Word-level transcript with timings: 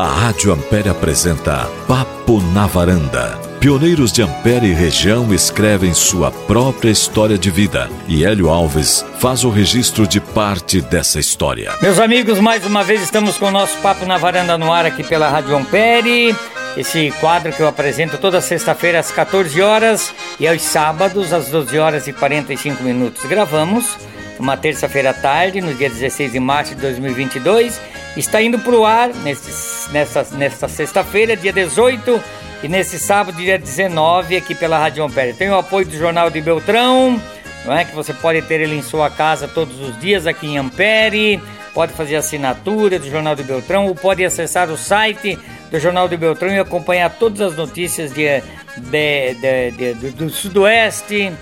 A 0.00 0.06
Rádio 0.06 0.50
Ampere 0.50 0.88
apresenta 0.88 1.68
Papo 1.86 2.40
na 2.54 2.66
Varanda. 2.66 3.38
Pioneiros 3.60 4.10
de 4.10 4.22
Ampere 4.22 4.68
e 4.68 4.72
região 4.72 5.30
escrevem 5.34 5.92
sua 5.92 6.30
própria 6.30 6.88
história 6.88 7.36
de 7.36 7.50
vida 7.50 7.86
e 8.08 8.24
Hélio 8.24 8.48
Alves 8.48 9.04
faz 9.18 9.44
o 9.44 9.50
registro 9.50 10.06
de 10.06 10.18
parte 10.18 10.80
dessa 10.80 11.20
história. 11.20 11.74
Meus 11.82 11.98
amigos, 11.98 12.40
mais 12.40 12.64
uma 12.64 12.82
vez 12.82 13.02
estamos 13.02 13.36
com 13.36 13.48
o 13.48 13.50
nosso 13.50 13.76
Papo 13.82 14.06
na 14.06 14.16
Varanda 14.16 14.56
no 14.56 14.72
ar 14.72 14.86
aqui 14.86 15.04
pela 15.04 15.28
Rádio 15.28 15.54
Ampere. 15.54 16.34
Esse 16.78 17.12
quadro 17.20 17.52
que 17.52 17.60
eu 17.60 17.68
apresento 17.68 18.16
toda 18.16 18.40
sexta-feira 18.40 19.00
às 19.00 19.10
14 19.10 19.60
horas 19.60 20.14
e 20.40 20.48
aos 20.48 20.62
sábados 20.62 21.30
às 21.30 21.48
12 21.48 21.78
horas 21.78 22.06
e 22.06 22.12
45 22.14 22.82
minutos. 22.82 23.22
Gravamos 23.26 23.98
uma 24.38 24.56
terça-feira 24.56 25.10
à 25.10 25.12
tarde, 25.12 25.60
no 25.60 25.74
dia 25.74 25.90
16 25.90 26.32
de 26.32 26.40
março 26.40 26.74
de 26.74 26.80
2022. 26.80 27.78
Está 28.16 28.42
indo 28.42 28.58
para 28.58 28.74
o 28.74 28.84
ar 28.84 29.08
nesse, 29.08 29.90
nessa, 29.92 30.26
nesta 30.32 30.66
sexta-feira, 30.66 31.36
dia 31.36 31.52
18, 31.52 32.20
e 32.62 32.68
nesse 32.68 32.98
sábado, 32.98 33.36
dia 33.36 33.58
19, 33.58 34.36
aqui 34.36 34.54
pela 34.54 34.78
Rádio 34.78 35.04
Ampere. 35.04 35.32
Tem 35.32 35.48
o 35.48 35.56
apoio 35.56 35.86
do 35.86 35.96
Jornal 35.96 36.28
de 36.28 36.40
Beltrão, 36.40 37.20
não 37.64 37.72
é? 37.72 37.84
que 37.84 37.94
você 37.94 38.12
pode 38.12 38.42
ter 38.42 38.60
ele 38.60 38.76
em 38.76 38.82
sua 38.82 39.08
casa 39.08 39.48
todos 39.48 39.80
os 39.80 39.98
dias 39.98 40.26
aqui 40.26 40.46
em 40.46 40.58
Ampere. 40.58 41.40
Pode 41.72 41.92
fazer 41.92 42.16
assinatura 42.16 42.98
do 42.98 43.08
Jornal 43.08 43.36
de 43.36 43.44
Beltrão 43.44 43.86
ou 43.86 43.94
pode 43.94 44.24
acessar 44.24 44.68
o 44.70 44.76
site 44.76 45.38
do 45.70 45.78
Jornal 45.78 46.08
de 46.08 46.16
Beltrão 46.16 46.52
e 46.52 46.58
acompanhar 46.58 47.10
todas 47.10 47.40
as 47.40 47.56
notícias 47.56 48.12
de, 48.12 48.42
de, 48.76 49.70
de 49.70 49.94
do, 49.94 50.10
do 50.12 50.30
Sudoeste, 50.30 51.32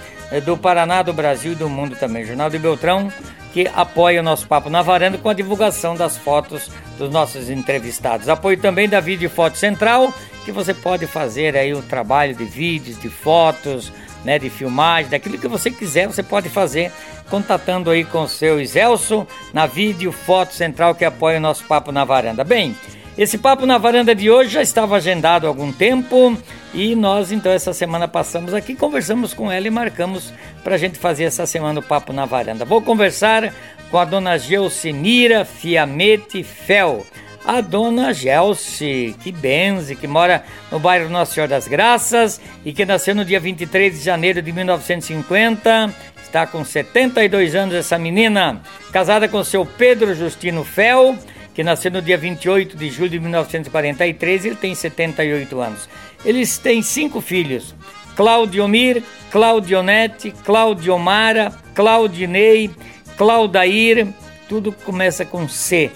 do 0.44 0.56
Paraná, 0.56 1.02
do 1.02 1.14
Brasil 1.14 1.52
e 1.52 1.56
do 1.56 1.68
mundo 1.68 1.96
também. 1.96 2.24
Jornal 2.24 2.50
de 2.50 2.58
Beltrão, 2.58 3.10
que 3.52 3.68
apoia 3.74 4.20
o 4.20 4.22
nosso 4.22 4.46
Papo 4.46 4.70
na 4.70 4.82
Varanda 4.82 5.18
com 5.18 5.28
a 5.28 5.34
divulgação 5.34 5.94
das 5.94 6.16
fotos 6.16 6.70
dos 6.98 7.10
nossos 7.10 7.48
entrevistados. 7.50 8.28
Apoio 8.28 8.58
também 8.58 8.88
da 8.88 9.00
Vídeo 9.00 9.30
Foto 9.30 9.56
Central, 9.56 10.12
que 10.44 10.52
você 10.52 10.72
pode 10.72 11.06
fazer 11.06 11.56
aí 11.56 11.74
um 11.74 11.82
trabalho 11.82 12.34
de 12.34 12.44
vídeos, 12.44 13.00
de 13.00 13.08
fotos, 13.08 13.92
né, 14.24 14.38
de 14.38 14.50
filmagem, 14.50 15.10
daquilo 15.10 15.38
que 15.38 15.48
você 15.48 15.70
quiser, 15.70 16.06
você 16.06 16.22
pode 16.22 16.48
fazer 16.48 16.92
contatando 17.30 17.90
aí 17.90 18.04
com 18.04 18.22
o 18.22 18.28
seu 18.28 18.60
Iselso 18.60 19.26
na 19.52 19.66
Vídeo 19.66 20.10
Foto 20.10 20.54
Central 20.54 20.94
que 20.94 21.04
apoia 21.04 21.38
o 21.38 21.42
nosso 21.42 21.64
Papo 21.64 21.92
na 21.92 22.04
Varanda. 22.04 22.42
Bem, 22.42 22.74
esse 23.18 23.36
papo 23.36 23.66
na 23.66 23.78
varanda 23.78 24.14
de 24.14 24.30
hoje 24.30 24.50
já 24.50 24.62
estava 24.62 24.96
agendado 24.96 25.44
há 25.44 25.50
algum 25.50 25.72
tempo 25.72 26.38
e 26.74 26.94
nós 26.94 27.32
então 27.32 27.50
essa 27.50 27.72
semana 27.72 28.06
passamos 28.06 28.52
aqui, 28.52 28.74
conversamos 28.74 29.32
com 29.32 29.50
ela 29.50 29.66
e 29.66 29.70
marcamos 29.70 30.32
para 30.62 30.74
a 30.74 30.78
gente 30.78 30.98
fazer 30.98 31.24
essa 31.24 31.46
semana 31.46 31.80
o 31.80 31.82
papo 31.82 32.12
na 32.12 32.26
varanda. 32.26 32.64
Vou 32.64 32.82
conversar 32.82 33.52
com 33.90 33.98
a 33.98 34.04
dona 34.04 34.36
Gelsinira 34.38 35.44
Fiamete 35.44 36.42
Fel. 36.42 37.06
A 37.44 37.62
dona 37.62 38.12
Gelsi, 38.12 39.16
que 39.22 39.32
benze, 39.32 39.96
que 39.96 40.06
mora 40.06 40.44
no 40.70 40.78
bairro 40.78 41.08
Nossa 41.08 41.32
Senhora 41.32 41.48
das 41.48 41.66
Graças 41.66 42.38
e 42.62 42.74
que 42.74 42.84
nasceu 42.84 43.14
no 43.14 43.24
dia 43.24 43.40
23 43.40 43.98
de 43.98 44.04
janeiro 44.04 44.42
de 44.42 44.52
1950. 44.52 45.94
Está 46.22 46.46
com 46.46 46.62
72 46.62 47.54
anos 47.54 47.74
essa 47.74 47.98
menina, 47.98 48.60
casada 48.92 49.26
com 49.26 49.42
seu 49.42 49.64
Pedro 49.64 50.14
Justino 50.14 50.62
Fel 50.62 51.16
que 51.58 51.64
nasceu 51.64 51.90
no 51.90 52.00
dia 52.00 52.16
28 52.16 52.76
de 52.76 52.88
julho 52.88 53.10
de 53.10 53.18
1943, 53.18 54.44
ele 54.44 54.54
tem 54.54 54.76
78 54.76 55.60
anos. 55.60 55.88
Eles 56.24 56.58
têm 56.58 56.82
cinco 56.82 57.20
filhos: 57.20 57.74
Claudiomir, 58.16 59.02
Claudionete, 59.30 60.32
Claudiomara, 60.44 61.52
Claudinei, 61.74 62.70
Claudair, 63.16 64.08
tudo 64.48 64.72
começa 64.72 65.24
com 65.24 65.48
C. 65.48 65.90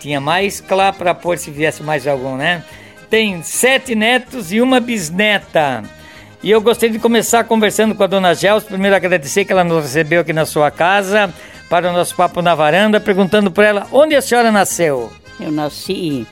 Tinha 0.00 0.20
mais 0.20 0.60
Clá 0.60 0.92
para 0.92 1.14
pôr 1.14 1.38
se 1.38 1.50
viesse 1.50 1.82
mais 1.82 2.06
algum, 2.06 2.36
né? 2.36 2.64
Tem 3.10 3.42
sete 3.42 3.94
netos 3.94 4.52
e 4.52 4.60
uma 4.60 4.80
bisneta. 4.80 5.82
E 6.42 6.50
eu 6.50 6.60
gostaria 6.60 6.92
de 6.92 6.98
começar 7.00 7.42
conversando 7.44 7.94
com 7.94 8.02
a 8.04 8.06
dona 8.06 8.34
Gels. 8.34 8.62
Primeiro 8.62 8.94
agradecer 8.94 9.44
que 9.44 9.52
ela 9.52 9.64
nos 9.64 9.82
recebeu 9.82 10.20
aqui 10.20 10.32
na 10.32 10.46
sua 10.46 10.70
casa 10.70 11.32
para 11.68 11.90
o 11.90 11.92
nosso 11.92 12.14
papo 12.14 12.40
na 12.40 12.54
varanda, 12.54 13.00
perguntando 13.00 13.50
para 13.50 13.66
ela 13.66 13.86
onde 13.90 14.14
a 14.14 14.22
senhora 14.22 14.52
nasceu. 14.52 15.12
Eu 15.40 15.50
nasci 15.50 16.26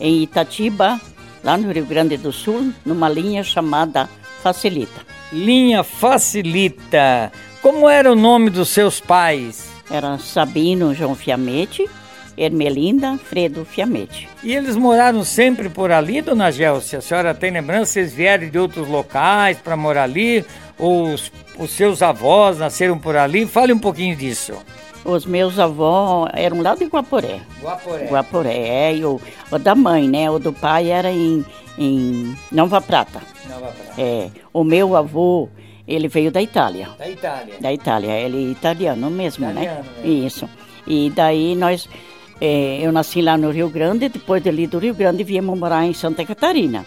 em 0.00 0.22
Itatiba, 0.22 1.00
lá 1.48 1.56
no 1.56 1.72
Rio 1.72 1.86
Grande 1.86 2.18
do 2.18 2.30
Sul, 2.30 2.74
numa 2.84 3.08
linha 3.08 3.42
chamada 3.42 4.06
Facilita. 4.42 5.00
Linha 5.32 5.82
Facilita. 5.82 7.32
Como 7.62 7.88
era 7.88 8.12
o 8.12 8.14
nome 8.14 8.50
dos 8.50 8.68
seus 8.68 9.00
pais? 9.00 9.66
Era 9.90 10.18
Sabino 10.18 10.94
João 10.94 11.14
Fiamete, 11.14 11.88
Ermelinda 12.36 13.16
Fredo 13.16 13.64
Fiamete. 13.64 14.28
E 14.42 14.54
eles 14.54 14.76
moraram 14.76 15.24
sempre 15.24 15.70
por 15.70 15.90
ali, 15.90 16.20
dona 16.20 16.52
Gelsia? 16.52 16.98
A 16.98 17.02
senhora 17.02 17.32
tem 17.32 17.50
lembrança? 17.50 17.94
Vocês 17.94 18.12
vieram 18.12 18.50
de 18.50 18.58
outros 18.58 18.86
locais 18.86 19.56
para 19.56 19.74
morar 19.74 20.02
ali? 20.02 20.44
Ou 20.78 21.14
os, 21.14 21.32
os 21.58 21.70
seus 21.70 22.02
avós 22.02 22.58
nasceram 22.58 22.98
por 22.98 23.16
ali? 23.16 23.46
Fale 23.46 23.72
um 23.72 23.78
pouquinho 23.78 24.14
disso. 24.14 24.52
Os 25.04 25.24
meus 25.24 25.58
avós 25.58 26.30
eram 26.34 26.60
lá 26.60 26.74
de 26.74 26.84
Guaporé. 26.84 27.40
Guaporé. 27.62 28.08
Guaporé, 28.10 28.56
é, 28.56 28.96
e 28.96 29.04
o, 29.04 29.20
o 29.50 29.58
da 29.58 29.74
mãe, 29.74 30.08
né? 30.08 30.30
O 30.30 30.38
do 30.38 30.52
pai 30.52 30.90
era 30.90 31.10
em, 31.10 31.44
em 31.78 32.36
Nova 32.52 32.80
Prata. 32.80 33.22
Nova 33.48 33.72
Prata. 33.72 34.00
É, 34.00 34.30
o 34.52 34.64
meu 34.64 34.96
avô, 34.96 35.48
ele 35.86 36.08
veio 36.08 36.30
da 36.30 36.42
Itália. 36.42 36.88
Da 36.98 37.08
Itália. 37.08 37.54
Da 37.60 37.72
Itália, 37.72 38.10
ele 38.12 38.48
é 38.48 38.50
italiano 38.50 39.10
mesmo, 39.10 39.48
Italiano, 39.48 39.76
né? 39.76 39.84
né? 40.02 40.08
Isso. 40.08 40.48
E 40.86 41.10
daí 41.10 41.54
nós, 41.54 41.88
é, 42.40 42.78
eu 42.80 42.92
nasci 42.92 43.22
lá 43.22 43.36
no 43.36 43.50
Rio 43.50 43.68
Grande, 43.68 44.08
depois 44.08 44.42
dali 44.42 44.66
do 44.66 44.78
Rio 44.78 44.94
Grande 44.94 45.22
viemos 45.24 45.58
morar 45.58 45.84
em 45.86 45.94
Santa 45.94 46.24
Catarina. 46.24 46.84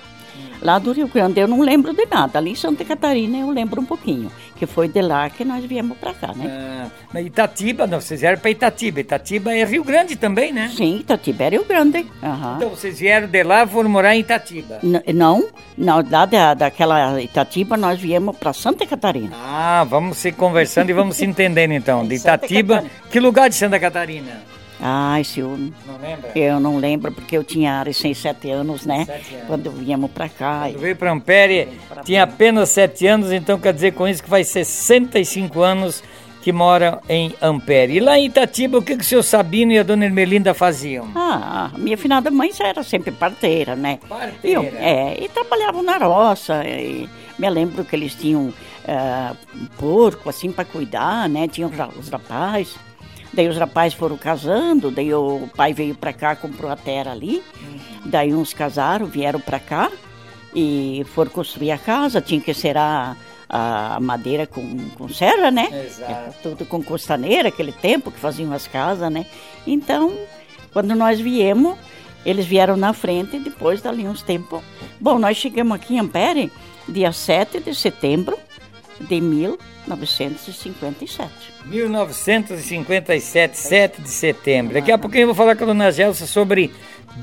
Lá 0.62 0.78
do 0.78 0.92
Rio 0.92 1.08
Grande 1.08 1.40
eu 1.40 1.48
não 1.48 1.62
lembro 1.62 1.92
de 1.94 2.06
nada, 2.06 2.38
ali 2.38 2.52
em 2.52 2.56
Santa 2.56 2.86
Catarina 2.86 3.38
eu 3.38 3.50
lembro 3.50 3.82
um 3.82 3.86
pouquinho, 3.86 4.32
que 4.56 4.66
foi 4.68 4.88
de 4.88 5.02
lá 5.02 5.30
que 5.30 5.44
nós 5.44 5.64
viemos 5.66 5.98
para 5.98 6.14
cá, 6.14 6.34
né? 6.36 6.88
Ah, 7.14 7.20
Itatiba, 7.22 7.88
não, 7.88 8.00
vocês 8.00 8.22
vieram 8.22 8.38
para 8.38 8.52
Itatiba. 8.52 9.00
Itatiba 9.00 9.54
é 9.56 9.64
Rio 9.66 9.84
Grande 9.84 10.16
também, 10.16 10.54
né? 10.54 10.72
Sim, 10.76 10.98
Itatiba 11.00 11.44
é 11.46 11.50
Rio 11.50 11.66
Grande. 11.66 12.06
aham. 12.22 12.56
Então 12.58 12.70
vocês 12.70 13.00
vieram 13.00 13.28
de 13.28 13.44
lá 13.44 13.64
e 13.64 13.68
foram 13.68 13.90
morar 13.90 14.16
em 14.16 14.20
Itatiba. 14.20 14.80
N- 14.84 15.02
Não, 15.14 15.48
não, 15.78 16.06
lá 16.10 16.26
da, 16.26 16.54
daquela 16.54 17.20
Itatiba 17.22 17.76
nós 17.76 18.00
viemos 18.00 18.38
para 18.38 18.54
Santa 18.54 18.86
Catarina. 18.86 19.36
Ah, 19.36 19.84
vamos 19.90 20.18
se 20.18 20.32
conversando 20.32 20.90
e 20.90 20.94
vamos 20.94 21.16
se 21.18 21.26
entendendo 21.26 21.72
então. 21.72 22.06
De 22.06 22.16
Itatiba, 22.22 22.84
que 23.10 23.20
lugar 23.20 23.50
de 23.50 23.56
Santa 23.56 23.80
Catarina? 23.80 24.42
Ai, 24.82 25.22
eu, 25.38 25.50
Não 25.86 25.98
lembra? 26.02 26.32
eu 26.36 26.60
não 26.60 26.78
lembro 26.78 27.12
porque 27.12 27.38
eu 27.38 27.44
tinha 27.44 27.84
recém 27.84 28.14
sete 28.16 28.50
anos, 28.50 28.86
né? 28.86 29.06
Sete 29.06 29.36
anos. 29.36 29.48
Quando 29.48 29.72
viemos 29.72 30.10
para 30.10 30.28
cá. 30.28 30.64
Quando 30.66 30.80
veio 30.80 30.96
para 30.96 31.12
Ampere, 31.12 31.68
tinha 32.04 32.24
apenas 32.24 32.70
7 32.70 33.06
anos, 33.08 33.32
então 33.32 33.60
quer 33.60 33.74
dizer 33.74 33.94
com 33.94 34.08
isso 34.08 34.24
que 34.24 34.30
faz 34.30 34.48
65 34.48 35.62
anos 35.62 36.04
que 36.42 36.52
mora 36.52 37.00
em 37.08 37.32
Ampere. 37.40 37.94
E 37.98 38.00
lá 38.00 38.18
em 38.18 38.26
Itatiba, 38.26 38.80
o 38.80 38.82
que, 38.82 38.96
que 38.98 39.04
o 39.04 39.06
senhor 39.06 39.22
Sabino 39.22 39.72
e 39.72 39.78
a 39.78 39.84
dona 39.84 40.06
Ermelinda 40.06 40.54
faziam? 40.56 41.08
Ah, 41.16 41.70
minha 41.78 41.96
finada 41.98 42.32
mãe 42.32 42.52
já 42.52 42.66
era 42.68 42.82
sempre 42.82 43.12
parteira, 43.12 43.76
né? 43.76 44.00
Parteira? 44.10 44.60
Eu- 44.64 44.74
é, 44.80 45.24
e 45.24 45.30
trabalhavam 45.30 45.84
na 45.84 45.98
roça. 46.00 46.64
E 46.66 47.08
me 47.38 47.48
lembro 47.52 47.86
que 47.86 47.96
eles 47.96 48.16
tinham 48.16 48.52
ah, 48.88 49.34
um 49.56 49.68
porco, 49.78 50.28
assim, 50.30 50.52
para 50.52 50.66
cuidar, 50.66 51.30
né? 51.30 51.48
Tinham 51.48 51.70
os 52.00 52.10
rapazes. 52.10 52.76
Daí 53.34 53.48
os 53.48 53.58
rapazes 53.58 53.94
foram 53.94 54.18
casando, 54.18 54.92
daí 54.92 55.14
o 55.14 55.50
pai 55.56 55.74
veio 55.74 55.96
para 55.96 56.12
cá, 56.12 56.36
comprou 56.36 56.70
a 56.70 56.76
terra 56.76 57.12
ali. 57.12 57.42
Daí 58.06 58.34
uns 58.34 58.54
casaram, 58.54 59.06
vieram 59.06 59.40
para 59.40 59.60
cá 59.60 59.90
e 60.54 61.06
foram 61.14 61.32
construir 61.32 61.72
a 61.72 61.78
casa. 61.78 62.20
Tinha 62.20 62.42
que 62.42 62.54
ser 62.54 62.78
a, 62.78 63.16
a 63.48 64.00
madeira 64.02 64.46
com, 64.46 64.78
com 64.98 65.08
serra, 65.08 65.50
né? 65.50 65.70
Exato. 65.86 66.12
Era 66.12 66.32
tudo 66.44 66.66
com 66.66 66.84
costaneira, 66.84 67.48
aquele 67.50 67.72
tempo 67.72 68.12
que 68.12 68.20
faziam 68.20 68.52
as 68.52 68.68
casas, 68.68 69.12
né? 69.12 69.26
Então, 69.66 70.14
quando 70.74 70.94
nós 70.94 71.20
viemos, 71.20 71.78
eles 72.26 72.46
vieram 72.46 72.76
na 72.76 72.92
frente 72.92 73.38
e 73.38 73.40
depois 73.40 73.82
dali 73.82 74.06
uns 74.08 74.22
tempos. 74.22 74.62
Bom, 75.00 75.18
nós 75.18 75.38
chegamos 75.38 75.76
aqui 75.76 75.96
em 75.96 76.00
Ampere 76.00 76.52
dia 76.88 77.12
7 77.12 77.60
de 77.62 77.74
setembro 77.74 78.38
de 79.02 79.22
1957. 79.22 81.30
1957, 81.66 83.58
7 83.58 84.02
de 84.02 84.10
setembro. 84.10 84.74
Daqui 84.74 84.92
a 84.92 84.98
pouquinho 84.98 85.24
eu 85.24 85.28
vou 85.28 85.36
falar 85.36 85.56
com 85.56 85.64
a 85.64 85.68
dona 85.68 85.92
Gelsa 85.92 86.26
sobre 86.26 86.72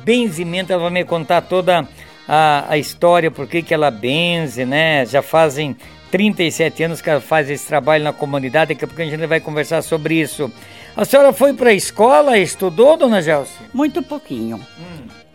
benzimento. 0.05 0.73
Ela 0.73 0.83
vai 0.83 0.91
me 0.91 1.05
contar 1.05 1.43
toda 1.43 1.87
a, 2.27 2.67
a 2.69 2.79
história, 2.79 3.31
por 3.31 3.47
que 3.47 3.73
ela 3.73 3.91
benze, 3.91 4.65
né? 4.65 5.05
Já 5.07 5.23
fazem 5.23 5.77
37 6.11 6.83
anos 6.83 7.01
que 7.01 7.11
ela 7.11 7.21
faz 7.21 7.51
esse 7.51 7.67
trabalho 7.67 8.05
na 8.05 8.13
comunidade. 8.13 8.75
Daqui 8.75 8.85
a 8.85 8.89
pouquinho 8.89 9.09
a 9.09 9.11
gente 9.11 9.27
vai 9.27 9.41
conversar 9.41 9.83
sobre 9.83 10.21
isso. 10.21 10.51
A 10.97 11.05
senhora 11.05 11.33
foi 11.33 11.55
para 11.55 11.71
a 11.71 11.75
escola, 11.75 12.39
estudou, 12.39 12.97
dona 12.97 13.23
Gelsa? 13.23 13.61
Muito 13.73 14.03
pouquinho. 14.03 14.61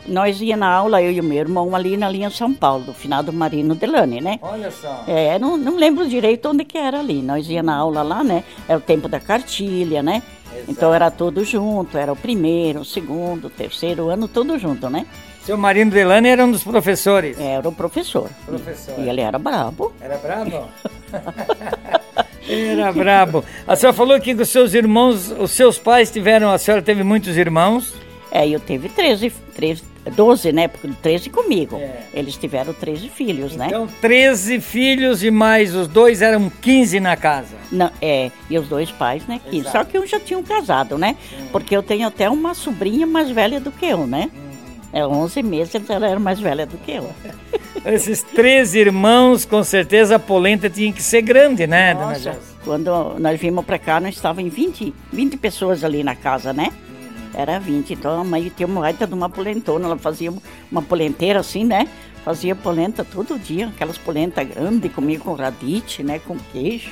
Nós 0.08 0.42
ia 0.42 0.58
na 0.58 0.68
aula, 0.68 1.02
eu 1.02 1.12
e 1.12 1.20
o 1.20 1.24
meu 1.24 1.38
irmão, 1.38 1.76
ali 1.76 1.96
na 1.96 2.10
linha 2.10 2.30
São 2.30 2.54
Paulo, 2.54 2.86
do 2.86 2.94
final 2.94 3.24
do 3.24 3.32
Marino 3.32 3.76
Delane, 3.76 4.20
né? 4.22 4.40
Olha 4.42 4.70
só. 4.70 5.04
É, 5.08 5.40
não, 5.40 5.56
não 5.58 5.78
lembro 5.78 6.08
direito 6.08 6.50
onde 6.50 6.66
que 6.66 6.78
era 6.78 7.00
ali. 7.00 7.22
Nós 7.22 7.50
ia 7.50 7.64
na 7.64 7.76
aula 7.76 8.02
lá, 8.04 8.24
né? 8.24 8.44
Era 8.68 8.78
o 8.78 8.82
tempo 8.82 9.08
da 9.08 9.20
cartilha, 9.20 10.04
né? 10.04 10.22
Então 10.68 10.94
era 10.94 11.10
tudo 11.10 11.44
junto, 11.44 11.98
era 11.98 12.12
o 12.12 12.16
primeiro, 12.16 12.82
o 12.82 12.86
segundo, 12.86 13.46
o 13.46 13.50
terceiro 13.50 14.10
ano, 14.10 14.28
tudo 14.28 14.58
junto, 14.58 14.90
né? 14.90 15.06
Seu 15.44 15.58
marido 15.58 15.92
Delane 15.92 16.30
era 16.30 16.46
um 16.46 16.52
dos 16.52 16.64
professores? 16.64 17.38
Era 17.38 17.68
o 17.68 17.72
professor. 17.72 18.30
Professor. 18.46 18.96
E 18.98 19.10
ele 19.10 19.20
era 19.20 19.38
brabo. 19.38 19.92
Era 20.00 20.18
brabo? 20.18 20.70
era 22.48 22.92
brabo. 22.94 23.44
A 23.68 23.76
senhora 23.76 23.96
falou 23.96 24.20
que 24.22 24.34
os 24.34 24.48
seus 24.48 24.74
irmãos, 24.74 25.32
os 25.38 25.52
seus 25.52 25.78
pais 25.78 26.10
tiveram, 26.10 26.50
a 26.50 26.58
senhora 26.58 26.82
teve 26.82 27.04
muitos 27.04 27.36
irmãos? 27.36 27.94
É, 28.36 28.50
eu 28.50 28.60
tive 28.60 28.90
13, 28.90 29.32
13 29.54 29.84
12, 30.12 30.52
né? 30.52 30.68
Porque 30.68 30.90
13 31.02 31.30
comigo. 31.30 31.78
É. 31.78 32.02
Eles 32.16 32.36
tiveram 32.36 32.74
13 32.74 33.08
filhos, 33.10 33.56
né? 33.56 33.68
Então, 33.68 33.88
13 34.02 34.60
filhos 34.60 35.24
e 35.24 35.30
mais 35.30 35.76
os 35.76 35.88
dois 35.88 36.22
eram 36.22 36.50
15 36.50 37.00
na 37.00 37.16
casa. 37.16 37.56
Não, 37.72 37.92
é, 38.02 38.32
e 38.50 38.58
os 38.58 38.68
dois 38.68 38.92
pais, 38.92 39.26
né? 39.28 39.40
15. 39.52 39.72
Só 39.72 39.84
que 39.84 40.00
um 40.00 40.08
já 40.08 40.20
tinham 40.20 40.42
casado, 40.42 40.98
né? 40.98 41.16
Porque 41.52 41.78
eu 41.78 41.84
tenho 41.84 42.08
até 42.08 42.28
uma 42.28 42.56
sobrinha 42.56 43.06
mais 43.06 43.30
velha 43.30 43.60
do 43.60 43.72
que 43.72 43.86
eu, 43.86 44.08
né? 44.08 44.32
É 44.92 45.06
11 45.06 45.42
meses, 45.44 45.90
ela 45.90 46.08
era 46.08 46.20
mais 46.20 46.40
velha 46.40 46.66
do 46.66 46.78
que 46.78 46.92
eu. 46.92 47.10
Esses 47.86 48.24
três 48.24 48.74
irmãos, 48.76 49.46
com 49.46 49.64
certeza 49.64 50.16
a 50.16 50.20
polenta 50.20 50.70
tinha 50.70 50.92
que 50.92 51.02
ser 51.02 51.22
grande, 51.22 51.68
né, 51.68 51.94
dona 51.94 52.08
Nossa, 52.08 52.20
Jéssica? 52.20 52.54
quando 52.64 53.20
nós 53.20 53.40
vimos 53.40 53.66
pra 53.66 53.78
cá, 53.78 54.00
nós 54.00 54.16
estávamos 54.16 54.46
em 54.46 54.56
20, 54.56 54.94
20 55.12 55.38
pessoas 55.38 55.84
ali 55.84 56.04
na 56.04 56.16
casa, 56.16 56.54
né? 56.54 56.72
Era 57.34 57.60
20, 57.60 57.94
então 57.94 58.22
a 58.22 58.24
mãe 58.24 58.52
tinha 58.56 58.68
uma 58.68 58.82
baita 58.82 59.08
de 59.08 59.14
uma 59.14 59.30
polentona, 59.30 59.86
ela 59.86 59.98
fazia 59.98 60.32
uma 60.72 60.82
polenteira 60.82 61.40
assim, 61.40 61.64
né? 61.64 61.88
Fazia 62.24 62.56
polenta 62.56 63.04
todo 63.04 63.38
dia, 63.38 63.68
aquelas 63.68 63.98
polentas 63.98 64.48
grandes, 64.48 64.94
comia 64.94 65.20
com 65.20 65.34
radite, 65.34 66.04
né? 66.04 66.20
Com 66.20 66.38
queijo. 66.54 66.92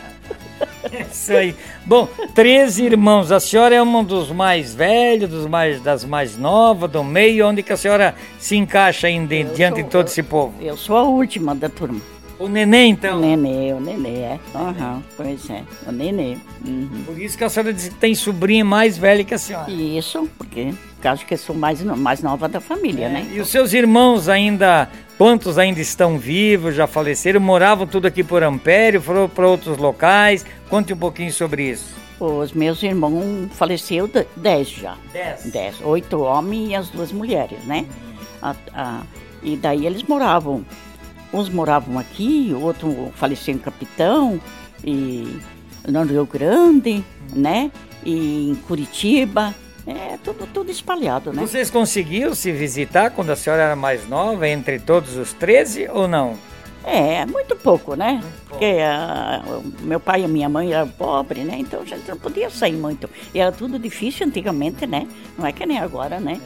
Isso 1.09 1.31
aí. 1.31 1.55
Bom, 1.85 2.07
três 2.35 2.79
irmãos. 2.79 3.31
A 3.31 3.39
senhora 3.39 3.75
é 3.75 3.81
um 3.81 4.03
dos 4.03 4.29
mais 4.29 4.73
velhos, 4.75 5.29
dos 5.29 5.45
mais, 5.47 5.79
das 5.81 6.03
mais 6.03 6.37
novas, 6.37 6.89
do 6.91 7.01
meio. 7.03 7.47
Onde 7.47 7.63
que 7.63 7.71
a 7.71 7.77
senhora 7.77 8.13
se 8.39 8.57
encaixa 8.57 9.07
ainda 9.07 9.33
Eu 9.35 9.53
diante 9.53 9.75
sou- 9.75 9.83
de 9.83 9.89
todo 9.89 10.07
esse 10.07 10.21
povo? 10.23 10.53
Eu 10.59 10.75
sou 10.75 10.97
a 10.97 11.03
última 11.03 11.55
da 11.55 11.69
turma. 11.69 12.01
O 12.41 12.47
neném, 12.49 12.91
então. 12.91 13.17
O 13.17 13.21
nenê, 13.21 13.73
o 13.73 13.79
nenê, 13.79 14.19
é. 14.19 14.39
Aham, 14.55 15.03
pois 15.15 15.49
é, 15.49 15.63
o 15.87 15.91
nenê. 15.91 16.37
Uhum. 16.65 17.03
Por 17.05 17.19
isso 17.21 17.37
que 17.37 17.43
a 17.43 17.49
senhora 17.49 17.71
diz 17.73 17.89
que 17.89 17.95
tem 17.95 18.15
sobrinha 18.15 18.65
mais 18.65 18.97
velha 18.97 19.23
que 19.23 19.33
a 19.33 19.37
senhora. 19.37 19.69
Isso, 19.69 20.27
porque 20.37 20.73
acho 21.03 21.25
que 21.25 21.33
eu 21.33 21.37
sou 21.37 21.55
mais, 21.55 21.81
mais 21.83 22.21
nova 22.23 22.49
da 22.49 22.59
família, 22.59 23.09
né? 23.09 23.27
E 23.31 23.39
os 23.39 23.49
seus 23.49 23.73
irmãos 23.73 24.27
ainda, 24.27 24.89
quantos 25.17 25.57
ainda 25.57 25.79
estão 25.79 26.17
vivos, 26.17 26.73
já 26.75 26.87
faleceram, 26.87 27.39
moravam 27.39 27.85
tudo 27.85 28.07
aqui 28.07 28.23
por 28.23 28.41
Ampério, 28.43 29.01
foram 29.01 29.29
para 29.29 29.47
outros 29.47 29.77
locais? 29.77 30.45
Conte 30.69 30.93
um 30.93 30.97
pouquinho 30.97 31.31
sobre 31.31 31.69
isso. 31.69 32.01
Os 32.19 32.53
meus 32.53 32.81
irmãos 32.83 33.49
faleceram 33.53 34.07
de- 34.07 34.25
dez 34.35 34.67
já. 34.69 34.95
Dez. 35.11 35.43
Dez. 35.51 35.75
Oito 35.83 36.21
homens 36.21 36.69
e 36.69 36.75
as 36.75 36.89
duas 36.89 37.11
mulheres, 37.11 37.63
né? 37.65 37.85
A- 38.41 38.55
a- 38.73 39.01
e 39.43 39.55
daí 39.55 39.85
eles 39.87 40.03
moravam. 40.03 40.63
Uns 41.33 41.49
moravam 41.49 41.97
aqui, 41.97 42.51
o 42.53 42.61
outro 42.61 43.11
faleceu 43.15 43.53
em 43.53 43.57
Capitão, 43.57 44.39
e 44.83 45.39
no 45.87 46.03
Rio 46.03 46.25
Grande, 46.25 47.03
né? 47.33 47.71
E 48.03 48.49
em 48.51 48.55
Curitiba. 48.55 49.53
É 49.87 50.17
tudo, 50.23 50.45
tudo 50.45 50.69
espalhado, 50.69 51.33
né? 51.33 51.41
Vocês 51.41 51.71
conseguiram 51.71 52.35
se 52.35 52.51
visitar 52.51 53.09
quando 53.11 53.31
a 53.31 53.35
senhora 53.35 53.63
era 53.63 53.75
mais 53.75 54.07
nova, 54.07 54.47
entre 54.47 54.77
todos 54.77 55.15
os 55.15 55.33
13 55.33 55.89
ou 55.89 56.07
não? 56.07 56.37
É, 56.83 57.25
muito 57.25 57.55
pouco, 57.55 57.95
né? 57.95 58.23
Porque 58.47 58.77
o 59.47 59.85
meu 59.85 59.99
pai 59.99 60.23
e 60.23 60.27
minha 60.27 60.49
mãe 60.49 60.73
eram 60.73 60.87
pobres, 60.87 61.45
né? 61.45 61.55
Então 61.59 61.81
a 61.81 61.85
gente 61.85 62.07
não 62.07 62.17
podia 62.17 62.49
sair 62.49 62.75
muito. 62.75 63.09
E 63.33 63.39
era 63.39 63.51
tudo 63.51 63.77
difícil 63.77 64.27
antigamente, 64.27 64.85
né? 64.85 65.07
Não 65.37 65.45
é 65.45 65.51
que 65.51 65.65
nem 65.65 65.79
agora, 65.79 66.19
né? 66.19 66.39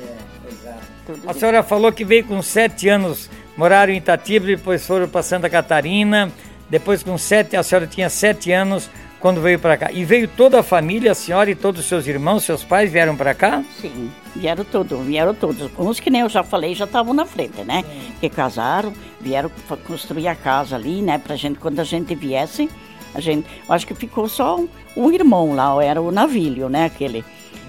Tudo 1.06 1.30
A 1.30 1.34
senhora 1.34 1.64
falou 1.64 1.92
que 1.92 2.04
veio 2.04 2.26
com 2.26 2.42
sete 2.42 2.90
anos, 2.90 3.30
moraram 3.58 3.94
em 3.94 3.98
Itatiba, 3.98 4.46
depois 4.46 4.86
foram 4.86 5.08
para 5.08 5.24
Santa 5.24 5.50
Catarina. 5.50 6.32
Depois, 6.70 7.04
com 7.04 7.18
sete, 7.18 7.56
a 7.56 7.64
senhora 7.64 7.86
tinha 7.86 8.10
sete 8.10 8.52
anos 8.52 8.90
quando 9.20 9.42
veio 9.42 9.58
para 9.58 9.78
cá. 9.78 9.92
E 9.92 10.04
veio 10.04 10.28
toda 10.28 10.60
a 10.60 10.64
família, 10.64 11.12
a 11.12 11.16
senhora 11.16 11.50
e 11.50 11.56
todos 11.56 11.82
os 11.82 11.88
seus 11.88 12.06
irmãos, 12.08 12.44
seus 12.44 12.64
pais 12.64 12.92
vieram 12.92 13.16
para 13.16 13.34
cá? 13.34 13.64
Sim, 13.82 14.12
vieram 14.36 14.64
todos, 14.64 15.04
vieram 15.06 15.34
todos. 15.34 15.70
Uns 15.78 16.00
que 16.00 16.10
nem 16.10 16.22
eu 16.22 16.30
já 16.30 16.44
falei 16.44 16.76
já 16.76 16.86
estavam 16.86 17.14
na 17.14 17.26
frente, 17.26 17.64
né? 17.64 17.84
Que 18.20 18.30
casaram, 18.30 18.94
vieram 19.20 19.50
construir 19.88 20.28
a 20.28 20.36
casa 20.36 20.76
ali, 20.76 21.02
né? 21.02 21.18
Pra 21.18 21.36
gente, 21.36 21.60
quando 21.60 21.80
a 21.80 21.84
gente 21.84 22.14
viesse, 22.14 22.70
a 23.14 23.20
gente, 23.20 23.48
acho 23.70 23.88
que 23.88 23.96
ficou 23.96 24.28
só 24.28 24.60
um, 24.60 24.68
um 24.96 25.12
irmão 25.12 25.56
lá, 25.56 25.84
era 25.84 26.02
o 26.02 26.12
navilho, 26.12 26.70
né? 26.70 26.86
Aquele, 26.86 27.24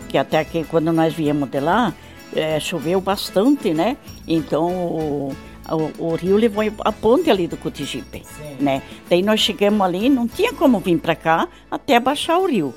que 0.08 0.18
até 0.18 0.44
que 0.44 0.64
quando 0.64 0.92
nós 0.92 1.14
viemos 1.14 1.48
de 1.48 1.60
lá, 1.60 1.94
eh, 2.34 2.60
choveu 2.60 3.00
bastante, 3.00 3.72
né? 3.72 3.96
Então 4.26 4.68
o, 4.68 5.36
o, 5.70 6.10
o 6.10 6.14
rio 6.14 6.36
levou 6.36 6.64
a 6.80 6.92
ponte 6.92 7.30
ali 7.30 7.46
do 7.46 7.56
Cotigipe, 7.56 8.22
né? 8.60 8.82
Daí 9.08 9.22
nós 9.22 9.40
chegamos 9.40 9.80
ali, 9.80 10.08
não 10.08 10.28
tinha 10.28 10.52
como 10.52 10.78
vir 10.80 10.98
para 10.98 11.14
cá 11.14 11.48
até 11.70 11.98
baixar 11.98 12.38
o 12.38 12.46
rio. 12.46 12.74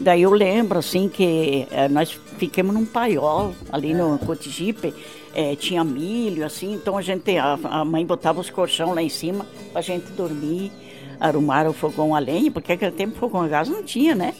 Daí 0.00 0.22
eu 0.22 0.32
lembro, 0.32 0.78
assim, 0.78 1.08
que 1.08 1.66
eh, 1.70 1.88
nós 1.88 2.18
ficamos 2.38 2.74
num 2.74 2.84
paiol 2.84 3.54
ali 3.70 3.94
no 3.94 4.18
Cotigipe, 4.18 4.92
eh, 5.34 5.54
tinha 5.56 5.84
milho, 5.84 6.44
assim, 6.44 6.74
então 6.74 6.98
a 6.98 7.02
gente, 7.02 7.36
a, 7.36 7.58
a 7.64 7.84
mãe 7.84 8.04
botava 8.04 8.40
os 8.40 8.50
colchão 8.50 8.92
lá 8.92 9.02
em 9.02 9.08
cima 9.08 9.46
pra 9.72 9.80
gente 9.80 10.10
dormir, 10.12 10.72
arrumar 11.20 11.66
o 11.68 11.72
fogão 11.72 12.14
a 12.14 12.18
lenha, 12.18 12.50
porque 12.50 12.72
naquele 12.72 12.92
tempo 12.92 13.18
fogão 13.18 13.42
a 13.42 13.48
gás 13.48 13.68
não 13.68 13.82
tinha, 13.82 14.14
né? 14.14 14.34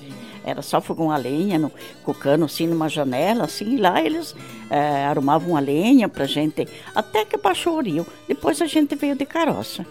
Era 0.44 0.60
só 0.62 0.80
fogão 0.80 1.10
a 1.10 1.16
lenha, 1.16 1.58
no, 1.58 1.72
com 2.04 2.10
o 2.10 2.14
cano 2.14 2.44
assim 2.44 2.66
numa 2.66 2.88
janela, 2.88 3.44
assim, 3.44 3.74
e 3.74 3.76
lá 3.78 4.02
eles 4.02 4.34
eh, 4.70 5.04
arrumavam 5.06 5.56
a 5.56 5.60
lenha 5.60 6.08
pra 6.08 6.26
gente, 6.26 6.68
até 6.94 7.24
que 7.24 7.36
baixou 7.36 7.78
o 7.78 7.80
rio. 7.82 8.06
Depois 8.28 8.60
a 8.60 8.66
gente 8.66 8.94
veio 8.94 9.14
de 9.14 9.24
carroça. 9.24 9.86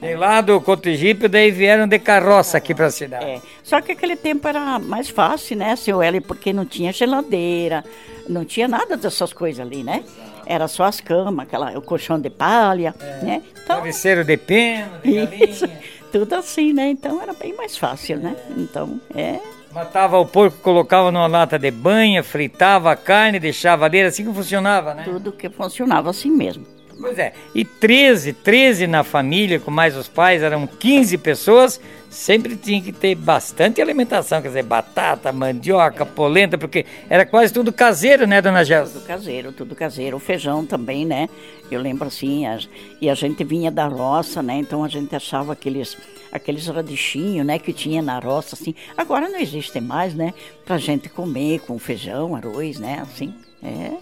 De 0.00 0.14
lá 0.14 0.40
do 0.40 0.60
Cotigipe, 0.60 1.26
daí 1.26 1.50
vieram 1.50 1.88
de 1.88 1.98
carroça 1.98 2.56
aqui 2.58 2.72
para 2.72 2.86
a 2.86 2.90
cidade. 2.90 3.24
É, 3.24 3.40
só 3.64 3.80
que 3.80 3.90
aquele 3.90 4.14
tempo 4.14 4.46
era 4.46 4.78
mais 4.78 5.08
fácil, 5.08 5.56
né, 5.56 5.74
seu 5.74 6.00
Hélio, 6.00 6.22
porque 6.22 6.52
não 6.52 6.64
tinha 6.64 6.92
geladeira, 6.92 7.84
não 8.28 8.44
tinha 8.44 8.68
nada 8.68 8.96
dessas 8.96 9.32
coisas 9.32 9.58
ali, 9.66 9.82
né? 9.82 10.04
Era 10.46 10.68
só 10.68 10.84
as 10.84 11.00
camas, 11.00 11.46
aquela, 11.46 11.76
o 11.76 11.82
colchão 11.82 12.18
de 12.20 12.30
palha, 12.30 12.94
né? 13.22 13.42
Então, 13.52 13.76
Travesseiro 13.76 14.24
de 14.24 14.36
pena, 14.36 15.00
de 15.02 15.10
isso, 15.50 15.66
galinha. 15.66 15.82
tudo 16.12 16.32
assim, 16.36 16.72
né? 16.72 16.88
Então 16.90 17.20
era 17.20 17.32
bem 17.34 17.52
mais 17.56 17.76
fácil, 17.76 18.18
né? 18.18 18.36
Então, 18.56 19.00
é, 19.14 19.40
Matava 19.78 20.18
o 20.18 20.26
porco, 20.26 20.58
colocava 20.58 21.12
numa 21.12 21.28
lata 21.28 21.56
de 21.56 21.70
banha, 21.70 22.20
fritava 22.24 22.90
a 22.90 22.96
carne, 22.96 23.38
deixava 23.38 23.84
ali, 23.84 24.00
assim 24.00 24.24
que 24.24 24.34
funcionava, 24.34 24.92
né? 24.92 25.04
tudo 25.04 25.30
que 25.30 25.48
funcionava 25.48 26.10
assim 26.10 26.32
mesmo. 26.32 26.66
Pois 27.00 27.16
é, 27.18 27.32
e 27.54 27.64
13, 27.64 28.32
13 28.32 28.86
na 28.88 29.04
família, 29.04 29.60
com 29.60 29.70
mais 29.70 29.96
os 29.96 30.08
pais, 30.08 30.42
eram 30.42 30.66
15 30.66 31.16
pessoas, 31.18 31.80
sempre 32.10 32.56
tinha 32.56 32.82
que 32.82 32.90
ter 32.90 33.14
bastante 33.14 33.80
alimentação, 33.80 34.42
quer 34.42 34.48
dizer, 34.48 34.64
batata, 34.64 35.30
mandioca, 35.32 36.04
polenta, 36.04 36.58
porque 36.58 36.84
era 37.08 37.24
quase 37.24 37.52
tudo 37.52 37.72
caseiro, 37.72 38.26
né, 38.26 38.42
dona 38.42 38.64
Gelsa? 38.64 38.94
Tudo 38.94 39.06
caseiro, 39.06 39.52
tudo 39.52 39.74
caseiro. 39.76 40.16
O 40.16 40.20
feijão 40.20 40.66
também, 40.66 41.04
né? 41.04 41.28
Eu 41.70 41.80
lembro 41.80 42.08
assim, 42.08 42.46
as- 42.46 42.68
e 43.00 43.08
a 43.08 43.14
gente 43.14 43.44
vinha 43.44 43.70
da 43.70 43.86
roça, 43.86 44.42
né? 44.42 44.56
Então 44.56 44.82
a 44.82 44.88
gente 44.88 45.14
achava 45.14 45.52
aqueles, 45.52 45.96
aqueles 46.32 46.66
radichinhos, 46.66 47.46
né? 47.46 47.60
Que 47.60 47.72
tinha 47.72 48.02
na 48.02 48.18
roça, 48.18 48.56
assim. 48.56 48.74
Agora 48.96 49.28
não 49.28 49.38
existe 49.38 49.80
mais, 49.80 50.14
né? 50.14 50.34
Pra 50.64 50.78
gente 50.78 51.08
comer 51.08 51.60
com 51.60 51.78
feijão, 51.78 52.34
arroz, 52.34 52.80
né? 52.80 52.98
Assim, 53.02 53.32
é. 53.62 53.92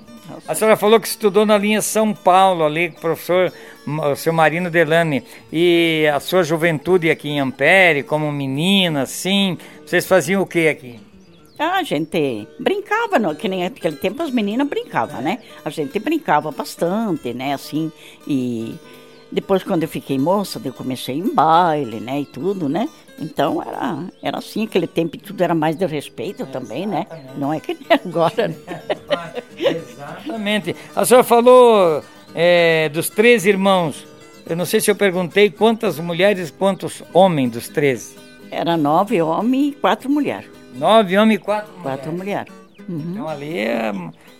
A 0.46 0.54
senhora 0.54 0.76
falou 0.76 1.00
que 1.00 1.08
estudou 1.08 1.46
na 1.46 1.56
linha 1.56 1.80
São 1.80 2.12
Paulo, 2.12 2.64
ali 2.64 2.90
com 2.90 2.98
o 2.98 3.00
professor, 3.00 3.52
o 3.86 4.16
seu 4.16 4.32
Marino 4.32 4.70
Delane, 4.70 5.24
e 5.52 6.06
a 6.12 6.20
sua 6.20 6.42
juventude 6.42 7.10
aqui 7.10 7.28
em 7.28 7.40
Ampere, 7.40 8.02
como 8.02 8.30
menina, 8.32 9.02
assim, 9.02 9.56
vocês 9.84 10.06
faziam 10.06 10.42
o 10.42 10.46
que 10.46 10.68
aqui? 10.68 11.00
A 11.58 11.82
gente 11.82 12.46
brincava, 12.60 13.18
no, 13.18 13.34
que 13.34 13.48
nem 13.48 13.64
naquele 13.64 13.96
tempo 13.96 14.22
as 14.22 14.30
meninas 14.30 14.68
brincavam, 14.68 15.22
né? 15.22 15.38
A 15.64 15.70
gente 15.70 15.98
brincava 15.98 16.50
bastante, 16.50 17.32
né? 17.32 17.54
Assim, 17.54 17.90
e 18.26 18.74
depois 19.32 19.62
quando 19.62 19.82
eu 19.84 19.88
fiquei 19.88 20.18
moça, 20.18 20.60
eu 20.62 20.72
comecei 20.72 21.16
em 21.16 21.34
baile, 21.34 21.98
né? 21.98 22.20
E 22.20 22.26
tudo, 22.26 22.68
né? 22.68 22.88
Então 23.18 23.62
era, 23.62 24.04
era 24.22 24.38
assim, 24.38 24.64
aquele 24.64 24.86
tempo 24.86 25.16
e 25.16 25.18
tudo 25.18 25.42
era 25.42 25.54
mais 25.54 25.76
de 25.76 25.86
respeito 25.86 26.46
também, 26.46 26.86
né? 26.86 27.06
Não 27.36 27.52
é 27.52 27.60
que 27.60 27.74
nem 27.74 27.86
agora, 28.04 28.48
né? 28.48 28.56
Exatamente. 29.56 30.76
A 30.94 31.04
senhora 31.04 31.24
falou 31.24 32.02
é, 32.34 32.88
dos 32.90 33.08
três 33.08 33.46
irmãos. 33.46 34.06
Eu 34.48 34.54
não 34.54 34.64
sei 34.64 34.80
se 34.80 34.90
eu 34.90 34.94
perguntei 34.94 35.50
quantas 35.50 35.98
mulheres, 35.98 36.50
quantos 36.50 37.02
homens 37.12 37.50
dos 37.50 37.68
três. 37.68 38.14
Era 38.50 38.76
nove 38.76 39.20
homens 39.20 39.72
e 39.72 39.72
quatro 39.72 40.10
mulheres. 40.10 40.48
Nove 40.74 41.16
homens 41.16 41.40
e 41.40 41.42
quatro 41.42 41.72
mulheres. 41.72 41.82
Quatro 41.82 42.12
mulheres. 42.12 42.52
Uhum. 42.88 43.04
Então 43.10 43.28
ali 43.28 43.58
é, 43.58 43.92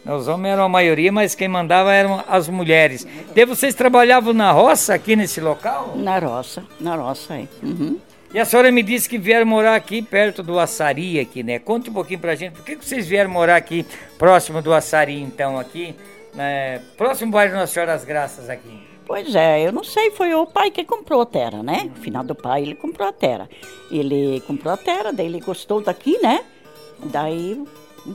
os 0.09 0.29
homens 0.29 0.53
eram 0.53 0.65
a 0.65 0.69
maioria, 0.69 1.11
mas 1.11 1.35
quem 1.35 1.49
mandava 1.49 1.93
eram 1.93 2.23
as 2.29 2.49
mulheres. 2.49 3.07
Daí 3.35 3.45
vocês 3.45 3.75
trabalhavam 3.75 4.33
na 4.33 4.53
roça 4.53 4.95
aqui 4.95 5.17
nesse 5.17 5.41
local? 5.41 5.95
Na 5.97 6.19
roça, 6.19 6.63
na 6.79 6.95
roça 6.95 7.35
aí. 7.35 7.49
Uhum. 7.63 7.99
E 8.35 8.39
a 8.39 8.45
senhora 8.45 8.71
me 8.71 8.83
disse 8.83 9.09
que 9.09 9.19
vieram 9.19 9.47
morar 9.47 9.77
aqui 9.77 10.03
perto 10.03 10.43
do 10.43 10.59
Açari 10.59 11.19
aqui, 11.21 11.43
né? 11.43 11.59
Conte 11.59 11.91
um 11.91 11.93
pouquinho 11.93 12.21
pra 12.21 12.35
gente, 12.35 12.53
por 12.53 12.65
que 12.65 12.77
que 12.77 12.85
vocês 12.85 13.07
vieram 13.07 13.31
morar 13.31 13.57
aqui 13.57 13.87
próximo 14.19 14.61
do 14.61 14.75
Açari 14.75 15.21
então 15.21 15.59
aqui? 15.59 15.95
é, 16.39 16.81
próximo 16.97 17.33
bairro 17.33 17.55
Nossa 17.55 17.73
Senhora 17.73 17.93
das 17.93 18.05
Graças 18.05 18.51
aqui. 18.51 18.87
Pois 19.07 19.35
é, 19.35 19.67
eu 19.67 19.73
não 19.73 19.85
sei, 19.85 20.11
foi 20.11 20.35
o 20.35 20.47
pai 20.47 20.71
que 20.71 20.85
comprou 20.85 21.23
a 21.23 21.27
terra, 21.27 21.63
né? 21.63 21.85
No 21.85 22.03
final 22.03 22.25
do 22.25 22.35
pai, 22.35 22.63
ele 22.63 22.75
comprou 22.75 23.09
a 23.09 23.13
terra. 23.13 23.49
Ele 23.91 24.43
comprou 24.47 24.73
a 24.75 24.77
terra, 24.77 25.13
daí 25.13 25.27
ele 25.27 25.41
gostou 25.41 25.81
daqui, 25.81 26.19
né? 26.21 26.45
Daí 27.05 27.63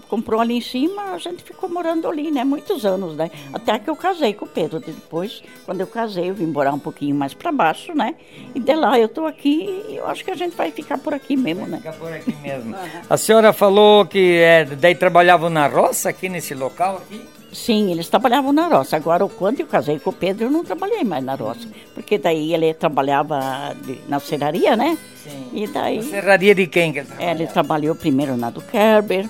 comprou 0.07 0.39
ali 0.39 0.57
em 0.57 0.61
cima, 0.61 1.13
a 1.13 1.17
gente 1.17 1.43
ficou 1.43 1.69
morando 1.69 2.07
ali, 2.07 2.31
né? 2.31 2.43
Muitos 2.43 2.85
anos, 2.85 3.15
né? 3.15 3.29
Até 3.53 3.77
que 3.79 3.89
eu 3.89 3.95
casei 3.95 4.33
com 4.33 4.45
o 4.45 4.47
Pedro. 4.47 4.79
Depois, 4.79 5.43
quando 5.65 5.81
eu 5.81 5.87
casei, 5.87 6.29
eu 6.29 6.33
vim 6.33 6.47
morar 6.47 6.73
um 6.73 6.79
pouquinho 6.79 7.15
mais 7.15 7.33
para 7.33 7.51
baixo, 7.51 7.93
né? 7.93 8.15
E 8.53 8.59
de 8.59 8.75
lá 8.75 8.99
eu 8.99 9.07
tô 9.07 9.25
aqui 9.25 9.83
e 9.89 9.97
eu 9.97 10.07
acho 10.07 10.23
que 10.23 10.31
a 10.31 10.35
gente 10.35 10.55
vai 10.55 10.71
ficar 10.71 10.97
por 10.97 11.13
aqui 11.13 11.35
mesmo, 11.35 11.65
né? 11.67 11.77
Ficar 11.77 11.93
por 11.93 12.11
aqui 12.11 12.35
mesmo. 12.41 12.75
a 13.09 13.17
senhora 13.17 13.53
falou 13.53 14.05
que 14.05 14.37
é, 14.37 14.65
daí 14.65 14.95
trabalhavam 14.95 15.49
na 15.49 15.67
roça 15.67 16.09
aqui 16.09 16.29
nesse 16.29 16.53
local 16.53 16.97
aqui? 16.97 17.21
Sim, 17.51 17.91
eles 17.91 18.07
trabalhavam 18.07 18.53
na 18.53 18.67
roça. 18.67 18.95
Agora, 18.95 19.27
quando 19.27 19.59
eu 19.59 19.67
casei 19.67 19.99
com 19.99 20.09
o 20.09 20.13
Pedro, 20.13 20.45
eu 20.45 20.51
não 20.51 20.63
trabalhei 20.63 21.03
mais 21.03 21.23
na 21.23 21.35
roça. 21.35 21.67
Porque 21.93 22.17
daí 22.17 22.53
ele 22.53 22.73
trabalhava 22.73 23.75
de, 23.81 23.99
na 24.07 24.19
serraria, 24.19 24.75
né? 24.75 24.97
Sim. 25.21 25.49
E 25.53 25.67
daí... 25.67 25.97
Na 25.97 26.03
serraria 26.03 26.55
de 26.55 26.65
quem 26.67 26.93
que 26.93 26.99
ele 26.99 27.07
trabalhava? 27.07 27.41
Ele 27.41 27.47
trabalhou 27.47 27.95
primeiro 27.95 28.37
na 28.37 28.49
do 28.49 28.61
Kerber, 28.61 29.27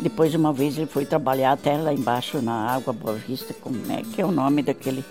depois 0.00 0.34
uma 0.34 0.52
vez 0.52 0.76
ele 0.76 0.86
foi 0.86 1.04
trabalhar 1.04 1.52
até 1.52 1.76
lá 1.76 1.92
embaixo 1.92 2.40
na 2.40 2.70
Água 2.74 2.92
Boa 2.92 3.14
Vista, 3.14 3.54
como 3.54 3.80
é 3.90 4.02
que 4.02 4.20
é 4.20 4.24
o 4.24 4.32
nome 4.32 4.62
daquele... 4.62 5.04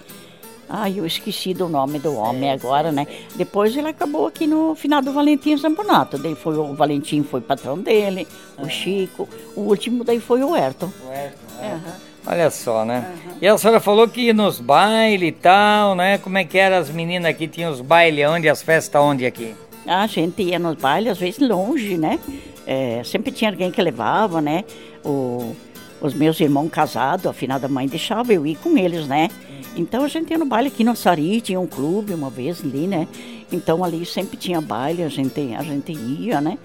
Ai, 0.73 0.99
eu 0.99 1.05
esqueci 1.05 1.53
do 1.53 1.67
nome 1.67 1.99
do 1.99 2.15
homem 2.15 2.49
agora, 2.49 2.93
né? 2.93 3.05
Depois 3.35 3.75
ele 3.75 3.89
acabou 3.89 4.27
aqui 4.27 4.47
no 4.47 4.73
final 4.73 5.01
do 5.01 5.11
Valentim 5.11 5.57
Zambonato. 5.57 6.17
Daí 6.17 6.33
foi 6.33 6.57
o 6.57 6.73
Valentim, 6.73 7.23
foi 7.23 7.41
patrão 7.41 7.77
dele, 7.77 8.25
o 8.57 8.69
Chico. 8.69 9.27
O 9.53 9.61
último 9.61 10.05
daí 10.05 10.21
foi 10.21 10.41
o 10.41 10.53
Ayrton. 10.53 10.89
O 11.05 11.11
Ayrton, 11.11 11.61
é. 11.61 11.79
Olha 12.25 12.49
só, 12.49 12.85
né? 12.85 13.13
E 13.41 13.47
a 13.47 13.57
senhora 13.57 13.79
falou 13.79 14.07
que 14.07 14.21
ia 14.21 14.33
nos 14.33 14.59
bailes 14.59 15.29
e 15.29 15.31
tal, 15.31 15.95
né? 15.95 16.17
Como 16.19 16.37
é 16.37 16.45
que 16.45 16.57
eram 16.57 16.77
as 16.77 16.89
meninas 16.89 17.31
aqui? 17.31 17.47
Tinham 17.47 17.71
os 17.71 17.81
bailes 17.81 18.25
onde, 18.29 18.47
as 18.47 18.61
festas 18.61 19.01
onde 19.01 19.25
aqui? 19.25 19.55
A 19.85 20.05
gente 20.05 20.43
ia 20.43 20.59
nos 20.59 20.75
bailes, 20.75 21.13
às 21.13 21.17
vezes 21.17 21.39
longe, 21.39 21.97
né? 21.97 22.19
É, 22.65 23.01
sempre 23.03 23.31
tinha 23.31 23.49
alguém 23.51 23.71
que 23.71 23.81
levava, 23.81 24.41
né? 24.41 24.63
O, 25.03 25.55
os 25.99 26.13
meus 26.13 26.39
irmãos 26.39 26.69
casados, 26.69 27.25
afinal 27.27 27.59
da 27.59 27.67
mãe 27.67 27.87
deixava 27.87 28.33
eu 28.33 28.45
ir 28.45 28.55
com 28.55 28.77
eles, 28.77 29.07
né? 29.07 29.29
Então 29.75 30.03
a 30.03 30.07
gente 30.07 30.31
ia 30.31 30.37
no 30.37 30.45
baile 30.45 30.67
aqui 30.67 30.83
no 30.83 30.95
Sari, 30.95 31.41
tinha 31.41 31.59
um 31.59 31.67
clube 31.67 32.13
uma 32.13 32.29
vez 32.29 32.61
ali, 32.63 32.87
né? 32.87 33.07
Então 33.51 33.83
ali 33.83 34.05
sempre 34.05 34.37
tinha 34.37 34.59
baile, 34.59 35.03
a 35.03 35.09
gente, 35.09 35.53
a 35.53 35.63
gente 35.63 35.91
ia, 35.91 36.41
né? 36.41 36.57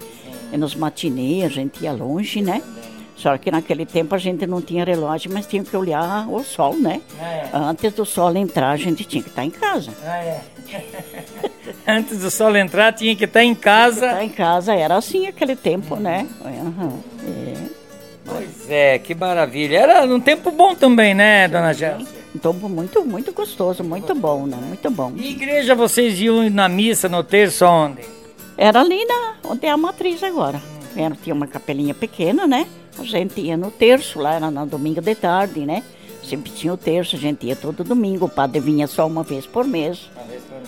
E 0.51 0.57
nos 0.57 0.75
matinês 0.75 1.45
a 1.45 1.49
gente 1.49 1.83
ia 1.83 1.91
longe, 1.91 2.41
né? 2.41 2.61
Só 3.15 3.35
que 3.37 3.49
naquele 3.49 3.85
tempo 3.85 4.13
a 4.13 4.17
gente 4.17 4.45
não 4.45 4.61
tinha 4.61 4.85
relógio, 4.85 5.31
mas 5.33 5.47
tinha 5.47 5.63
que 5.63 5.75
olhar 5.75 6.29
o 6.29 6.43
sol, 6.43 6.75
né? 6.75 7.01
É. 7.19 7.49
Antes 7.51 7.93
do 7.93 8.05
sol 8.05 8.35
entrar, 8.35 8.69
a 8.69 8.77
gente 8.77 9.03
tinha 9.03 9.23
que 9.23 9.29
estar 9.29 9.43
em 9.43 9.49
casa. 9.49 9.91
Ah, 10.03 10.17
é. 10.17 10.43
Antes 11.87 12.19
do 12.19 12.31
sol 12.31 12.55
entrar, 12.55 12.93
tinha 12.93 13.15
que 13.15 13.25
estar 13.25 13.43
em 13.43 13.55
casa. 13.55 14.07
Estar 14.07 14.23
em 14.23 14.29
casa 14.29 14.73
era 14.73 14.95
assim 14.95 15.27
aquele 15.27 15.55
tempo, 15.55 15.95
né? 15.95 16.27
Uhum. 16.43 16.99
É. 17.25 17.53
Pois 18.25 18.69
é, 18.69 18.99
que 18.99 19.15
maravilha. 19.15 19.77
Era 19.77 20.05
um 20.05 20.19
tempo 20.19 20.51
bom 20.51 20.75
também, 20.75 21.13
né, 21.13 21.47
dona 21.47 21.73
Gelsia? 21.73 22.17
Um 22.35 22.39
tempo 22.39 22.69
muito, 22.69 23.05
muito 23.05 23.31
gostoso, 23.31 23.83
muito 23.83 24.13
bom, 24.13 24.45
né? 24.45 24.57
Muito 24.61 24.91
bom. 24.91 25.13
E 25.15 25.31
igreja 25.31 25.73
vocês 25.73 26.19
iam 26.19 26.49
na 26.49 26.67
missa 26.67 27.07
no 27.07 27.23
terço 27.23 27.65
onde? 27.65 28.01
Era 28.57 28.81
ali 28.81 29.05
na, 29.05 29.35
onde 29.45 29.65
é 29.65 29.69
a 29.71 29.77
matriz 29.77 30.21
agora. 30.23 30.61
Era, 30.95 31.15
tinha 31.15 31.33
uma 31.33 31.47
capelinha 31.47 31.93
pequena, 31.93 32.45
né? 32.45 32.67
A 32.99 33.03
gente 33.03 33.39
ia 33.39 33.55
no 33.55 33.71
terço, 33.71 34.19
lá 34.19 34.33
era 34.33 34.51
no 34.51 34.65
domingo 34.65 34.99
de 34.99 35.15
tarde, 35.15 35.65
né? 35.65 35.83
Sempre 36.23 36.51
tinha 36.51 36.73
o 36.73 36.77
terço, 36.77 37.15
a 37.15 37.19
gente 37.19 37.45
ia 37.45 37.55
todo 37.55 37.83
domingo. 37.83 38.25
O 38.25 38.29
padre 38.29 38.59
vinha 38.59 38.87
só 38.87 39.07
uma 39.07 39.23
vez 39.23 39.45
por 39.45 39.65
mês. 39.65 40.09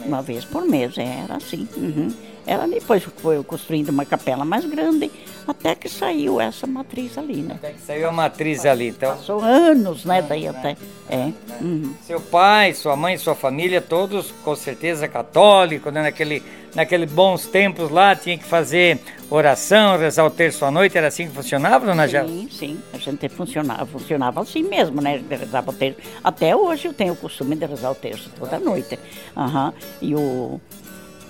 Uma 0.06 0.22
vez 0.22 0.46
por 0.46 0.66
mês. 0.66 0.98
Era 0.98 1.36
assim. 1.36 1.68
uhum. 1.76 2.12
Ela 2.50 2.68
depois 2.68 3.04
foi 3.18 3.44
construindo 3.44 3.90
uma 3.90 4.04
capela 4.06 4.44
mais 4.44 4.66
grande, 4.66 5.12
até 5.48 5.76
que 5.76 5.88
saiu 5.88 6.42
essa 6.42 6.66
matriz 6.66 7.16
ali, 7.16 7.44
né? 7.44 7.56
Até 7.56 7.74
que 7.74 7.82
saiu 7.82 8.10
a 8.10 8.12
matriz 8.12 8.66
ali, 8.66 8.88
então. 8.88 9.16
Passou 9.16 9.40
anos, 9.42 10.04
né? 10.04 10.22
Daí 10.22 10.48
até. 10.48 10.76
É. 11.08 11.32
uhum. 11.62 11.94
Seu 12.02 12.20
pai, 12.20 12.74
sua 12.74 12.96
mãe, 12.96 13.18
sua 13.18 13.36
família, 13.36 13.80
todos 13.82 14.32
com 14.44 14.56
certeza 14.56 15.08
católicos, 15.08 15.94
né? 15.94 16.02
Naquele, 16.02 16.42
naquele 16.76 17.06
bons 17.06 17.46
tempos 17.48 17.90
lá, 17.90 18.16
tinha 18.16 18.38
que 18.38 18.44
fazer 18.44 19.00
oração, 19.30 19.98
rezar 19.98 20.26
o 20.26 20.30
terço 20.30 20.66
à 20.66 20.72
noite, 20.72 20.98
era 20.98 21.08
assim 21.08 21.28
que 21.28 21.34
funcionava, 21.34 21.86
dona? 21.86 22.08
Sim, 22.08 22.48
sim. 22.52 22.80
A 22.94 22.98
gente 22.98 23.30
funcionava, 23.30 23.86
funcionava 23.86 24.42
assim 24.42 24.64
mesmo, 24.64 25.02
né? 25.02 25.22
Rezava 25.30 25.72
o 25.72 25.74
terço. 25.74 26.00
Até 26.24 26.56
hoje 26.56 26.88
eu 26.88 26.94
tenho 26.94 27.14
o 27.14 27.16
costume 27.16 27.56
de 27.56 27.66
rezar 27.66 27.92
o 27.92 27.96
terço 27.96 28.30
toda 28.38 28.60
noite. 28.60 28.98
Aham. 29.36 29.74
E 30.02 30.16
o. 30.16 30.60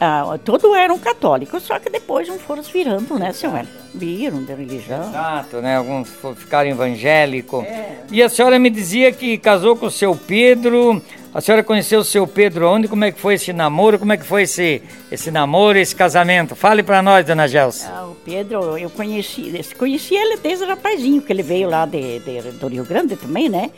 Ah, 0.02 0.40
todos 0.46 0.74
eram 0.78 0.98
católicos, 0.98 1.62
só 1.64 1.78
que 1.78 1.90
depois 1.90 2.26
não 2.26 2.40
foram 2.40 2.64
virando, 2.64 3.20
né, 3.20 3.34
senhora? 3.34 3.68
Viram 3.94 4.46
de 4.46 4.54
religião. 4.54 5.10
Exato, 5.10 5.58
né? 5.58 5.76
Alguns 5.76 6.10
ficaram 6.38 6.70
evangélicos. 6.70 7.66
E 8.10 8.24
a 8.24 8.30
senhora 8.30 8.58
me 8.58 8.70
dizia 8.70 9.12
que 9.12 9.38
casou 9.38 9.76
com 9.76 9.88
o 9.88 9.92
seu 9.92 10.16
Pedro. 10.16 11.02
A 11.34 11.42
senhora 11.42 11.64
conheceu 11.64 12.00
o 12.00 12.04
seu 12.04 12.26
Pedro 12.26 12.68
onde? 12.68 12.88
Como 12.88 13.04
é 13.06 13.12
que 13.12 13.20
foi 13.20 13.36
esse 13.36 13.54
namoro? 13.54 14.00
Como 14.00 14.12
é 14.12 14.18
que 14.18 14.26
foi 14.26 14.44
esse, 14.44 14.82
esse 15.12 15.30
namoro, 15.30 15.78
esse 15.78 15.96
casamento? 15.96 16.56
Fale 16.56 16.82
pra 16.82 17.04
nós, 17.04 17.24
dona 17.26 17.48
Gelsia. 17.48 17.88
Ah, 17.88 18.08
o 18.08 18.16
Pedro, 18.16 18.76
eu 18.78 18.90
conheci, 18.90 19.54
conheci 19.78 20.16
ele 20.16 20.38
desde 20.38 20.66
rapazinho, 20.66 21.22
que 21.22 21.32
ele 21.32 21.44
veio 21.44 21.70
lá 21.70 21.86
de, 21.86 22.20
de- 22.20 22.52
do 22.54 22.68
Rio 22.68 22.84
Grande 22.84 23.16
também, 23.16 23.48
né? 23.48 23.70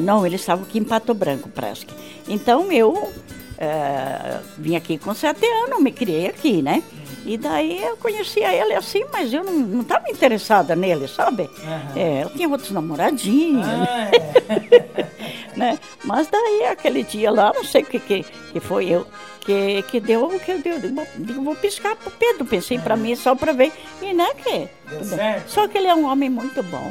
Não, 0.00 0.24
ele 0.24 0.36
estava 0.36 0.62
aqui 0.62 0.78
em 0.78 0.84
Pato 0.84 1.12
Branco, 1.12 1.48
parece 1.52 1.84
que. 1.86 1.94
Então 2.28 2.70
eu 2.70 3.12
eh, 3.58 4.38
vim 4.56 4.76
aqui 4.76 4.96
com 4.96 5.12
sete 5.12 5.44
anos, 5.44 5.82
me 5.82 5.90
criei 5.90 6.28
aqui, 6.28 6.62
né? 6.62 6.84
E 7.24 7.38
daí 7.38 7.82
eu 7.82 7.96
conhecia 7.96 8.52
ele 8.52 8.74
assim, 8.74 9.04
mas 9.12 9.32
eu 9.32 9.44
não 9.44 9.82
estava 9.82 10.10
interessada 10.10 10.74
nele, 10.74 11.06
sabe? 11.06 11.48
É, 11.94 12.24
eu 12.24 12.30
tinha 12.30 12.48
outros 12.48 12.70
namoradinhos, 12.70 13.66
né? 15.56 15.78
Mas 16.04 16.28
daí 16.28 16.64
aquele 16.64 17.02
dia 17.04 17.30
lá, 17.30 17.52
não 17.54 17.64
sei 17.64 17.82
o 17.82 17.86
que, 17.86 18.00
que, 18.00 18.22
que 18.24 18.60
foi 18.60 18.86
eu, 18.86 19.06
que, 19.40 19.82
que 19.82 20.00
deu, 20.00 20.28
que 20.40 20.54
deu, 20.54 20.80
digo, 20.80 21.06
digo, 21.16 21.42
vou 21.44 21.54
piscar 21.54 21.94
pro 21.96 22.10
Pedro, 22.10 22.44
pensei 22.44 22.78
pra 22.78 22.96
mim 22.96 23.14
só 23.14 23.34
pra 23.34 23.52
ver, 23.52 23.72
e 24.00 24.12
né 24.12 24.28
que... 24.34 24.68
Deu 24.88 25.04
certo? 25.04 25.48
Só 25.48 25.68
que 25.68 25.78
ele 25.78 25.86
é 25.86 25.94
um 25.94 26.06
homem 26.06 26.28
muito 26.28 26.62
bom, 26.64 26.90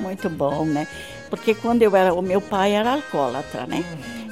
muito 0.00 0.28
bom, 0.28 0.64
né? 0.64 0.86
Porque 1.30 1.54
quando 1.54 1.82
eu 1.82 1.94
era, 1.94 2.14
o 2.14 2.22
meu 2.22 2.40
pai 2.40 2.72
era 2.72 2.92
alcoólatra, 2.92 3.66
né? 3.66 3.84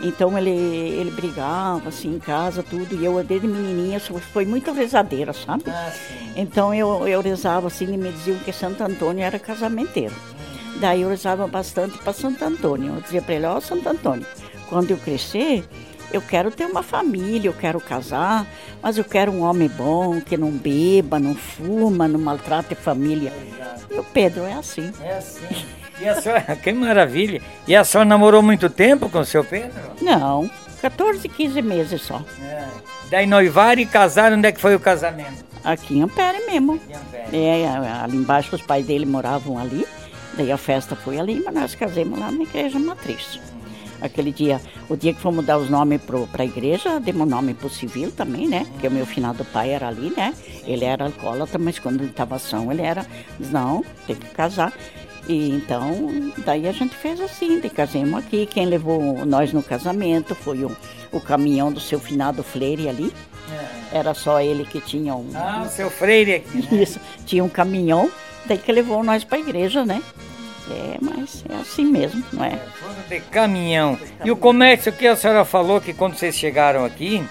Então 0.02 0.36
ele, 0.36 0.50
ele 0.50 1.10
brigava 1.10 1.88
assim 1.88 2.14
em 2.14 2.18
casa, 2.18 2.62
tudo, 2.62 2.94
e 2.94 3.04
eu 3.04 3.22
desde 3.24 3.46
menininha 3.46 3.98
foi 4.00 4.44
muito 4.44 4.72
rezadeira, 4.72 5.32
sabe? 5.32 5.64
Então 6.34 6.72
eu, 6.74 7.06
eu 7.08 7.20
rezava 7.20 7.66
assim 7.66 7.92
e 7.92 7.96
me 7.96 8.12
diziam 8.12 8.38
que 8.38 8.52
Santo 8.52 8.82
Antônio 8.82 9.24
era 9.24 9.38
casamenteiro. 9.38 10.14
Daí 10.80 11.02
eu 11.02 11.08
rezava 11.08 11.46
bastante 11.46 11.96
para 11.98 12.12
Santo 12.12 12.44
Antônio. 12.44 12.94
Eu 12.94 13.00
dizia 13.00 13.22
para 13.22 13.34
ele, 13.34 13.46
ó 13.46 13.60
Santo 13.60 13.88
Antônio, 13.88 14.26
quando 14.68 14.90
eu 14.90 14.98
crescer, 14.98 15.64
eu 16.12 16.20
quero 16.20 16.50
ter 16.50 16.66
uma 16.66 16.82
família, 16.82 17.48
eu 17.48 17.54
quero 17.54 17.80
casar, 17.80 18.46
mas 18.82 18.98
eu 18.98 19.04
quero 19.04 19.32
um 19.32 19.42
homem 19.42 19.68
bom, 19.68 20.20
que 20.20 20.36
não 20.36 20.50
beba, 20.50 21.18
não 21.18 21.34
fuma, 21.34 22.06
não 22.06 22.20
maltrate 22.20 22.74
a 22.74 22.76
família. 22.76 23.32
E 23.90 23.98
o 23.98 24.04
Pedro 24.04 24.44
é 24.44 24.52
assim. 24.52 24.92
É 25.00 25.16
assim. 25.16 25.46
E 26.00 26.08
a 26.08 26.20
senhora, 26.20 26.56
que 26.56 26.72
maravilha. 26.72 27.40
E 27.66 27.74
a 27.74 27.84
senhora 27.84 28.08
namorou 28.08 28.42
muito 28.42 28.68
tempo 28.68 29.08
com 29.08 29.20
o 29.20 29.24
seu 29.24 29.44
Pedro? 29.44 29.72
Não, 30.00 30.50
14, 30.80 31.28
15 31.28 31.62
meses 31.62 32.02
só. 32.02 32.22
É. 32.42 32.64
Daí 33.10 33.26
noivaram 33.26 33.80
e 33.80 33.86
casaram, 33.86 34.36
onde 34.36 34.48
é 34.48 34.52
que 34.52 34.60
foi 34.60 34.74
o 34.74 34.80
casamento? 34.80 35.44
Aqui 35.64 35.98
em 35.98 36.02
Ampere 36.02 36.44
mesmo. 36.46 36.80
Em 36.88 36.94
Ampere. 36.94 37.36
É, 37.36 37.68
ali 38.02 38.16
embaixo 38.16 38.54
os 38.54 38.62
pais 38.62 38.86
dele 38.86 39.06
moravam 39.06 39.58
ali. 39.58 39.86
Daí 40.36 40.52
a 40.52 40.58
festa 40.58 40.94
foi 40.94 41.18
ali, 41.18 41.42
mas 41.44 41.54
nós 41.54 41.74
casamos 41.74 42.18
lá 42.18 42.30
na 42.30 42.42
igreja 42.42 42.78
matriz. 42.78 43.40
Aquele 44.00 44.30
dia, 44.30 44.60
o 44.88 44.96
dia 44.96 45.14
que 45.14 45.20
fomos 45.20 45.44
dar 45.44 45.56
os 45.56 45.70
nomes 45.70 46.00
para 46.02 46.42
a 46.42 46.46
igreja, 46.46 47.00
demos 47.00 47.26
nome 47.26 47.54
para 47.54 47.66
o 47.66 47.70
civil 47.70 48.12
também, 48.12 48.46
né? 48.46 48.66
Porque 48.72 48.88
o 48.88 48.90
meu 48.90 49.06
finado 49.06 49.44
pai 49.46 49.70
era 49.70 49.88
ali, 49.88 50.12
né? 50.14 50.34
Ele 50.66 50.84
era 50.84 51.06
alcoólatra, 51.06 51.58
mas 51.58 51.78
quando 51.78 52.02
ele 52.02 52.10
estava 52.10 52.38
são, 52.38 52.70
ele 52.70 52.82
era, 52.82 53.06
não, 53.38 53.82
tem 54.06 54.14
que 54.14 54.28
casar. 54.30 54.72
E 55.28 55.50
então, 55.50 56.32
daí 56.38 56.68
a 56.68 56.72
gente 56.72 56.94
fez 56.94 57.20
assim, 57.20 57.60
de 57.60 57.68
casamos 57.68 58.18
aqui. 58.18 58.46
Quem 58.46 58.66
levou 58.66 59.24
nós 59.26 59.52
no 59.52 59.62
casamento 59.62 60.34
foi 60.34 60.64
o, 60.64 60.76
o 61.10 61.20
caminhão 61.20 61.72
do 61.72 61.80
seu 61.80 61.98
finado 61.98 62.42
Freire 62.42 62.88
ali. 62.88 63.12
Era 63.92 64.14
só 64.14 64.40
ele 64.40 64.64
que 64.64 64.80
tinha 64.80 65.14
um, 65.14 65.30
Ah, 65.34 65.64
o 65.66 65.68
seu 65.68 65.90
Freire 65.90 66.34
aqui. 66.34 66.58
né? 66.58 66.68
isso, 66.82 67.00
tinha 67.24 67.42
um 67.42 67.48
caminhão, 67.48 68.10
daí 68.46 68.58
que 68.58 68.70
levou 68.70 69.02
nós 69.02 69.24
para 69.24 69.38
a 69.38 69.40
igreja, 69.40 69.84
né? 69.84 70.02
É, 70.68 70.96
mas 71.00 71.44
é 71.48 71.54
assim 71.56 71.84
mesmo, 71.84 72.24
não 72.32 72.44
é? 72.44 72.58
Foram 72.80 72.94
de 73.08 73.20
caminhão. 73.20 73.96
E 74.24 74.30
o 74.30 74.36
comércio 74.36 74.92
que 74.92 75.06
a 75.06 75.14
senhora 75.14 75.44
falou 75.44 75.80
que 75.80 75.92
quando 75.92 76.16
vocês 76.16 76.34
chegaram 76.36 76.84
aqui, 76.84 77.24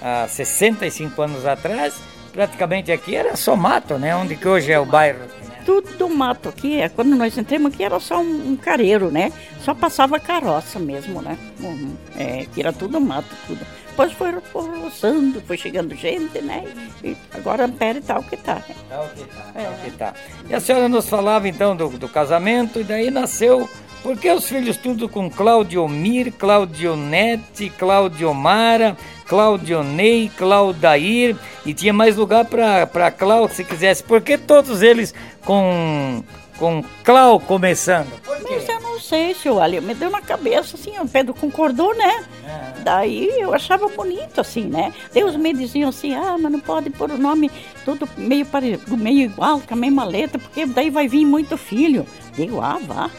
há 0.00 0.26
65 0.26 1.20
anos 1.20 1.44
atrás, 1.44 1.94
praticamente 2.32 2.90
aqui 2.90 3.14
era 3.14 3.36
só 3.36 3.54
mato, 3.54 3.98
né? 3.98 4.16
Onde 4.16 4.36
que 4.36 4.48
hoje 4.48 4.72
é 4.72 4.80
o 4.80 4.86
bairro. 4.86 5.20
Tudo 5.68 5.98
do 5.98 6.08
mato 6.08 6.48
aqui. 6.48 6.80
É, 6.80 6.88
quando 6.88 7.14
nós 7.14 7.36
entramos 7.36 7.74
aqui 7.74 7.84
era 7.84 8.00
só 8.00 8.18
um, 8.22 8.52
um 8.52 8.56
careiro, 8.56 9.10
né? 9.10 9.30
Só 9.62 9.74
passava 9.74 10.18
carroça 10.18 10.78
mesmo, 10.78 11.20
né? 11.20 11.36
Uhum. 11.60 11.94
É, 12.16 12.46
que 12.54 12.60
era 12.62 12.72
tudo 12.72 12.98
mato, 12.98 13.28
tudo. 13.46 13.60
Depois 13.90 14.12
foi 14.12 14.30
roçando, 14.54 15.42
foi 15.42 15.58
chegando 15.58 15.94
gente, 15.94 16.40
né? 16.40 16.64
E 17.04 17.14
agora 17.34 17.66
Ampere 17.66 18.00
tá 18.00 18.18
o 18.18 18.22
que 18.22 18.38
tá. 18.38 18.54
Né? 18.54 18.74
Tá 18.88 19.02
o 19.02 19.08
que 19.10 19.24
tá, 19.24 19.42
tá 19.52 19.60
é. 19.60 19.78
que 19.84 19.90
tá. 19.90 20.14
E 20.48 20.54
a 20.54 20.60
senhora 20.60 20.88
nos 20.88 21.06
falava 21.06 21.46
então 21.46 21.76
do, 21.76 21.90
do 21.90 22.08
casamento, 22.08 22.80
e 22.80 22.84
daí 22.84 23.10
nasceu 23.10 23.68
por 24.02 24.16
que 24.16 24.30
os 24.30 24.48
filhos 24.48 24.78
tudo 24.78 25.06
com 25.06 25.28
Claudiomir, 25.28 26.32
Claudionete, 26.32 27.68
Claudiomara, 27.70 28.96
Claudionei, 29.28 30.30
Claudair 30.36 31.36
e 31.64 31.74
tinha 31.74 31.92
mais 31.92 32.16
lugar 32.16 32.46
para 32.46 33.10
Clau 33.10 33.48
se 33.48 33.62
quisesse? 33.62 34.02
Por 34.02 34.22
que 34.22 34.38
todos 34.38 34.80
eles 34.82 35.14
com 35.44 36.24
com 36.58 36.82
Clau 37.04 37.38
começando? 37.38 38.08
Mas 38.26 38.68
eu 38.68 38.80
não 38.80 38.98
sei, 38.98 39.34
seu 39.34 39.60
Ali, 39.60 39.80
me 39.80 39.94
deu 39.94 40.10
na 40.10 40.20
cabeça 40.20 40.76
assim, 40.76 40.98
o 40.98 41.06
Pedro 41.06 41.34
concordou, 41.34 41.94
né? 41.94 42.24
É. 42.44 42.80
Daí 42.80 43.28
eu 43.38 43.54
achava 43.54 43.86
bonito 43.88 44.40
assim, 44.40 44.64
né? 44.64 44.92
Deus 45.12 45.36
me 45.36 45.52
diziam 45.52 45.90
assim, 45.90 46.14
ah, 46.14 46.36
mas 46.40 46.50
não 46.50 46.60
pode 46.60 46.90
pôr 46.90 47.10
o 47.10 47.18
nome 47.18 47.50
tudo 47.84 48.08
meio, 48.16 48.46
meio 48.88 49.26
igual, 49.26 49.60
com 49.60 49.74
a 49.74 49.76
mesma 49.76 50.04
letra, 50.04 50.38
porque 50.38 50.66
daí 50.66 50.90
vai 50.90 51.06
vir 51.06 51.24
muito 51.24 51.56
filho. 51.56 52.06
Digo, 52.34 52.60
ah, 52.60 52.78
vá. 52.82 53.10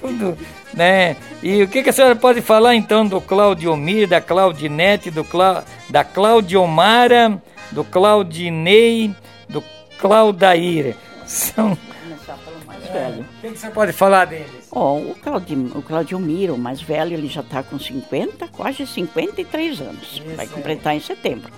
Tudo, 0.00 0.38
né? 0.74 1.16
E 1.42 1.62
o 1.62 1.68
que, 1.68 1.82
que 1.82 1.90
a 1.90 1.92
senhora 1.92 2.14
pode 2.14 2.40
falar 2.40 2.74
então 2.74 3.06
do 3.06 3.20
Claudiomir, 3.20 4.08
da 4.08 4.20
Claudinete, 4.20 5.10
do 5.10 5.24
Cla... 5.24 5.64
da 5.90 6.04
Claudiomara, 6.04 7.42
do 7.72 7.84
Claudinei, 7.84 9.14
do 9.48 9.62
Claudair? 9.98 10.96
São. 11.26 11.72
O 11.72 13.40
que, 13.40 13.50
que 13.50 13.58
você 13.58 13.68
pode 13.68 13.92
falar 13.92 14.24
deles? 14.24 14.68
Oh, 14.70 14.96
o, 14.96 15.14
Claudio, 15.22 15.72
o 15.74 15.82
Claudiomiro, 15.82 16.54
o 16.54 16.58
mais 16.58 16.80
velho, 16.80 17.12
ele 17.12 17.28
já 17.28 17.42
está 17.42 17.62
com 17.62 17.78
50, 17.78 18.48
quase 18.48 18.86
53 18.86 19.80
anos. 19.80 20.22
Isso, 20.24 20.36
Vai 20.36 20.46
completar 20.46 20.94
é. 20.94 20.96
em 20.96 21.00
setembro. 21.00 21.52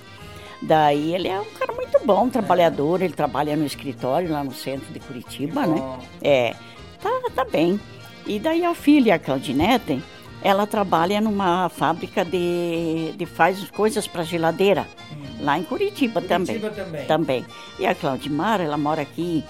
Daí 0.61 1.15
ele 1.15 1.29
é 1.29 1.41
um 1.41 1.51
cara 1.59 1.73
muito 1.73 1.99
bom, 2.05 2.29
trabalhador, 2.29 3.01
ele 3.01 3.15
trabalha 3.15 3.57
no 3.57 3.65
escritório 3.65 4.31
lá 4.31 4.45
no 4.45 4.53
centro 4.53 4.93
de 4.93 5.01
Curitiba, 5.01 5.67
né? 5.67 5.99
É, 6.21 6.55
tá, 7.01 7.11
tá 7.35 7.45
bem. 7.45 7.81
E 8.27 8.39
daí 8.39 8.65
a 8.65 8.75
filha, 8.75 9.15
a 9.15 9.19
Claudinete, 9.19 10.03
ela 10.43 10.67
trabalha 10.67 11.21
numa 11.21 11.69
fábrica 11.69 12.25
de, 12.25 13.13
de 13.17 13.27
faz 13.27 13.71
coisas 13.71 14.07
para 14.07 14.23
geladeira, 14.23 14.87
hum. 15.13 15.45
lá 15.45 15.59
em 15.59 15.63
Curitiba, 15.63 16.21
Curitiba 16.21 16.71
também. 16.71 16.85
também. 16.85 17.07
Também. 17.07 17.47
E 17.79 17.87
a 17.87 17.95
Claudimar, 17.95 18.61
ela 18.61 18.77
mora 18.77 19.03
aqui 19.03 19.45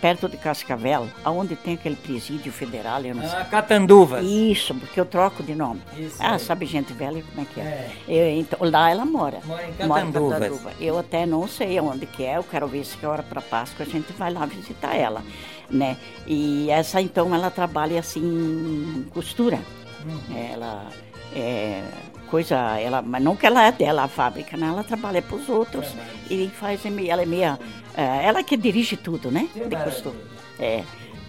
perto 0.00 0.28
de 0.28 0.36
Cascavel, 0.36 1.08
aonde 1.24 1.56
tem 1.56 1.74
aquele 1.74 1.96
presídio 1.96 2.52
federal, 2.52 3.02
eu 3.02 3.14
não 3.14 3.24
ah, 3.24 3.28
sei. 3.28 3.44
Catanduvas. 3.44 4.24
Isso, 4.24 4.74
porque 4.74 5.00
eu 5.00 5.06
troco 5.06 5.42
de 5.42 5.54
nome. 5.54 5.80
Isso, 5.96 6.16
ah, 6.20 6.34
é. 6.34 6.38
sabe 6.38 6.66
gente 6.66 6.92
velha 6.92 7.22
como 7.22 7.42
é 7.42 7.44
que 7.52 7.60
é? 7.60 7.64
é. 7.64 7.90
Eu, 8.06 8.40
então, 8.40 8.58
lá 8.62 8.90
ela 8.90 9.04
mora. 9.04 9.40
Mora 9.44 9.66
em 9.66 9.72
Catanduvas. 9.72 9.88
Mora 9.88 10.04
em 10.04 10.12
Catanduva. 10.12 10.72
Eu 10.80 10.98
até 10.98 11.26
não 11.26 11.48
sei 11.48 11.80
onde 11.80 12.06
que 12.06 12.24
é, 12.24 12.36
eu 12.36 12.44
quero 12.44 12.66
ver 12.66 12.84
se 12.84 12.96
é 13.02 13.08
hora 13.08 13.22
para 13.22 13.40
Páscoa 13.40 13.86
a 13.86 13.88
gente 13.88 14.12
vai 14.12 14.32
lá 14.32 14.44
visitar 14.46 14.94
ela, 14.94 15.22
né? 15.70 15.96
E 16.26 16.70
essa 16.70 17.00
então 17.00 17.34
ela 17.34 17.50
trabalha 17.50 18.00
assim 18.00 19.06
costura. 19.10 19.58
Uhum. 20.04 20.36
Ela 20.36 20.88
é, 21.34 21.82
coisa, 22.30 22.56
ela, 22.78 23.02
mas 23.02 23.22
não 23.22 23.36
que 23.36 23.46
ela 23.46 23.64
é 23.66 23.72
dela 23.72 24.04
a 24.04 24.08
fábrica, 24.08 24.56
né? 24.56 24.68
Ela 24.68 24.84
trabalha 24.84 25.22
para 25.22 25.36
os 25.36 25.48
outros 25.48 25.86
é, 26.30 26.34
e 26.34 26.48
faz, 26.48 26.80
ela 26.84 27.22
é 27.22 27.26
meia, 27.26 27.58
é, 27.96 28.24
ela 28.24 28.42
que 28.42 28.56
dirige 28.56 28.96
tudo, 28.96 29.30
né? 29.30 29.48
De 29.54 29.76
costume. 29.76 30.20
É. 30.58 30.82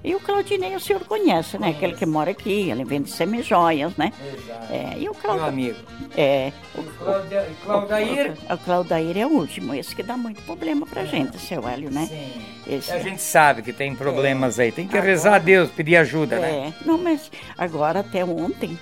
E 0.04 0.16
o 0.16 0.20
Claudinei 0.20 0.76
o 0.76 0.80
senhor 0.80 1.04
conhece, 1.06 1.58
né? 1.58 1.70
Aquele 1.70 1.94
que 1.96 2.06
mora 2.06 2.32
aqui, 2.32 2.70
ele 2.70 2.86
vende 2.86 3.10
semijoias, 3.10 3.96
né? 3.98 4.14
Exato. 4.34 4.74
É, 4.74 4.98
e 5.00 5.10
o 5.10 5.14
Claudio, 5.14 5.42
Meu 5.42 5.50
amigo. 5.50 5.78
É. 6.16 6.52
O, 6.76 6.84
Claudia, 6.84 7.48
Claudair? 7.64 8.34
O, 8.50 8.54
o 8.54 8.58
Claudair 8.58 9.18
é 9.18 9.26
o 9.26 9.30
último, 9.30 9.74
esse 9.74 9.96
que 9.96 10.04
dá 10.04 10.16
muito 10.16 10.42
problema 10.44 10.86
pra 10.86 11.02
é. 11.02 11.06
gente, 11.06 11.40
seu 11.40 11.68
Hélio, 11.68 11.92
né? 11.92 12.06
Sim. 12.06 12.74
Esse, 12.76 12.92
a 12.92 13.00
gente 13.00 13.22
sabe 13.22 13.62
que 13.62 13.74
tem 13.74 13.96
problemas 13.96 14.60
é. 14.60 14.64
aí, 14.64 14.72
tem 14.72 14.88
que 14.88 14.98
agora, 14.98 15.12
rezar 15.12 15.36
a 15.36 15.40
Deus, 15.40 15.70
pedir 15.72 15.98
ajuda, 15.98 16.40
né? 16.40 16.74
É, 16.74 16.86
não, 16.86 16.98
mas 16.98 17.32
agora 17.58 18.02
até 18.02 18.24
ontem 18.24 18.78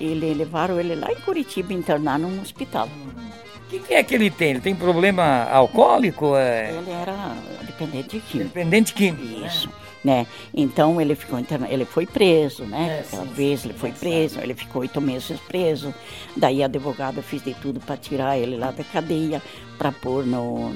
ele 0.00 0.34
levaram 0.34 0.80
ele 0.80 0.94
lá 0.94 1.10
em 1.10 1.16
Curitiba 1.16 1.72
internar 1.72 2.18
num 2.18 2.40
hospital. 2.40 2.88
O 3.66 3.68
que, 3.68 3.78
que, 3.80 3.94
é 3.94 4.02
que 4.02 4.14
ele 4.14 4.30
tem? 4.30 4.50
Ele 4.50 4.60
tem 4.60 4.74
problema 4.74 5.44
alcoólico? 5.44 6.36
É... 6.36 6.72
Ele 6.72 6.90
era 6.90 7.34
dependente 7.62 8.20
químico. 8.20 8.54
Dependente 8.54 8.94
químico. 8.94 9.46
Isso. 9.46 9.68
Né? 9.68 9.74
Né? 10.04 10.26
Então 10.52 11.00
ele 11.00 11.14
ficou 11.14 11.38
interna... 11.38 11.66
ele 11.68 11.84
foi 11.84 12.06
preso, 12.06 12.64
né? 12.64 12.98
É, 12.98 13.00
Aquela 13.00 13.24
sim, 13.24 13.32
vez 13.32 13.60
sim, 13.60 13.68
ele 13.68 13.78
foi 13.78 13.90
preso, 13.90 14.34
sabe. 14.34 14.46
ele 14.46 14.54
ficou 14.54 14.82
oito 14.82 15.00
meses 15.00 15.40
preso. 15.40 15.94
Daí 16.36 16.62
a 16.62 16.66
advogada 16.66 17.22
fez 17.22 17.42
de 17.42 17.54
tudo 17.54 17.80
para 17.80 17.96
tirar 17.96 18.38
ele 18.38 18.56
lá 18.56 18.70
da 18.70 18.84
cadeia, 18.84 19.42
para 19.78 19.90
pôr 19.90 20.26
no 20.26 20.74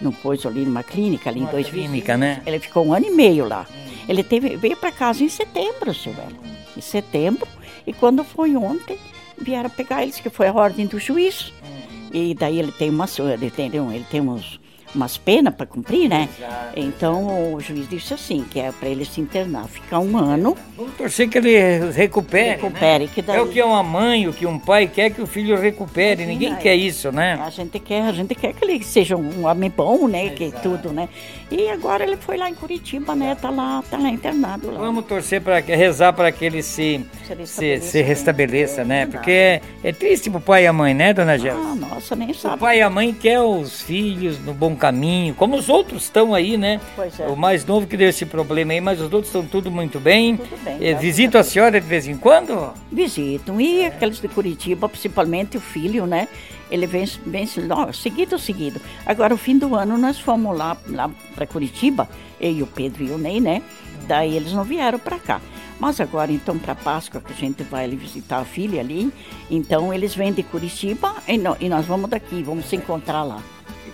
no 0.00 0.12
pôs 0.12 0.46
ali 0.46 0.64
numa 0.64 0.84
clínica 0.84 1.28
ali 1.28 1.40
Uma 1.40 1.48
em 1.48 1.52
dois 1.52 1.68
clínica, 1.68 2.16
né? 2.16 2.40
Ele 2.46 2.60
ficou 2.60 2.86
um 2.86 2.92
ano 2.92 3.06
e 3.06 3.10
meio 3.10 3.48
lá. 3.48 3.66
Hum. 3.68 3.88
Ele 4.08 4.22
teve 4.22 4.56
veio 4.56 4.76
para 4.76 4.92
casa 4.92 5.24
em 5.24 5.28
setembro, 5.28 5.92
seu 5.92 6.12
velho. 6.12 6.38
Em 6.76 6.80
setembro 6.80 7.48
e 7.88 7.92
quando 7.94 8.22
foi 8.22 8.54
ontem, 8.54 8.98
vieram 9.40 9.70
pegar 9.70 10.02
eles, 10.02 10.20
que 10.20 10.28
foi 10.28 10.46
a 10.46 10.52
ordem 10.52 10.86
do 10.86 10.98
juiz. 10.98 11.54
Uhum. 11.62 12.10
E 12.12 12.34
daí 12.34 12.58
ele 12.58 12.70
tem, 12.70 12.90
uma, 12.90 13.06
ele 13.32 13.50
tem, 13.50 13.70
ele 13.74 14.06
tem 14.10 14.20
uns 14.20 14.60
umas 14.94 15.16
penas 15.16 15.54
para 15.54 15.66
cumprir, 15.66 16.08
né? 16.08 16.28
Então 16.76 17.54
o 17.54 17.60
juiz 17.60 17.88
disse 17.88 18.14
assim, 18.14 18.44
que 18.50 18.60
é 18.60 18.72
para 18.72 18.88
ele 18.88 19.04
se 19.04 19.20
internar, 19.20 19.66
ficar 19.68 19.98
um 19.98 20.16
ano. 20.16 20.56
Vamos 20.76 20.94
torcer 20.94 21.28
que 21.28 21.38
ele 21.38 21.90
recupere. 21.90 22.62
Recupere, 22.62 23.04
né? 23.04 23.10
que 23.14 23.22
daí... 23.22 23.36
É 23.36 23.40
o 23.40 23.48
que 23.48 23.62
uma 23.62 23.82
mãe, 23.82 24.28
o 24.28 24.32
que 24.32 24.46
um 24.46 24.58
pai 24.58 24.86
quer 24.86 25.10
que 25.10 25.20
o 25.20 25.26
filho 25.26 25.56
recupere. 25.56 26.22
Sim, 26.22 26.28
Ninguém 26.28 26.56
quer 26.56 26.74
isso, 26.74 27.10
né? 27.12 27.38
A 27.42 27.50
gente 27.50 27.78
quer, 27.78 28.02
a 28.02 28.12
gente 28.12 28.34
quer 28.34 28.52
que 28.52 28.64
ele 28.64 28.82
seja 28.82 29.16
um 29.16 29.46
homem 29.46 29.72
bom, 29.74 30.08
né? 30.08 30.26
Exato. 30.26 30.36
Que 30.36 30.52
tudo, 30.62 30.92
né? 30.92 31.08
E 31.50 31.68
agora 31.68 32.04
ele 32.04 32.16
foi 32.16 32.36
lá 32.36 32.48
em 32.48 32.54
Curitiba, 32.54 33.14
né? 33.14 33.34
Tá 33.34 33.50
lá, 33.50 33.82
tá 33.90 33.98
lá 33.98 34.08
internado 34.08 34.70
lá. 34.70 34.78
Vamos 34.78 35.04
torcer 35.06 35.40
para 35.40 35.58
rezar 35.60 36.12
para 36.12 36.30
que 36.32 36.44
ele 36.44 36.62
se 36.62 37.04
se, 37.44 37.80
se 37.80 38.02
restabeleça, 38.02 38.84
né? 38.84 39.06
Porque 39.06 39.30
é, 39.30 39.60
é 39.82 39.92
triste 39.92 40.30
pro 40.30 40.40
pai 40.40 40.64
e 40.64 40.66
a 40.66 40.72
mãe, 40.72 40.94
né, 40.94 41.12
dona 41.12 41.38
Gel? 41.38 41.56
Ah, 41.56 41.74
nossa, 41.74 42.16
nem 42.16 42.32
sabe. 42.32 42.56
O 42.56 42.58
pai 42.58 42.78
e 42.78 42.82
a 42.82 42.90
mãe 42.90 43.12
quer 43.12 43.40
os 43.40 43.82
filhos 43.82 44.38
no 44.44 44.54
bom 44.54 44.74
caminho, 44.78 45.34
como 45.34 45.56
os 45.56 45.68
outros 45.68 46.04
estão 46.04 46.32
aí, 46.32 46.56
né? 46.56 46.80
Pois 46.96 47.18
é. 47.20 47.26
O 47.26 47.36
mais 47.36 47.64
novo 47.64 47.86
que 47.86 47.96
deu 47.96 48.08
esse 48.08 48.24
problema 48.24 48.72
aí, 48.72 48.80
mas 48.80 49.00
os 49.00 49.12
outros 49.12 49.26
estão 49.26 49.44
tudo 49.44 49.70
muito 49.70 50.00
bem. 50.00 50.36
Tudo 50.36 50.64
bem. 50.64 50.78
É, 50.80 50.94
visitam 50.94 51.40
a 51.40 51.44
senhora 51.44 51.80
de 51.80 51.86
vez 51.86 52.06
em 52.06 52.16
quando? 52.16 52.72
Visitam. 52.90 53.60
E 53.60 53.84
aqueles 53.84 54.20
de 54.20 54.28
Curitiba, 54.28 54.88
principalmente 54.88 55.56
o 55.56 55.60
filho, 55.60 56.06
né? 56.06 56.28
Ele 56.70 56.86
vem, 56.86 57.04
vem 57.26 57.46
seguido, 57.92 58.38
seguido. 58.38 58.80
Agora, 59.04 59.34
o 59.34 59.38
fim 59.38 59.58
do 59.58 59.74
ano, 59.74 59.98
nós 59.98 60.18
fomos 60.18 60.56
lá, 60.56 60.76
lá 60.86 61.10
para 61.34 61.46
Curitiba, 61.46 62.08
eu 62.40 62.52
e 62.52 62.62
o 62.62 62.66
Pedro 62.66 63.02
e 63.04 63.10
o 63.10 63.18
Ney, 63.18 63.40
né? 63.40 63.62
Daí 64.06 64.36
eles 64.36 64.52
não 64.52 64.64
vieram 64.64 64.98
para 64.98 65.18
cá. 65.18 65.40
Mas 65.78 66.00
agora, 66.00 66.32
então, 66.32 66.58
para 66.58 66.74
Páscoa, 66.74 67.20
que 67.20 67.32
a 67.32 67.36
gente 67.36 67.62
vai 67.62 67.84
ali 67.84 67.96
visitar 67.96 68.38
a 68.38 68.44
filha 68.44 68.80
ali, 68.80 69.12
então 69.50 69.94
eles 69.94 70.14
vêm 70.14 70.32
de 70.32 70.42
Curitiba 70.42 71.14
e, 71.26 71.40
e 71.64 71.68
nós 71.68 71.86
vamos 71.86 72.10
daqui, 72.10 72.42
vamos 72.42 72.66
se 72.66 72.76
encontrar 72.76 73.22
lá. 73.22 73.40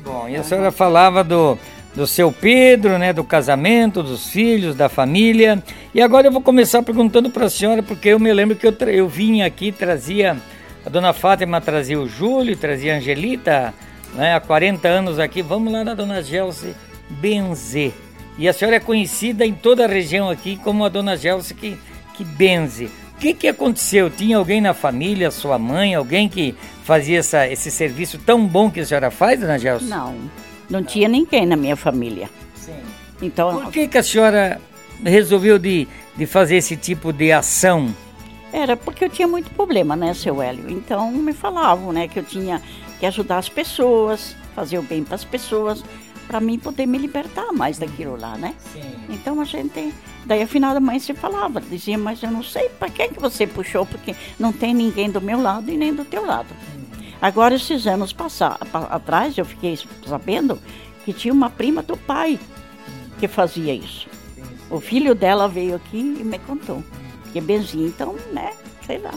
Bom, 0.05 0.29
e 0.29 0.37
a 0.37 0.43
senhora 0.43 0.71
falava 0.71 1.25
do, 1.25 1.59
do 1.95 2.07
seu 2.07 2.31
Pedro, 2.31 2.99
né, 2.99 3.11
do 3.11 3.25
casamento, 3.25 4.03
dos 4.03 4.29
filhos, 4.29 4.77
da 4.77 4.87
família. 4.87 5.63
E 5.95 6.03
agora 6.03 6.27
eu 6.27 6.33
vou 6.33 6.43
começar 6.43 6.83
perguntando 6.83 7.31
para 7.31 7.47
a 7.47 7.51
senhora, 7.51 7.83
porque 7.83 8.11
eu 8.11 8.21
me 8.21 8.31
lembro 8.31 8.55
que 8.55 8.67
eu, 8.67 8.75
eu 8.89 9.09
vinha 9.09 9.47
aqui, 9.47 9.73
trazia, 9.73 10.37
a 10.85 10.91
dona 10.91 11.15
Fátima 11.15 11.59
trazia 11.59 11.99
o 11.99 12.07
Júlio, 12.07 12.55
trazia 12.55 12.93
a 12.93 12.99
Angelita, 12.99 13.73
né, 14.15 14.35
há 14.35 14.41
40 14.41 14.87
anos 14.87 15.19
aqui. 15.19 15.41
Vamos 15.41 15.73
lá 15.73 15.83
na 15.83 15.95
dona 15.95 16.23
Gelsi 16.23 16.75
benzer. 17.09 17.95
E 18.37 18.47
a 18.47 18.53
senhora 18.53 18.77
é 18.77 18.81
conhecida 18.81 19.47
em 19.47 19.55
toda 19.55 19.87
a 19.87 19.89
região 19.89 20.29
aqui 20.29 20.59
como 20.59 20.85
a 20.85 20.91
dona 20.91 21.17
Gelsi 21.17 21.55
que, 21.55 21.79
que 22.15 22.25
benze. 22.25 22.91
O 23.25 23.27
que, 23.27 23.33
que 23.33 23.49
aconteceu? 23.49 24.11
Tinha 24.11 24.37
alguém 24.37 24.61
na 24.61 24.75
família, 24.75 25.31
sua 25.31 25.59
mãe, 25.59 25.95
alguém 25.95 26.29
que 26.29 26.55
fazia 26.85 27.21
essa, 27.21 27.49
esse 27.49 27.71
serviço 27.71 28.19
tão 28.19 28.47
bom 28.47 28.71
que 28.71 28.81
a 28.81 28.85
senhora 28.85 29.11
faz, 29.11 29.41
dona 29.41 29.59
Gelson? 29.59 29.87
Não, 29.87 30.15
não 30.69 30.85
tinha 30.85 31.09
ninguém 31.09 31.47
na 31.47 31.57
minha 31.57 31.75
família. 31.75 32.29
Sim. 32.55 32.77
Então, 33.23 33.63
Por 33.63 33.73
que, 33.73 33.89
que 33.89 33.97
a 33.97 34.03
senhora 34.03 34.61
resolveu 35.03 35.59
de, 35.59 35.89
de 36.15 36.27
fazer 36.27 36.57
esse 36.57 36.77
tipo 36.77 37.15
de 37.15 37.33
ação? 37.33 37.95
Era 38.53 38.77
porque 38.77 39.07
eu 39.07 39.09
tinha 39.09 39.27
muito 39.27 39.51
problema, 39.53 39.97
né, 39.97 40.13
seu 40.13 40.43
Hélio? 40.43 40.69
Então 40.69 41.11
me 41.11 41.33
falavam, 41.33 41.95
né, 41.95 42.07
que 42.07 42.19
eu 42.19 42.25
tinha 42.25 42.61
que 43.01 43.07
ajudar 43.07 43.39
as 43.39 43.49
pessoas, 43.49 44.37
fazer 44.55 44.79
o 44.79 44.83
bem 44.83 45.03
para 45.03 45.15
as 45.15 45.25
pessoas, 45.25 45.83
para 46.27 46.41
mim 46.41 46.59
poder 46.59 46.85
me 46.85 46.99
libertar 46.99 47.55
mais 47.55 47.79
daquilo 47.79 48.21
lá, 48.21 48.37
né? 48.37 48.55
Sim. 48.71 48.83
Então 49.09 49.41
a 49.41 49.45
gente 49.45 49.95
Daí 50.27 50.43
afinal 50.43 50.73
da 50.73 50.81
mãe 50.81 50.99
se 50.99 51.13
falava, 51.13 51.61
dizia, 51.61 51.99
mas 51.99 52.23
eu 52.23 52.31
não 52.31 52.43
sei 52.43 52.69
para 52.71 52.89
que 52.89 53.09
que 53.09 53.21
você 53.21 53.47
puxou, 53.47 53.85
porque 53.85 54.15
não 54.39 54.53
tem 54.53 54.73
ninguém 54.73 55.11
do 55.11 55.21
meu 55.21 55.41
lado 55.41 55.71
e 55.71 55.77
nem 55.77 55.95
do 55.95 56.05
teu 56.05 56.25
lado. 56.25 56.49
Agora 57.21 57.55
esses 57.55 57.87
anos 57.87 58.13
passar, 58.13 58.59
atrás 58.91 59.37
eu 59.37 59.45
fiquei 59.45 59.79
sabendo 60.07 60.59
que 61.05 61.13
tinha 61.13 61.33
uma 61.33 61.51
prima 61.51 61.83
do 61.83 61.97
pai 61.97 62.39
que 63.19 63.29
fazia 63.29 63.75
isso. 63.75 64.09
O 64.71 64.81
filho 64.81 65.15
dela 65.15 65.49
veio 65.49 65.77
aqui 65.77 65.99
e 65.99 66.25
me 66.25 66.39
contou. 66.39 66.83
Que 67.33 67.41
benzinho, 67.41 67.87
então, 67.87 68.15
né, 68.33 68.53
sei 68.87 68.99
lá. 68.99 69.13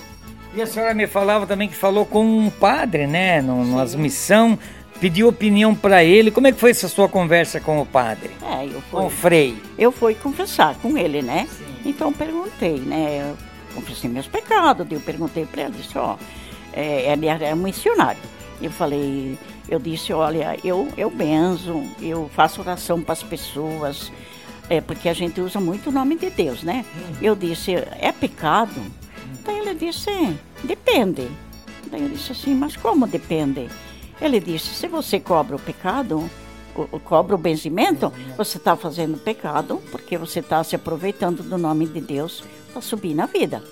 E 0.54 0.62
a 0.62 0.68
senhora 0.68 0.94
me 0.94 1.08
falava 1.08 1.46
também 1.46 1.70
que 1.70 1.76
falou 1.76 2.06
com 2.06 2.26
um 2.26 2.50
padre, 2.50 3.06
né, 3.08 3.42
numa 3.42 3.86
missão, 3.98 4.58
pediu 5.00 5.28
opinião 5.28 5.74
para 5.74 6.04
ele. 6.04 6.32
Como 6.32 6.48
é 6.48 6.52
que 6.52 6.60
foi 6.60 6.72
essa 6.72 6.88
sua 6.88 7.08
conversa 7.08 7.60
com 7.60 7.80
o 7.82 7.86
padre? 7.86 8.32
É, 8.42 8.66
eu 8.66 8.82
fui. 8.82 9.02
Com 9.02 9.06
o 9.06 9.10
frei? 9.10 9.58
Eu 9.78 9.92
fui 9.92 10.16
confessar 10.16 10.76
com 10.76 10.98
ele, 10.98 11.22
né? 11.22 11.48
Sim. 11.52 11.90
Então 11.90 12.12
perguntei, 12.12 12.80
né? 12.80 13.30
Eu 13.30 13.38
confessei 13.76 14.10
meus 14.10 14.28
pecados, 14.28 14.88
eu 14.90 15.00
perguntei 15.00 15.46
para 15.46 15.64
ele, 15.64 15.74
disse, 15.78 15.98
ó, 15.98 16.18
é, 16.74 17.12
ele 17.12 17.28
é 17.28 17.54
um 17.54 17.58
missionário. 17.58 18.20
Eu 18.62 18.72
falei, 18.72 19.38
eu 19.70 19.80
disse, 19.80 20.12
olha, 20.12 20.58
eu, 20.64 20.88
eu 20.98 21.10
benzo, 21.10 21.84
eu 22.02 22.30
faço 22.34 22.62
oração 22.62 23.02
para 23.02 23.14
as 23.14 23.22
pessoas, 23.22 24.12
é, 24.70 24.82
porque 24.82 25.08
a 25.08 25.14
gente 25.14 25.40
usa 25.40 25.60
muito 25.60 25.90
o 25.90 25.94
nome 25.94 26.18
de 26.18 26.30
Deus, 26.30 26.64
né? 26.64 26.84
Uhum. 26.96 27.16
Eu 27.22 27.36
disse, 27.36 27.76
é 27.76 28.12
pecado? 28.12 28.82
Daí 29.46 29.60
ele 29.60 29.76
disse, 29.76 30.10
depende. 30.64 31.28
Daí 31.92 32.02
eu 32.02 32.10
disse 32.10 32.32
assim, 32.32 32.56
mas 32.56 32.76
como 32.76 33.06
depende? 33.06 33.70
Ele 34.22 34.40
disse, 34.40 34.74
se 34.74 34.88
você 34.88 35.20
cobra 35.20 35.56
o 35.56 35.60
pecado, 35.60 36.30
cobra 37.04 37.36
o 37.36 37.38
benzimento, 37.38 38.12
você 38.36 38.58
está 38.58 38.76
fazendo 38.76 39.18
pecado, 39.18 39.82
porque 39.92 40.18
você 40.18 40.40
está 40.40 40.64
se 40.64 40.76
aproveitando 40.76 41.44
do 41.44 41.58
nome 41.58 41.86
de 41.86 42.02
Deus 42.02 42.44
para 42.72 42.82
subir 42.82 43.14
na 43.14 43.26
vida. 43.26 43.64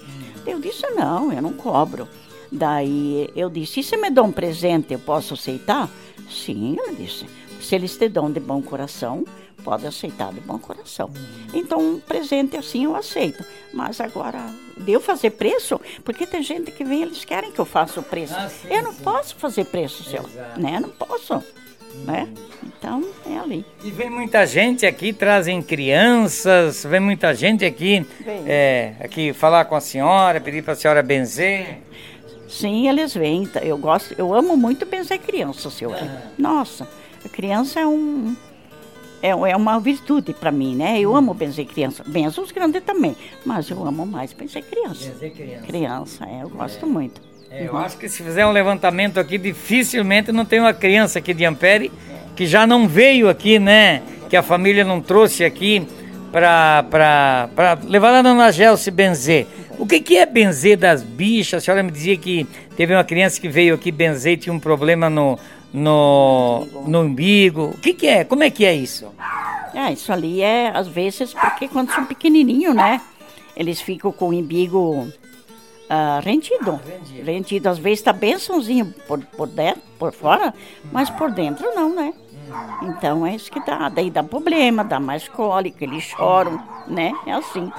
Eu 0.45 0.59
disse, 0.59 0.87
não, 0.91 1.31
eu 1.31 1.41
não 1.41 1.53
cobro. 1.53 2.07
Daí 2.51 3.29
eu 3.35 3.49
disse: 3.49 3.79
e 3.79 3.83
se 3.83 3.97
me 3.97 4.09
dão 4.09 4.27
um 4.27 4.31
presente, 4.31 4.93
eu 4.93 4.99
posso 4.99 5.33
aceitar? 5.33 5.89
Sim, 6.29 6.77
ele 6.79 6.95
disse. 6.95 7.25
Se 7.59 7.75
eles 7.75 7.97
te 7.97 8.07
dão 8.07 8.31
de 8.31 8.39
bom 8.39 8.61
coração, 8.61 9.25
pode 9.65 9.87
aceitar 9.87 10.31
de 10.31 10.39
bom 10.41 10.59
coração. 10.59 11.09
Então, 11.51 11.79
um 11.79 11.99
presente 11.99 12.55
assim 12.55 12.85
eu 12.85 12.95
aceito. 12.95 13.43
Mas 13.73 13.99
agora, 13.99 14.39
deu 14.77 15.01
fazer 15.01 15.31
preço? 15.31 15.81
Porque 16.03 16.27
tem 16.27 16.43
gente 16.43 16.71
que 16.71 16.83
vem, 16.83 17.01
eles 17.01 17.25
querem 17.25 17.51
que 17.51 17.59
eu 17.59 17.65
faça 17.65 17.99
o 17.99 18.03
preço. 18.03 18.35
Ah, 18.37 18.47
sim, 18.47 18.67
eu 18.69 18.83
não 18.83 18.93
sim. 18.93 19.03
posso 19.03 19.35
fazer 19.35 19.65
preço, 19.65 20.03
seu. 20.03 20.23
Né? 20.55 20.79
Não 20.79 20.89
posso. 20.89 21.43
Né? 22.05 22.29
Então, 22.63 23.03
é 23.25 23.39
ali. 23.39 23.65
E 23.83 23.89
vem 23.89 24.09
muita 24.09 24.45
gente 24.45 24.85
aqui, 24.85 25.11
trazem 25.11 25.61
crianças, 25.63 26.83
vem 26.83 26.99
muita 26.99 27.33
gente 27.33 27.65
aqui, 27.65 28.05
é, 28.45 28.93
aqui 28.99 29.33
falar 29.33 29.65
com 29.65 29.75
a 29.75 29.81
senhora, 29.81 30.39
pedir 30.39 30.63
para 30.63 30.73
a 30.73 30.75
senhora 30.75 31.01
benzer. 31.01 31.79
Sim, 32.47 32.87
eles 32.87 33.15
vêm. 33.15 33.49
Eu 33.63 33.77
gosto, 33.79 34.13
eu 34.15 34.31
amo 34.31 34.55
muito 34.55 34.85
benzer 34.85 35.19
criança, 35.19 35.71
seu. 35.71 35.91
É. 35.95 36.21
Nossa, 36.37 36.87
a 37.23 37.29
criança 37.29 37.79
é 37.79 37.87
um 37.87 38.35
é, 39.25 39.51
é 39.51 39.55
uma 39.55 39.79
virtude 39.79 40.33
para 40.33 40.51
mim, 40.51 40.75
né? 40.75 40.99
Eu 40.99 41.15
amo 41.15 41.33
benzer 41.33 41.65
criança. 41.65 42.03
Benzo 42.05 42.41
os 42.41 42.51
grandes 42.51 42.83
também, 42.83 43.15
mas 43.45 43.69
eu 43.69 43.85
amo 43.85 44.05
mais 44.05 44.33
benzer 44.33 44.63
criança. 44.63 45.09
Benzer 45.09 45.31
criança. 45.31 45.65
Criança, 45.65 46.25
é, 46.25 46.43
eu 46.43 46.49
gosto 46.49 46.85
é. 46.85 46.89
muito. 46.89 47.21
É, 47.49 47.67
eu 47.67 47.73
uhum. 47.73 47.79
acho 47.79 47.97
que 47.97 48.09
se 48.09 48.23
fizer 48.23 48.45
um 48.45 48.51
levantamento 48.51 49.19
aqui, 49.19 49.37
dificilmente 49.37 50.31
não 50.31 50.45
tem 50.45 50.59
uma 50.59 50.73
criança 50.73 51.19
aqui 51.19 51.33
de 51.33 51.45
Ampere 51.45 51.91
que 52.35 52.45
já 52.45 52.67
não 52.67 52.87
veio 52.87 53.29
aqui, 53.29 53.57
né? 53.57 54.01
Que 54.29 54.35
a 54.35 54.43
família 54.43 54.83
não 54.83 54.99
trouxe 54.99 55.43
aqui 55.45 55.87
para 56.31 57.49
levar 57.87 58.11
lá 58.11 58.21
na 58.21 58.33
Dona 58.33 58.51
Gelsi 58.51 58.91
benzer. 58.91 59.47
O 59.77 59.85
que, 59.85 59.99
que 60.01 60.17
é 60.17 60.25
benzer 60.25 60.77
das 60.77 61.01
bichas? 61.01 61.63
A 61.63 61.65
senhora 61.65 61.81
me 61.81 61.91
dizia 61.91 62.17
que 62.17 62.45
teve 62.75 62.93
uma 62.93 63.03
criança 63.03 63.39
que 63.39 63.47
veio 63.47 63.75
aqui 63.75 63.91
benzer 63.91 64.33
e 64.33 64.37
tinha 64.37 64.53
um 64.53 64.59
problema 64.59 65.09
no, 65.09 65.39
no, 65.75 66.65
no 66.87 67.01
umbigo. 67.01 67.65
O 67.65 67.77
que, 67.77 67.93
que 67.93 68.07
é? 68.07 68.23
Como 68.23 68.43
é 68.43 68.49
que 68.49 68.65
é 68.65 68.73
isso? 68.73 69.11
É, 69.73 69.91
isso 69.91 70.11
ali 70.11 70.41
é, 70.41 70.71
às 70.73 70.87
vezes, 70.87 71.33
porque 71.33 71.67
quando 71.67 71.91
são 71.91 72.05
pequenininhos, 72.05 72.73
né? 72.73 73.01
Eles 73.55 73.81
ficam 73.81 74.11
com 74.11 74.29
o 74.29 74.33
umbigo 74.33 75.01
uh, 75.01 76.21
rentido. 76.23 76.79
Rendido. 76.85 77.25
Rentido. 77.25 77.67
Às 77.67 77.77
vezes 77.77 77.99
está 77.99 78.13
bençãozinho 78.13 78.93
por, 79.07 79.19
por 79.25 79.47
dentro, 79.47 79.81
por 79.99 80.13
fora, 80.13 80.53
mas 80.91 81.09
por 81.09 81.31
dentro 81.31 81.65
não, 81.75 81.93
né? 81.93 82.13
Então 82.83 83.25
é 83.25 83.35
isso 83.35 83.51
que 83.51 83.59
dá. 83.65 83.89
Daí 83.89 84.09
dá 84.09 84.23
problema, 84.23 84.83
dá 84.83 84.99
mais 84.99 85.27
cólica, 85.27 85.83
eles 85.83 86.03
choram, 86.03 86.61
né? 86.87 87.11
É 87.25 87.33
assim. 87.33 87.71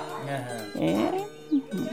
É 0.77 1.37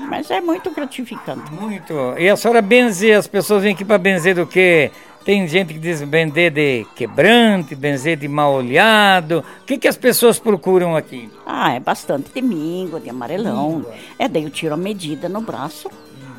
mas 0.10 0.30
é 0.30 0.42
muito 0.42 0.72
gratificante. 0.72 1.52
Muito. 1.54 1.94
E 2.18 2.30
a 2.30 2.36
senhora 2.36 2.62
benzer, 2.62 3.18
as 3.18 3.28
pessoas 3.28 3.63
vêm 3.63 3.74
aqui 3.74 3.86
para 3.86 3.98
benzer 3.98 4.36
do 4.36 4.46
que? 4.46 4.92
Tem 5.26 5.48
gente 5.48 5.74
que 5.74 5.80
diz 5.80 6.02
benzer 6.02 6.52
de 6.52 6.86
quebrante, 6.96 7.76
benzer 7.76 8.18
de 8.18 8.28
mal 8.28 8.54
olhado. 8.54 9.44
O 9.62 9.66
que, 9.66 9.78
que 9.78 9.88
as 9.88 9.96
pessoas 9.96 10.38
procuram 10.38 10.98
aqui? 10.98 11.30
Ah, 11.46 11.74
é 11.74 11.80
bastante 11.80 12.30
de 12.34 12.42
mingo, 12.42 13.00
de 13.00 13.10
amarelão. 13.10 13.86
É, 14.20 14.28
daí 14.28 14.44
eu 14.44 14.50
tiro 14.50 14.74
a 14.74 14.78
medida 14.78 15.30
no 15.30 15.40
braço. 15.40 15.90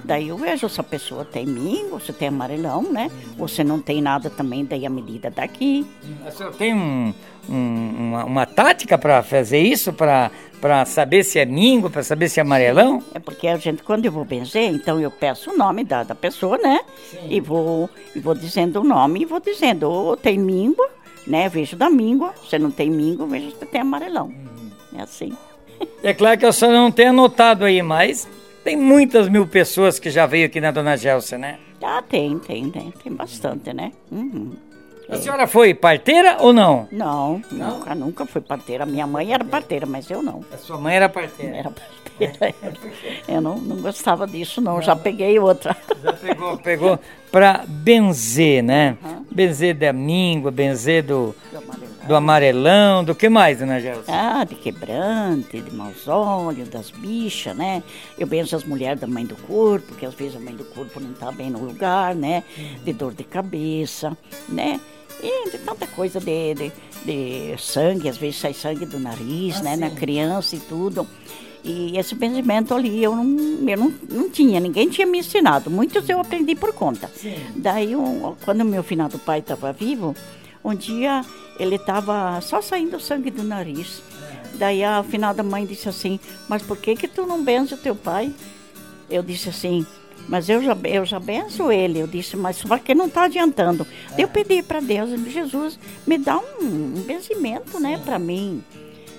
Daí 0.04 0.28
eu 0.28 0.36
vejo 0.36 0.68
se 0.68 0.78
a 0.78 0.84
pessoa 0.84 1.24
tem 1.24 1.46
mingo, 1.46 1.98
se 1.98 2.12
tem 2.12 2.28
amarelão, 2.28 2.82
né? 2.82 3.10
Ou 3.38 3.48
se 3.48 3.64
não 3.64 3.80
tem 3.80 4.02
nada 4.02 4.28
também, 4.28 4.64
daí 4.64 4.84
a 4.84 4.90
medida 4.90 5.30
daqui. 5.30 5.86
A 6.26 6.30
senhora 6.30 6.54
tem 6.54 6.74
um, 6.74 7.14
um, 7.48 7.94
uma, 7.98 8.24
uma 8.24 8.46
tática 8.46 8.98
para 8.98 9.22
fazer 9.22 9.60
isso, 9.60 9.94
para 9.94 10.30
saber 10.84 11.24
se 11.24 11.38
é 11.38 11.46
mingo, 11.46 11.88
para 11.88 12.02
saber 12.02 12.28
se 12.28 12.38
é 12.38 12.42
amarelão? 12.42 13.02
É 13.14 13.18
porque 13.18 13.48
a 13.48 13.56
gente, 13.56 13.82
quando 13.82 14.04
eu 14.04 14.12
vou 14.12 14.26
benzer, 14.26 14.70
então 14.70 15.00
eu 15.00 15.10
peço 15.10 15.50
o 15.52 15.56
nome 15.56 15.84
da, 15.84 16.02
da 16.02 16.14
pessoa, 16.14 16.58
né? 16.58 16.80
Sim. 17.10 17.26
E 17.30 17.40
vou, 17.40 17.88
e 18.14 18.20
vou 18.20 18.34
dizendo 18.34 18.80
o 18.80 18.84
nome 18.84 19.22
e 19.22 19.24
vou 19.24 19.40
dizendo, 19.40 19.90
ou 19.90 20.16
tem 20.18 20.38
míngua, 20.38 20.88
né? 21.26 21.48
Vejo 21.48 21.76
da 21.76 21.88
míngua, 21.88 22.34
se 22.48 22.58
não 22.58 22.70
tem 22.70 22.90
míngua, 22.90 23.26
vejo 23.26 23.50
se 23.52 23.64
tem 23.64 23.80
amarelão. 23.80 24.26
Uhum. 24.26 24.98
É 24.98 25.02
assim. 25.02 25.32
É 26.02 26.12
claro 26.12 26.38
que 26.38 26.46
a 26.46 26.52
senhora 26.52 26.76
não 26.76 26.90
tem 26.90 27.08
anotado 27.08 27.64
aí, 27.64 27.82
mas 27.82 28.28
tem 28.64 28.76
muitas 28.76 29.28
mil 29.28 29.46
pessoas 29.46 29.98
que 29.98 30.10
já 30.10 30.24
veio 30.24 30.46
aqui 30.46 30.60
na 30.60 30.70
Dona 30.70 30.96
Gelsa, 30.96 31.36
né? 31.36 31.58
Ah, 31.82 32.02
tem, 32.02 32.38
tem, 32.38 32.70
tem. 32.70 32.90
Tem 32.90 33.12
bastante, 33.12 33.72
né? 33.74 33.92
Uhum. 34.10 34.52
A 35.06 35.16
senhora 35.18 35.46
foi 35.46 35.74
parteira 35.74 36.38
ou 36.40 36.50
não? 36.50 36.88
Não, 36.90 37.42
não, 37.52 37.78
nunca, 37.78 37.94
nunca 37.94 38.26
fui 38.26 38.40
parteira. 38.40 38.86
Minha 38.86 39.06
mãe 39.06 39.34
era 39.34 39.44
parteira, 39.44 39.84
mas 39.84 40.10
eu 40.10 40.22
não. 40.22 40.42
A 40.50 40.56
sua 40.56 40.78
mãe 40.78 40.96
era 40.96 41.10
parteira? 41.10 41.56
Era 41.56 41.70
parteira. 41.70 42.54
eu 43.28 43.40
não, 43.40 43.58
não 43.58 43.76
gostava 43.82 44.26
disso, 44.26 44.62
não. 44.62 44.76
não. 44.76 44.82
Já 44.82 44.96
peguei 44.96 45.38
outra. 45.38 45.76
Já 46.02 46.12
pegou, 46.14 46.56
pegou 46.56 46.98
para 47.30 47.64
benzer, 47.68 48.62
né? 48.62 48.96
Uhum. 49.04 49.26
Benzer 49.30 49.76
da 49.76 49.92
míngua, 49.92 50.50
benzer 50.50 51.02
do, 51.02 51.34
do. 51.52 51.93
Do, 52.06 52.14
amarelão. 52.14 53.04
do 53.04 53.14
que 53.14 53.28
mais, 53.28 53.58
dona 53.58 53.80
Gelsa? 53.80 54.04
Ah, 54.08 54.44
de 54.44 54.54
quebrante, 54.54 55.60
de 55.60 55.74
maus 55.74 56.06
olhos, 56.08 56.68
das 56.68 56.90
bichas, 56.90 57.56
né? 57.56 57.82
Eu 58.18 58.26
benzo 58.26 58.54
as 58.56 58.64
mulheres 58.64 59.00
da 59.00 59.06
mãe 59.06 59.24
do 59.24 59.36
corpo, 59.36 59.94
que 59.94 60.06
às 60.06 60.14
vezes 60.14 60.36
a 60.36 60.40
mãe 60.40 60.54
do 60.54 60.64
corpo 60.64 61.00
não 61.00 61.12
está 61.12 61.30
bem 61.30 61.50
no 61.50 61.64
lugar, 61.64 62.14
né? 62.14 62.44
De 62.84 62.92
dor 62.92 63.14
de 63.14 63.24
cabeça, 63.24 64.16
né? 64.48 64.80
E 65.22 65.50
de 65.50 65.58
tanta 65.58 65.86
coisa 65.86 66.20
de, 66.20 66.54
de, 66.54 66.72
de, 67.04 67.54
sangue, 67.58 68.08
às 68.08 68.18
vezes 68.18 68.40
sai 68.40 68.52
sangue 68.52 68.84
do 68.84 68.98
nariz, 68.98 69.58
ah, 69.58 69.62
né, 69.62 69.74
sim. 69.74 69.80
na 69.80 69.90
criança 69.90 70.56
e 70.56 70.60
tudo. 70.60 71.06
E 71.64 71.96
esse 71.96 72.14
benzimento 72.14 72.74
ali 72.74 73.02
eu 73.02 73.16
não, 73.16 73.24
eu 73.66 73.76
não, 73.78 73.94
não 74.10 74.28
tinha, 74.28 74.60
ninguém 74.60 74.90
tinha 74.90 75.06
me 75.06 75.18
ensinado. 75.18 75.70
Muitos 75.70 76.06
eu 76.10 76.20
aprendi 76.20 76.54
por 76.54 76.74
conta. 76.74 77.08
Sim. 77.16 77.34
Daí, 77.56 77.96
um, 77.96 78.34
quando 78.44 78.62
meu 78.66 78.82
finado 78.82 79.18
pai 79.18 79.38
estava 79.38 79.72
vivo, 79.72 80.14
um 80.64 80.74
dia 80.74 81.24
ele 81.58 81.76
estava 81.76 82.40
só 82.40 82.60
saindo 82.62 82.98
sangue 82.98 83.30
do 83.30 83.42
nariz. 83.42 84.02
Daí 84.54 84.82
a 84.82 85.02
finada 85.02 85.42
mãe 85.42 85.66
disse 85.66 85.88
assim, 85.88 86.18
mas 86.48 86.62
por 86.62 86.76
que 86.76 86.94
que 86.96 87.08
tu 87.08 87.26
não 87.26 87.44
benze 87.44 87.74
o 87.74 87.78
teu 87.78 87.94
pai? 87.94 88.32
Eu 89.10 89.22
disse 89.22 89.48
assim, 89.48 89.84
mas 90.28 90.48
eu 90.48 90.62
já, 90.62 90.76
eu 90.84 91.04
já 91.04 91.20
benço 91.20 91.70
ele. 91.70 91.98
Eu 91.98 92.06
disse, 92.06 92.36
mas 92.36 92.56
só 92.56 92.78
que 92.78 92.94
não 92.94 93.06
está 93.06 93.24
adiantando. 93.24 93.86
É. 94.16 94.22
Eu 94.22 94.28
pedi 94.28 94.62
para 94.62 94.80
Deus, 94.80 95.10
Jesus, 95.30 95.78
me 96.06 96.16
dá 96.16 96.38
um, 96.38 96.64
um 96.64 97.02
benzimento, 97.06 97.78
né, 97.78 98.00
para 98.04 98.18
mim, 98.18 98.62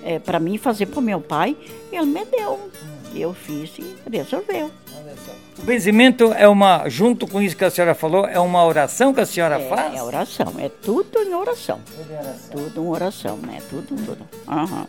é, 0.02 0.18
para 0.18 0.40
mim 0.40 0.58
fazer 0.58 0.86
para 0.86 0.98
o 0.98 1.02
meu 1.02 1.20
pai. 1.20 1.56
E 1.92 1.96
ele 1.96 2.06
me 2.06 2.24
deu. 2.24 2.70
Hum. 3.16 3.20
Eu 3.20 3.34
fiz 3.34 3.78
e 3.78 3.96
resolveu. 4.10 4.70
O 5.58 5.62
benzimento 5.62 6.32
é 6.32 6.46
uma, 6.46 6.88
junto 6.88 7.26
com 7.26 7.40
isso 7.40 7.56
que 7.56 7.64
a 7.64 7.70
senhora 7.70 7.94
falou, 7.94 8.26
é 8.26 8.38
uma 8.38 8.64
oração 8.64 9.14
que 9.14 9.20
a 9.20 9.26
senhora 9.26 9.58
é, 9.58 9.68
faz? 9.68 9.94
É 9.94 10.02
oração, 10.02 10.54
é 10.58 10.68
tudo 10.68 11.22
em 11.22 11.34
oração. 11.34 11.80
Tudo 11.86 12.12
em 12.12 12.18
oração. 12.18 12.50
Tudo 12.50 12.80
em 12.80 12.88
oração, 12.88 13.36
né? 13.38 13.62
Tudo, 13.70 13.96
tudo. 13.96 14.28
Uhum. 14.46 14.86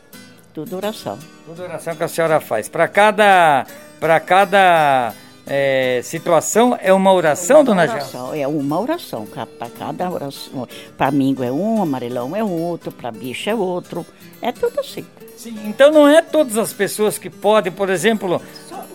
Tudo 0.54 0.76
oração. 0.76 1.18
Tudo 1.46 1.63
oração 1.63 1.96
que 1.96 2.04
a 2.04 2.08
senhora 2.08 2.40
faz. 2.40 2.68
Para 2.68 2.88
cada, 2.88 3.66
para 4.00 4.20
cada 4.20 5.13
é, 5.46 6.02
situação 6.04 6.78
é 6.82 6.92
uma 6.92 7.13
oração, 7.13 7.58
é 7.58 7.60
uma 7.60 7.66
dona 7.66 7.84
oração, 7.84 8.34
É 8.36 8.48
uma 8.48 8.80
oração. 8.80 9.26
Para 9.26 9.70
cada 9.70 10.10
oração. 10.10 10.68
Para 10.98 11.12
mingo 11.12 11.44
é 11.44 11.52
um, 11.52 11.82
amarelão 11.82 12.36
é 12.36 12.44
outro, 12.44 12.92
para 12.92 13.12
bicho 13.12 13.50
é 13.50 13.56
outro. 13.56 14.06
É 14.42 14.52
tudo 14.52 14.80
assim. 14.80 15.06
Sim, 15.38 15.56
então 15.65 15.91
não 15.91 16.10
é 16.10 16.21
todas 16.21 16.58
as 16.58 16.73
pessoas 16.73 17.19
que 17.19 17.30
podem, 17.30 17.71
por 17.71 17.91
exemplo, 17.91 18.41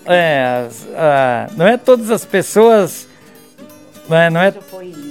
é, 0.05 0.67
não 1.57 1.67
é 1.67 1.77
todas 1.77 2.11
as 2.11 2.25
pessoas. 2.25 3.09
Não 4.09 4.17
é, 4.17 4.29
não 4.29 4.41
é, 4.41 4.55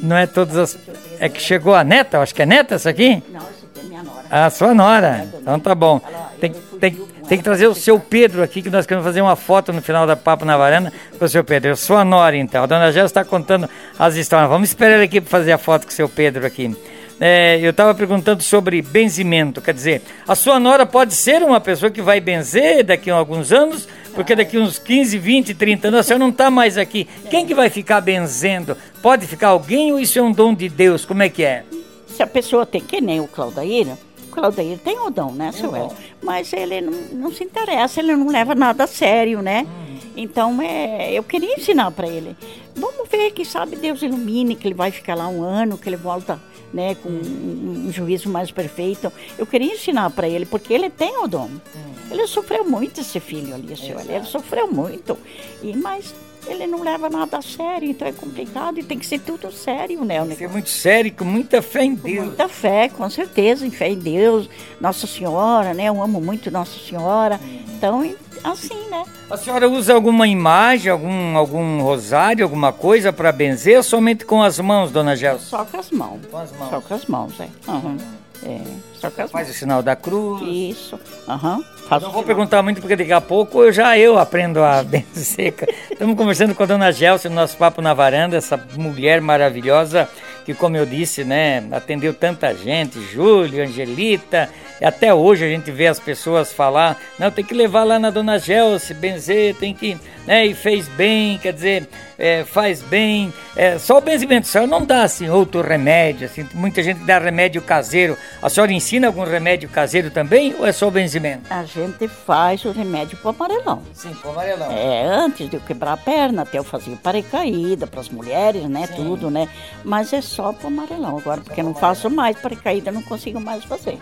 não 0.04 0.18
é 0.18 0.28
todas 0.28 0.58
as. 0.58 0.78
É 1.20 1.30
que 1.30 1.42
chegou 1.42 1.74
a 1.74 1.84
neta, 1.84 2.20
acho 2.20 2.36
que 2.36 2.42
é 2.42 2.46
neta 2.46 2.76
essa 2.76 2.90
aqui? 2.90 3.24
Não, 3.32 3.40
essa 3.40 3.66
aqui 3.66 3.96
é 4.30 4.38
A 4.38 4.50
sua 4.50 4.74
nora. 4.74 5.26
Então 5.34 5.58
tá 5.58 5.74
bom. 5.74 6.02
Tem, 6.40 6.52
tem, 6.80 6.92
tem 7.30 7.38
que 7.38 7.44
trazer 7.44 7.68
o 7.68 7.74
seu 7.74 7.98
Pedro 7.98 8.44
aqui, 8.44 8.62
que 8.62 8.70
nós 8.70 8.86
queremos 8.86 9.06
fazer 9.06 9.22
uma 9.22 9.38
foto 9.38 9.72
no 9.72 9.82
final 9.82 10.06
da 10.06 10.18
Papo 10.18 10.44
na 10.44 10.58
Varanda 10.58 10.92
com 11.18 11.24
o 11.24 11.30
seu 11.30 11.46
Pedro. 11.46 11.70
Eu 11.70 11.78
sou 11.78 11.96
a 11.96 12.04
Nora, 12.04 12.36
então. 12.36 12.64
A 12.64 12.66
dona 12.66 12.92
Gel 12.92 13.06
está 13.06 13.24
contando 13.24 13.70
as 13.98 14.16
histórias. 14.16 14.50
Vamos 14.50 14.68
esperar 14.68 14.96
ele 14.96 15.06
aqui 15.06 15.22
para 15.22 15.30
fazer 15.30 15.54
a 15.54 15.58
foto 15.58 15.84
com 15.84 15.92
o 15.92 15.94
seu 15.94 16.10
Pedro 16.10 16.46
aqui. 16.46 16.76
É, 17.24 17.60
eu 17.62 17.70
estava 17.70 17.94
perguntando 17.94 18.42
sobre 18.42 18.82
benzimento, 18.82 19.62
quer 19.62 19.76
dizer, 19.76 20.02
a 20.28 20.34
sua 20.34 20.60
nora 20.60 20.88
pode 20.88 21.14
ser 21.14 21.44
uma 21.44 21.62
pessoa 21.62 21.92
que 21.92 22.02
vai 22.02 22.20
benzer 22.20 22.84
daqui 22.84 23.12
a 23.12 23.16
alguns 23.16 23.52
anos, 23.52 23.88
porque 24.16 24.36
daqui 24.36 24.58
uns 24.58 24.80
15, 24.80 25.20
20, 25.20 25.54
30 25.54 25.90
anos 25.90 26.00
a 26.00 26.04
senhora 26.04 26.24
não 26.24 26.32
está 26.32 26.50
mais 26.50 26.80
aqui. 26.80 27.08
Quem 27.30 27.46
que 27.46 27.54
vai 27.54 27.70
ficar 27.70 28.02
benzendo? 28.02 28.76
Pode 29.04 29.28
ficar 29.28 29.50
alguém 29.50 29.94
ou 29.94 30.00
isso 30.00 30.18
é 30.18 30.22
um 30.24 30.32
dom 30.32 30.52
de 30.52 30.68
Deus? 30.68 31.06
Como 31.06 31.22
é 31.22 31.30
que 31.30 31.44
é? 31.44 31.64
Se 32.08 32.24
a 32.24 32.28
pessoa 32.28 32.66
tem, 32.66 32.82
que 32.82 33.00
nem 33.00 33.20
o 33.20 33.28
Claudair, 33.28 33.90
o 34.24 34.32
Claudair 34.32 34.80
tem 34.80 34.98
o 34.98 35.12
dom, 35.12 35.32
né, 35.32 35.52
seu 35.52 35.76
Hélio? 35.76 35.92
Mas 36.24 36.52
ele 36.52 36.82
não, 36.82 36.94
não, 37.14 37.32
se 37.32 37.44
interessa, 37.44 38.00
ele 38.00 38.16
não 38.16 38.30
leva 38.30 38.56
nada 38.56 38.86
a 38.86 38.88
sério, 38.88 39.44
né? 39.44 39.68
Hum. 39.68 39.98
Então, 40.18 40.60
é, 40.60 41.14
eu 41.14 41.22
queria 41.22 41.54
ensinar 41.54 41.92
para 41.92 42.08
ele. 42.08 42.36
Vamos 42.76 43.08
ver, 43.08 43.30
que 43.30 43.46
sabe 43.46 43.76
Deus 43.76 44.02
ilumine, 44.02 44.56
que 44.56 44.68
ele 44.68 44.74
vai 44.74 44.90
ficar 44.90 45.14
lá 45.14 45.28
um 45.28 45.44
ano, 45.44 45.78
que 45.78 45.88
ele 45.88 45.98
volta 45.98 46.40
né, 46.74 46.96
com 46.96 47.10
um, 47.10 47.86
um 47.88 47.92
juízo 47.92 48.30
mais 48.30 48.52
perfeito. 48.52 49.12
Eu 49.38 49.46
queria 49.46 49.74
ensinar 49.74 50.10
para 50.12 50.28
ele, 50.28 50.46
porque 50.46 50.74
ele 50.74 50.90
tem 50.90 51.18
o 51.18 51.28
dom. 51.28 51.50
Hum. 51.76 51.92
Ele 52.10 52.28
sofreu 52.28 52.66
muito, 52.66 53.00
esse 53.00 53.20
filho 53.20 53.54
ali, 53.54 53.76
seu 53.78 54.00
Ele 54.00 54.26
sofreu 54.26 54.68
muito. 54.68 55.18
E, 55.64 55.76
mas 55.76 56.14
ele 56.48 56.68
não 56.68 56.82
leva 56.82 57.10
nada 57.10 57.38
a 57.38 57.42
sério, 57.42 57.90
então 57.90 58.08
é 58.08 58.12
complicado 58.12 58.80
e 58.80 58.84
tem 58.84 58.98
que 58.98 59.06
ser 59.06 59.20
tudo 59.20 59.52
sério, 59.52 60.04
né? 60.04 60.26
Que 60.26 60.36
ser 60.36 60.50
muito 60.50 60.70
sério, 60.70 61.14
com 61.14 61.26
muita 61.26 61.62
fé 61.62 61.84
em 61.84 61.96
Deus. 61.96 62.18
Com 62.20 62.26
muita 62.26 62.50
fé, 62.50 62.90
com 62.90 63.10
certeza, 63.10 63.66
em 63.66 63.72
fé 63.72 63.90
em 63.90 64.00
Deus, 64.00 64.50
Nossa 64.80 65.06
Senhora, 65.06 65.74
né? 65.74 65.86
Eu 65.86 66.02
amo 66.02 66.20
muito 66.20 66.50
Nossa 66.50 66.78
Senhora. 66.80 67.40
Então, 67.70 68.04
assim, 68.44 68.90
né? 68.90 69.04
A 69.30 69.38
senhora 69.38 69.70
usa 69.70 69.94
alguma 69.94 70.28
imagem, 70.28 70.92
algum, 70.92 71.38
algum 71.38 71.82
rosário, 71.82 72.44
alguma 72.44 72.74
coisa 72.74 73.14
para 73.14 73.32
benzer 73.32 73.78
ou 73.78 73.84
somente 73.84 74.26
com 74.26 74.44
as 74.44 74.60
mãos, 74.60 74.92
dona 74.92 75.16
Gelson? 75.16 75.46
Só 75.46 75.66
com 75.66 75.78
as 75.78 75.90
mãos. 75.92 76.20
Com 76.30 76.38
as 76.38 76.52
mãos. 76.52 76.70
Só 76.70 76.82
com 76.82 76.94
as 76.94 77.06
mãos, 77.06 77.40
é. 77.40 77.48
Uhum. 77.68 77.98
É, 78.44 78.60
só 78.96 79.12
com 79.12 79.22
as 79.22 79.32
Faz 79.32 79.48
mãos. 79.48 79.56
o 79.56 79.60
sinal 79.60 79.84
da 79.84 79.96
cruz. 79.96 80.42
Isso. 80.42 81.00
Aham. 81.28 81.58
Uhum. 81.58 82.00
Não 82.00 82.12
vou 82.12 82.24
perguntar 82.24 82.64
muito 82.64 82.80
porque 82.80 82.96
daqui 82.96 83.12
a 83.12 83.20
pouco 83.20 83.64
eu 83.64 83.72
já 83.72 83.98
eu 83.98 84.18
aprendo 84.18 84.64
a 84.64 84.82
benzer. 84.84 85.54
Estamos 85.92 86.16
conversando 86.16 86.56
com 86.56 86.64
a 86.64 86.66
dona 86.66 86.92
Gelson 86.92 87.30
no 87.30 87.36
nosso 87.36 87.58
papo 87.58 87.82
na 87.82 87.94
varanda, 87.94 88.38
essa 88.38 88.58
mulher 88.76 89.20
maravilhosa 89.20 90.08
que, 90.46 90.54
como 90.54 90.76
eu 90.78 90.86
disse, 90.86 91.24
né, 91.24 91.64
atendeu 91.72 92.14
tanta 92.14 92.54
gente, 92.54 93.00
Júlio, 93.00 93.64
Angelita, 93.64 94.50
e 94.80 94.86
até 94.86 95.14
hoje 95.14 95.46
a 95.46 95.48
gente 95.48 95.72
vê 95.72 95.88
as 95.88 96.00
pessoas 96.00 96.52
falar, 96.52 97.00
não, 97.20 97.30
tem 97.30 97.46
que 97.46 97.54
levar 97.54 97.84
lá 97.84 98.00
na 98.00 98.10
Dona 98.10 98.40
Gelce, 98.40 98.94
benzer, 98.94 99.56
tem 99.56 99.74
que, 99.74 99.98
né, 100.26 100.46
e 100.48 100.54
fez 100.54 100.88
bem, 100.88 101.38
quer 101.38 101.54
dizer, 101.54 101.88
é, 102.22 102.46
faz 102.46 102.84
bem, 102.84 103.34
é, 103.56 103.80
só 103.80 103.98
o 103.98 104.02
benzimento, 104.02 104.48
a 104.48 104.52
senhora 104.52 104.70
não 104.70 104.86
dá 104.86 105.02
assim 105.02 105.28
outro 105.28 105.60
remédio, 105.60 106.28
assim, 106.28 106.48
muita 106.54 106.84
gente 106.84 107.00
dá 107.00 107.18
remédio 107.18 107.64
caseiro, 107.64 108.16
a 108.40 108.48
senhora 108.48 108.72
ensina 108.72 109.08
algum 109.08 109.24
remédio 109.24 109.68
caseiro 109.68 110.12
também, 110.12 110.54
ou 110.60 110.68
é 110.68 110.72
só 110.72 110.88
o 110.88 110.92
benzimento? 110.92 111.52
A 111.52 111.64
gente 111.64 112.08
faz 112.08 112.64
o 112.64 112.72
remédio 112.72 113.18
pro 113.18 113.30
amarelão. 113.30 113.82
Sim, 113.92 114.14
pro 114.14 114.30
amarelão. 114.30 114.72
É, 114.72 115.04
antes 115.04 115.50
de 115.50 115.56
eu 115.56 115.62
quebrar 115.62 115.94
a 115.94 115.98
perna, 115.98 116.44
até 116.44 116.60
eu 116.60 116.64
fazia 116.64 116.96
paracaída 116.96 117.88
para 117.88 118.02
as 118.02 118.10
mulheres, 118.10 118.70
né, 118.70 118.86
Sim. 118.86 118.98
tudo, 118.98 119.32
né, 119.32 119.50
mas 119.84 120.14
é 120.14 120.22
só 120.22 120.54
pro 120.54 120.68
amarelão 120.68 121.18
agora, 121.18 121.42
porque 121.42 121.64
não 121.64 121.74
faço 121.74 122.08
mais 122.08 122.38
paracaída, 122.38 122.92
não 122.92 123.02
consigo 123.02 123.42
mais 123.42 123.64
fazer. 123.64 123.98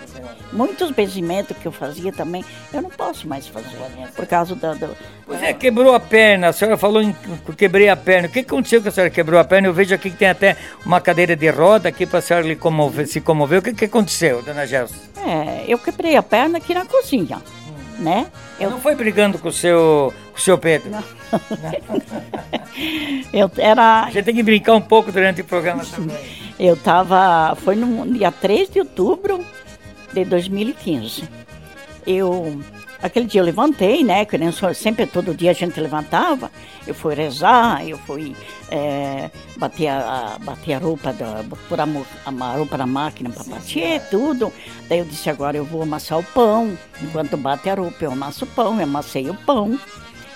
Muitos 0.51 0.91
benzimentos 0.91 1.55
que 1.55 1.65
eu 1.65 1.71
fazia 1.71 2.11
também, 2.11 2.43
eu 2.73 2.81
não 2.81 2.89
posso 2.89 3.25
mais 3.29 3.47
fazer, 3.47 3.77
por 4.13 4.27
causa 4.27 4.55
da... 4.55 4.73
Do, 4.73 4.89
pois 5.25 5.41
é, 5.41 5.53
quebrou 5.53 5.95
a 5.95 6.01
perna, 6.01 6.49
a 6.49 6.53
senhora 6.53 6.75
falou 6.75 7.01
em 7.01 7.15
quebrei 7.55 7.87
a 7.87 7.95
perna, 7.95 8.08
o 8.25 8.29
que 8.29 8.39
aconteceu 8.39 8.81
que 8.81 8.87
a 8.87 8.91
senhora 8.91 9.09
quebrou 9.09 9.39
a 9.39 9.43
perna? 9.43 9.67
Eu 9.67 9.73
vejo 9.73 9.93
aqui 9.93 10.09
que 10.09 10.17
tem 10.17 10.29
até 10.29 10.57
uma 10.85 10.99
cadeira 10.99 11.35
de 11.35 11.49
roda 11.49 11.89
aqui 11.89 12.05
para 12.05 12.19
a 12.19 12.21
senhora 12.21 12.55
comover, 12.55 13.07
se 13.07 13.21
comover, 13.21 13.59
o 13.59 13.61
que, 13.61 13.73
que 13.73 13.85
aconteceu, 13.85 14.41
dona 14.41 14.65
Gelson? 14.65 14.95
É, 15.17 15.65
eu 15.67 15.77
quebrei 15.77 16.15
a 16.15 16.23
perna 16.23 16.57
aqui 16.57 16.73
na 16.73 16.85
cozinha, 16.85 17.37
hum. 17.37 18.03
né? 18.03 18.27
Eu... 18.59 18.69
Não 18.71 18.79
foi 18.79 18.95
brigando 18.95 19.37
com 19.37 19.49
o 19.49 19.53
seu, 19.53 20.13
com 20.31 20.37
o 20.37 20.41
seu 20.41 20.57
Pedro? 20.57 20.89
Não. 20.89 21.03
eu 23.31 23.51
era... 23.57 24.09
Gente 24.11 24.25
tem 24.25 24.35
que 24.35 24.43
brincar 24.43 24.73
um 24.73 24.81
pouco 24.81 25.11
durante 25.11 25.41
o 25.41 25.45
programa 25.45 25.83
também. 25.95 26.17
Eu 26.59 26.73
estava, 26.73 27.55
foi 27.63 27.75
no 27.75 28.05
dia 28.11 28.31
3 28.31 28.69
de 28.69 28.79
outubro 28.79 29.45
de 30.11 30.25
2015. 30.25 31.23
Eu, 32.05 32.59
aquele 33.01 33.25
dia 33.25 33.41
eu 33.41 33.45
levantei, 33.45 34.03
né, 34.03 34.25
que 34.25 34.37
nem 34.37 34.51
sempre 34.73 35.05
todo 35.05 35.33
dia 35.33 35.51
a 35.51 35.53
gente 35.53 35.79
levantava, 35.79 36.51
eu 36.85 36.93
fui 36.93 37.15
rezar, 37.15 37.87
eu 37.87 37.97
fui 37.97 38.35
é, 38.69 39.29
bater, 39.57 39.87
a, 39.87 40.37
bater 40.41 40.73
a 40.73 40.79
roupa, 40.79 41.13
da, 41.13 41.43
pôr 41.67 41.79
a, 41.79 41.85
a 41.85 42.55
roupa 42.55 42.77
na 42.77 42.85
máquina 42.85 43.29
para 43.29 43.43
bater, 43.43 44.01
tudo. 44.09 44.51
Daí 44.87 44.99
eu 44.99 45.05
disse, 45.05 45.29
agora 45.29 45.57
eu 45.57 45.65
vou 45.65 45.81
amassar 45.81 46.19
o 46.19 46.23
pão, 46.23 46.77
enquanto 47.01 47.37
bate 47.37 47.69
a 47.69 47.75
roupa 47.75 48.03
eu 48.03 48.11
amasso 48.11 48.45
o 48.45 48.47
pão, 48.47 48.77
eu 48.77 48.83
amassei 48.83 49.29
o 49.29 49.33
pão. 49.33 49.79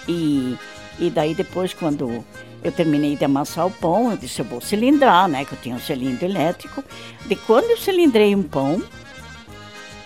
E, 0.07 0.57
e 0.99 1.09
daí 1.09 1.33
depois 1.33 1.73
quando 1.73 2.23
eu 2.63 2.71
terminei 2.71 3.15
de 3.15 3.25
amassar 3.25 3.67
o 3.67 3.71
pão, 3.71 4.11
eu 4.11 4.17
disse, 4.17 4.39
eu 4.39 4.45
vou 4.45 4.61
cilindrar, 4.61 5.27
né? 5.27 5.43
Que 5.43 5.53
eu 5.53 5.59
tinha 5.61 5.75
um 5.75 5.79
cilindro 5.79 6.25
elétrico. 6.25 6.83
De 7.25 7.35
quando 7.35 7.69
eu 7.69 7.77
cilindrei 7.77 8.33
um 8.33 8.43
pão, 8.43 8.81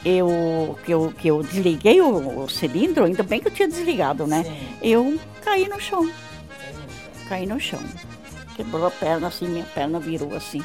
eu, 0.08 0.80
que, 0.86 0.92
eu, 0.94 1.14
que 1.18 1.28
eu 1.28 1.44
desliguei 1.44 2.00
o, 2.02 2.44
o 2.44 2.50
cilindro, 2.50 3.04
ainda 3.04 3.24
bem 3.24 3.40
que 3.40 3.48
eu 3.48 3.52
tinha 3.52 3.68
desligado, 3.68 4.26
né? 4.26 4.44
Sim. 4.44 4.58
Eu 4.82 5.20
caí 5.44 5.68
no 5.68 5.80
chão. 5.80 6.10
Caí 7.28 7.46
no 7.46 7.60
chão. 7.60 7.80
Quebrou 8.56 8.88
a 8.88 8.92
perna 8.92 9.28
assim, 9.28 9.48
minha 9.48 9.66
perna 9.66 10.00
virou 10.00 10.36
assim. 10.36 10.64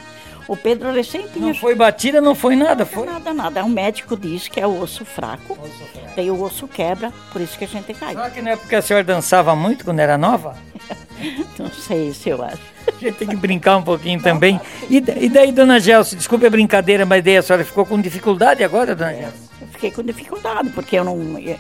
O 0.49 0.57
Pedro 0.57 0.93
recém 0.93 1.27
tinha... 1.29 1.47
Não 1.47 1.55
foi 1.55 1.75
batida, 1.75 2.21
não 2.21 2.35
foi 2.35 2.57
nada, 2.57 2.85
foi? 2.85 3.07
Nada, 3.07 3.33
nada. 3.33 3.65
O 3.65 3.69
médico 3.69 4.17
disse 4.17 4.51
que 4.51 4.61
é 4.61 4.67
o 4.67 4.81
osso 4.81 5.05
fraco. 5.05 5.53
Osso 5.53 5.85
fraco. 5.93 6.09
Daí 6.17 6.31
o 6.31 6.43
osso 6.43 6.67
quebra, 6.67 7.13
por 7.33 7.41
isso 7.41 7.57
que 7.57 7.65
a 7.65 7.69
gente 7.69 7.95
cai. 7.95 8.15
Será 8.15 8.31
que 8.31 8.43
não 8.43 8.51
é 8.53 8.57
porque 8.57 8.75
a 8.75 8.83
senhora 8.83 9.05
dançava 9.05 9.55
muito 9.55 9.85
quando 9.85 10.01
era 10.01 10.19
nova? 10.19 10.57
não 11.59 11.71
sei 11.71 12.13
se 12.13 12.29
eu 12.29 12.43
acho. 12.43 12.61
A 12.87 12.91
gente 12.99 13.17
tem 13.17 13.29
que 13.29 13.37
brincar 13.37 13.77
um 13.77 13.83
pouquinho 13.83 14.21
também. 14.21 14.61
E, 14.91 14.97
e 14.97 15.29
daí, 15.29 15.53
dona 15.53 15.79
Gelson, 15.79 16.17
desculpe 16.17 16.47
a 16.47 16.51
brincadeira, 16.51 17.07
mas 17.07 17.23
daí 17.23 17.37
a 17.37 17.43
senhora 17.43 17.65
ficou 17.65 17.87
com 17.87 18.01
dificuldade 18.01 18.63
agora, 18.65 18.95
dona 18.95 19.15
Gelson? 19.15 19.53
Eu 19.61 19.69
fiquei 19.69 19.91
com 19.91 20.03
dificuldade, 20.03 20.71
porque 20.71 20.97
eu 20.97 21.05
não, 21.05 21.17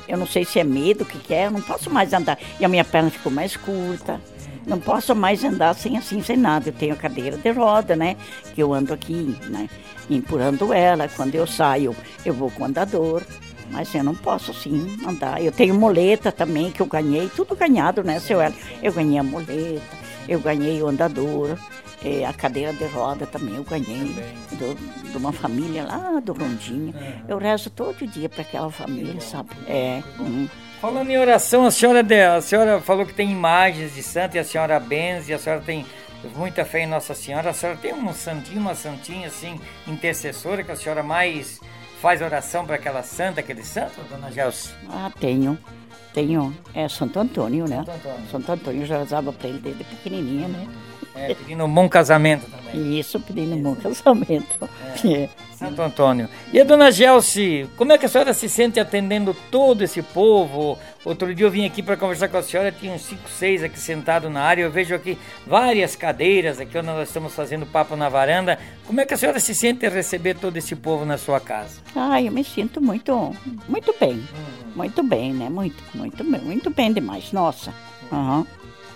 eu 0.09 0.18
não 0.18 0.27
sei 0.27 0.45
se 0.45 0.59
é 0.59 0.64
medo, 0.64 1.03
o 1.03 1.07
que, 1.07 1.18
que 1.18 1.35
é, 1.35 1.47
eu 1.47 1.51
não 1.51 1.62
posso 1.62 1.88
mais 1.88 2.12
andar. 2.12 2.38
E 2.59 2.64
a 2.64 2.68
minha 2.68 2.85
perna 2.85 3.11
ficou 3.11 3.31
mais 3.31 3.57
curta. 3.57 4.21
Não 4.66 4.79
posso 4.79 5.14
mais 5.14 5.42
andar 5.45 5.75
sem 5.75 5.97
assim, 5.97 6.23
sem 6.23 6.37
nada. 6.37 6.68
Eu 6.68 6.73
tenho 6.73 6.95
a 6.95 6.97
cadeira 6.97 7.37
de 7.37 7.51
roda, 7.51 7.97
né? 7.97 8.16
Que 8.55 8.62
eu 8.62 8.73
ando 8.73 8.92
aqui, 8.92 9.37
né? 9.49 9.68
Empurrando 10.09 10.73
ela. 10.73 11.09
Quando 11.09 11.35
eu 11.35 11.47
saio, 11.47 11.97
eu 12.25 12.33
vou 12.33 12.51
com 12.51 12.62
o 12.62 12.66
andador. 12.66 13.23
Mas 13.70 13.94
eu 13.94 14.05
não 14.05 14.14
posso 14.14 14.51
assim 14.51 14.98
andar. 15.07 15.42
Eu 15.42 15.53
tenho 15.53 15.75
moleta 15.75 16.31
também 16.31 16.70
que 16.70 16.81
eu 16.81 16.87
ganhei, 16.87 17.31
tudo 17.35 17.57
ganhado, 17.57 18.03
né, 18.03 18.20
seu 18.20 18.40
Hélio? 18.40 18.57
Eu 18.83 18.92
ganhei 18.92 19.18
a 19.18 19.22
moleta, 19.22 19.83
eu 20.29 20.40
ganhei 20.40 20.83
o 20.83 20.88
andador, 20.88 21.59
é, 22.05 22.27
a 22.27 22.33
cadeira 22.33 22.72
de 22.72 22.85
roda 22.87 23.27
também 23.27 23.55
eu 23.55 23.62
ganhei 23.62 24.14
do, 24.53 25.11
de 25.11 25.16
uma 25.16 25.33
família 25.33 25.85
lá 25.85 26.20
do 26.20 26.33
Rondinha. 26.33 26.92
Eu 27.29 27.38
rezo 27.38 27.70
todo 27.70 28.07
dia 28.07 28.29
para 28.29 28.42
aquela 28.42 28.70
família, 28.70 29.20
sabe? 29.20 29.51
É. 29.68 30.03
Hum. 30.18 30.48
Falando 30.81 31.11
em 31.11 31.16
oração, 31.16 31.64
a 31.64 31.70
senhora, 31.70 32.05
a 32.37 32.40
senhora 32.40 32.81
falou 32.81 33.07
que 33.07 33.14
tem 33.14 33.31
imagens 33.31 33.94
de 33.94 34.03
santo 34.03 34.35
e 34.37 34.40
a 34.40 34.44
senhora 34.44 34.81
benze, 34.81 35.33
a 35.33 35.38
senhora 35.38 35.61
tem 35.61 35.87
muita 36.35 36.64
fé 36.64 36.81
em 36.81 36.87
Nossa 36.87 37.14
Senhora. 37.14 37.51
A 37.51 37.53
senhora 37.53 37.79
tem 37.79 37.94
um 37.94 38.12
santinho, 38.12 38.61
uma 38.61 38.75
santinha 38.75 39.29
assim, 39.29 39.61
intercessora, 39.87 40.64
que 40.64 40.72
a 40.72 40.77
senhora 40.77 41.05
mais 41.05 41.61
faz 42.03 42.21
oração 42.21 42.67
para 42.67 42.75
aquela 42.75 43.01
santa, 43.05 43.38
aquele 43.38 43.62
santo, 43.65 44.03
dona 44.11 44.29
Gelson? 44.33 44.73
Ah, 44.91 45.09
tenho. 45.21 45.57
Tenho. 46.12 46.53
É 46.75 46.88
Santo 46.88 47.21
Antônio, 47.21 47.69
né? 47.69 47.77
Santo 47.77 47.91
Antônio. 47.93 48.29
Santo 48.29 48.53
Antônio, 48.53 48.83
eu 48.83 48.87
já 48.87 48.99
rezava 48.99 49.33
para 49.33 49.49
ele 49.49 49.61
desde 49.61 49.85
pequenininha, 49.85 50.49
né? 50.49 50.67
É, 51.15 51.35
pedindo 51.35 51.65
um 51.65 51.73
bom 51.73 51.88
casamento 51.88 52.47
também. 52.47 52.99
Isso, 52.99 53.21
pedindo 53.21 53.55
um 53.55 53.62
bom 53.62 53.75
casamento. 53.75 54.69
É. 55.05 55.23
É. 55.23 55.29
Santo 55.62 55.81
Antônio. 55.81 56.29
E 56.53 56.61
a 56.61 56.65
dona 56.65 56.91
Gelsi, 56.91 57.69
como 57.77 57.93
é 57.93 57.99
que 57.99 58.07
a 58.07 58.09
senhora 58.09 58.35
se 58.35 58.49
sente 58.49 58.81
atendendo 58.81 59.35
todo 59.51 59.83
esse 59.83 60.03
povo? 60.03 60.77
Outro 61.05 61.33
dia 61.35 61.47
eu 61.47 61.51
vim 61.51 61.65
aqui 61.65 61.83
para 61.83 61.97
conversar 61.97 62.29
com 62.29 62.37
a 62.37 62.43
senhora, 62.43 62.73
tinha 62.73 62.93
uns 62.93 63.03
5, 63.03 63.29
6 63.29 63.62
aqui 63.65 63.79
sentado 63.79 64.29
na 64.29 64.41
área. 64.43 64.62
Eu 64.62 64.71
vejo 64.71 64.95
aqui 64.95 65.17
várias 65.47 65.95
cadeiras 65.95 66.59
aqui 66.59 66.77
onde 66.77 66.88
nós 66.88 67.09
estamos 67.09 67.35
fazendo 67.35 67.65
papo 67.65 67.95
na 67.95 68.09
varanda. 68.09 68.59
Como 68.87 69.01
é 69.01 69.07
que 69.07 69.15
a 69.15 69.17
senhora 69.17 69.38
se 69.38 69.55
sente 69.55 69.88
receber 69.88 70.35
todo 70.35 70.57
esse 70.57 70.75
povo 70.75 71.05
na 71.05 71.17
sua 71.17 71.38
casa? 71.38 71.81
Ah, 71.95 72.21
eu 72.21 72.33
me 72.33 72.43
sinto 72.43 72.81
muito, 72.81 73.35
muito 73.69 73.95
bem. 74.01 74.15
Uhum. 74.15 74.73
Muito 74.75 75.03
bem, 75.03 75.33
né? 75.33 75.49
Muito, 75.49 75.83
muito 75.95 76.25
bem, 76.25 76.41
muito 76.41 76.71
bem 76.71 76.93
demais. 76.93 77.31
Nossa. 77.33 77.73
Uhum. 78.11 78.45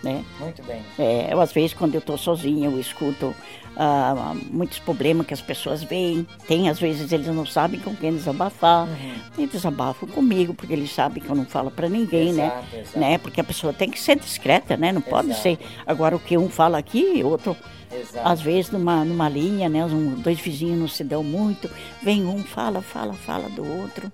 Né? 0.06 0.24
Muito 0.38 0.62
bem. 0.62 0.82
É, 0.98 1.32
eu, 1.32 1.40
às 1.40 1.52
vezes, 1.52 1.74
quando 1.74 1.94
eu 1.94 1.98
estou 1.98 2.16
sozinha, 2.16 2.68
eu 2.68 2.78
escuto 2.78 3.34
ah, 3.76 4.34
muitos 4.50 4.78
problemas 4.78 5.26
que 5.26 5.34
as 5.34 5.40
pessoas 5.40 5.82
veem. 5.82 6.26
Tem, 6.46 6.68
às 6.68 6.78
vezes, 6.78 7.10
eles 7.12 7.26
não 7.26 7.44
sabem 7.44 7.80
com 7.80 7.94
quem 7.94 8.12
desabafar. 8.12 8.86
Uhum. 8.86 9.14
E 9.36 9.46
desabafam 9.46 10.08
comigo, 10.08 10.54
porque 10.54 10.72
eles 10.72 10.92
sabem 10.92 11.22
que 11.22 11.28
eu 11.28 11.34
não 11.34 11.44
falo 11.44 11.70
para 11.70 11.88
ninguém, 11.88 12.32
né? 12.32 12.46
exato, 12.46 12.66
né? 12.72 12.80
Exato. 12.80 12.98
né? 12.98 13.18
Porque 13.18 13.40
a 13.40 13.44
pessoa 13.44 13.72
tem 13.72 13.90
que 13.90 14.00
ser 14.00 14.16
discreta, 14.16 14.76
né? 14.76 14.92
Não 14.92 15.02
pode 15.02 15.28
exato. 15.30 15.42
ser. 15.42 15.58
Agora, 15.84 16.14
o 16.14 16.20
que 16.20 16.38
um 16.38 16.48
fala 16.48 16.78
aqui, 16.78 17.22
outro. 17.24 17.56
Exato. 17.92 18.28
Às 18.28 18.40
vezes, 18.40 18.70
numa, 18.70 19.04
numa 19.04 19.28
linha, 19.28 19.68
né? 19.68 19.84
Um, 19.84 20.14
dois 20.14 20.38
vizinhos 20.38 20.78
não 20.78 20.88
se 20.88 21.02
dão 21.02 21.24
muito. 21.24 21.68
Vem 22.02 22.24
um, 22.24 22.42
fala, 22.44 22.80
fala, 22.80 23.12
fala 23.12 23.48
do 23.50 23.66
outro. 23.80 24.10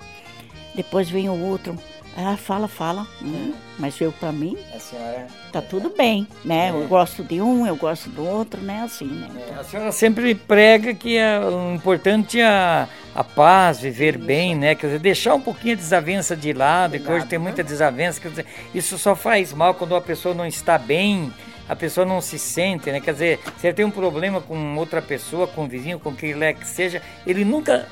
Depois 0.75 1.11
vem 1.11 1.29
o 1.29 1.39
outro 1.39 1.79
ah, 2.17 2.37
fala, 2.37 2.69
fala. 2.69 3.07
Hum, 3.23 3.55
mas 3.79 3.99
eu, 4.01 4.13
para 4.13 4.31
mim, 4.33 4.57
a 4.75 4.79
senhora... 4.79 5.27
tá 5.51 5.63
tudo 5.63 5.95
bem, 5.97 6.29
né? 6.45 6.69
É. 6.69 6.71
Eu 6.71 6.87
gosto 6.87 7.25
de 7.25 7.41
um, 7.41 7.67
eu 7.67 7.75
gosto 7.75 8.11
do 8.11 8.25
outro, 8.25 8.61
né? 8.61 8.83
Assim, 8.83 9.07
né? 9.07 9.29
É, 9.49 9.61
a 9.61 9.65
senhora 9.65 9.93
sempre 9.93 10.35
prega 10.35 10.93
que 10.93 11.17
é 11.17 11.41
o 11.41 11.75
importante 11.75 12.39
é 12.39 12.47
a, 12.47 12.89
a 13.15 13.25
paz, 13.25 13.81
viver 13.81 14.17
isso. 14.17 14.25
bem, 14.25 14.55
né? 14.55 14.75
Quer 14.75 14.89
dizer, 14.89 14.99
deixar 14.99 15.35
um 15.35 15.41
pouquinho 15.41 15.75
a 15.75 15.77
desavença 15.77 16.37
de 16.37 16.53
lado, 16.53 16.99
que 16.99 17.11
hoje 17.11 17.27
tem 17.27 17.39
né? 17.39 17.43
muita 17.45 17.65
desavença. 17.65 18.21
Quer 18.21 18.29
dizer, 18.29 18.47
isso 18.75 18.99
só 18.99 19.17
faz 19.17 19.53
mal 19.55 19.75
quando 19.75 19.97
a 19.97 20.01
pessoa 20.01 20.35
não 20.35 20.47
está 20.47 20.77
bem, 20.77 21.33
a 21.67 21.75
pessoa 21.75 22.05
não 22.05 22.21
se 22.21 22.39
sente, 22.39 22.93
né? 22.93 23.01
Quer 23.01 23.13
dizer, 23.13 23.41
se 23.57 23.67
ele 23.67 23.75
tem 23.75 23.87
um 23.87 23.91
problema 23.91 24.43
com 24.43 24.77
outra 24.77 25.01
pessoa, 25.01 25.47
com 25.47 25.65
um 25.65 25.69
vizinho, 25.69 25.99
com 25.99 26.15
quem 26.15 26.31
ele 26.33 26.45
é 26.45 26.53
que 26.53 26.67
seja, 26.67 27.01
ele 27.27 27.43
nunca 27.43 27.89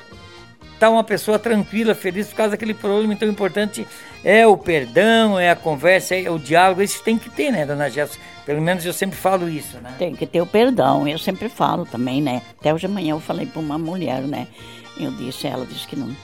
tá 0.81 0.89
uma 0.89 1.03
pessoa 1.03 1.37
tranquila, 1.37 1.93
feliz 1.93 2.27
por 2.27 2.35
causa 2.35 2.51
daquele 2.51 2.73
problema. 2.73 3.13
Então, 3.13 3.27
o 3.27 3.31
importante 3.31 3.87
é 4.23 4.47
o 4.47 4.57
perdão, 4.57 5.39
é 5.39 5.51
a 5.51 5.55
conversa, 5.55 6.15
é 6.15 6.29
o 6.29 6.39
diálogo. 6.39 6.81
Isso 6.81 7.03
tem 7.03 7.19
que 7.19 7.29
ter, 7.29 7.51
né, 7.51 7.67
dona 7.67 7.87
Jéssica? 7.87 8.23
Pelo 8.47 8.59
menos 8.59 8.83
eu 8.83 8.91
sempre 8.91 9.15
falo 9.15 9.47
isso, 9.47 9.77
né? 9.77 9.93
Tem 9.99 10.15
que 10.15 10.25
ter 10.25 10.41
o 10.41 10.45
perdão. 10.47 11.07
Eu 11.07 11.19
sempre 11.19 11.49
falo 11.49 11.85
também, 11.85 12.19
né? 12.19 12.41
Até 12.59 12.73
hoje 12.73 12.87
de 12.87 12.93
manhã 12.93 13.11
eu 13.11 13.19
falei 13.19 13.45
para 13.45 13.59
uma 13.59 13.77
mulher, 13.77 14.21
né? 14.23 14.47
Eu 14.99 15.11
disse, 15.11 15.45
ela 15.45 15.67
disse 15.67 15.87
que 15.87 15.95
não 15.95 16.15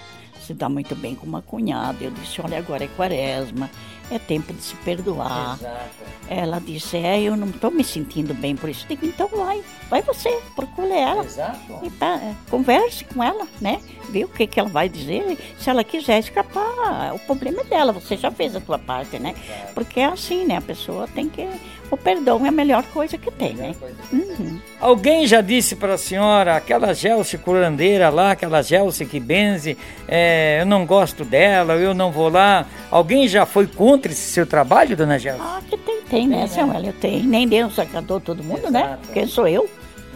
se 0.42 0.56
dá 0.56 0.68
muito 0.68 0.96
bem 0.96 1.14
com 1.14 1.28
uma 1.28 1.44
cunhada. 1.44 2.04
Eu 2.04 2.10
disse, 2.10 2.42
olha, 2.42 2.58
agora 2.58 2.84
é 2.84 2.88
quaresma 2.88 3.70
é 4.12 4.20
tempo 4.20 4.54
de 4.54 4.62
se 4.62 4.76
perdoar. 4.78 5.58
Exato. 5.60 5.86
Ela 6.30 6.60
disse, 6.60 6.98
é, 6.98 7.22
eu 7.22 7.36
não 7.36 7.50
estou 7.50 7.72
me 7.72 7.84
sentindo 7.84 8.34
bem 8.34 8.56
por 8.56 8.70
isso. 8.70 8.86
Digo, 8.88 9.06
então 9.06 9.28
vai, 9.28 9.64
vai 9.90 10.02
você, 10.02 10.30
procure 10.56 10.92
ela. 10.92 11.24
Exato. 11.24 11.80
E 11.84 11.90
tá, 11.92 12.16
é, 12.16 12.36
converse 12.50 13.06
com 13.06 13.24
ela, 13.24 13.48
né? 13.62 13.82
Vê 14.10 14.24
o 14.24 14.28
que, 14.28 14.48
que 14.48 14.60
ela 14.60 14.70
vai 14.70 14.90
dizer. 14.90 15.38
Se 15.58 15.70
ela 15.70 15.84
quiser 15.84 16.20
escapar, 16.20 17.14
o 17.14 17.20
problema 17.20 17.62
é 17.62 17.66
dela, 17.66 17.92
você 17.92 18.18
já 18.18 18.32
fez 18.32 18.56
a 18.56 18.62
tua 18.62 18.80
parte, 18.80 19.20
né? 19.20 19.34
Exato. 19.36 19.74
Porque 19.74 20.00
é 20.00 20.06
assim, 20.06 20.46
né? 20.46 20.58
A 20.58 20.62
pessoa 20.62 21.08
tem 21.08 21.30
que 21.30 21.48
o 21.90 21.98
perdão 21.98 22.46
é 22.46 22.50
a 22.50 22.52
melhor 22.52 22.84
coisa 22.86 23.18
que 23.18 23.32
tem, 23.32 23.54
né? 23.54 23.76
Uhum. 24.12 24.60
Alguém 24.80 25.26
já 25.26 25.42
disse 25.42 25.76
para 25.76 25.94
a 25.94 25.98
senhora, 25.98 26.56
aquela 26.56 26.94
Gelce 26.94 27.38
curandeira 27.38 28.10
lá, 28.10 28.32
aquela 28.32 28.62
Gelce 28.62 29.06
que 29.06 29.20
benze, 29.20 29.78
é, 30.08 30.60
eu 30.62 30.66
não 30.66 30.86
gosto 30.86 31.24
dela, 31.24 31.76
eu 31.76 31.94
não 31.94 32.12
vou 32.12 32.30
lá. 32.30 32.66
Alguém 32.92 33.28
já 33.28 33.46
foi 33.46 33.68
contra 33.68 34.12
esse 34.12 34.32
seu 34.32 34.46
trabalho, 34.46 34.98
dona 34.98 35.18
Gelce? 35.18 35.42
Ah, 35.42 35.62
que 35.68 35.78
tem, 35.78 36.02
tem, 36.04 36.28
né, 36.28 36.48
Samuel? 36.48 36.84
Eu 36.84 36.94
tenho. 36.94 37.24
Nem 37.24 37.48
Deus 37.48 37.80
agradou 37.80 38.20
todo 38.20 38.44
mundo, 38.44 38.70
né? 38.70 38.80
Exato. 38.82 39.08
né? 39.08 39.14
Quem 39.14 39.28
sou 39.28 39.48
eu? 39.48 39.70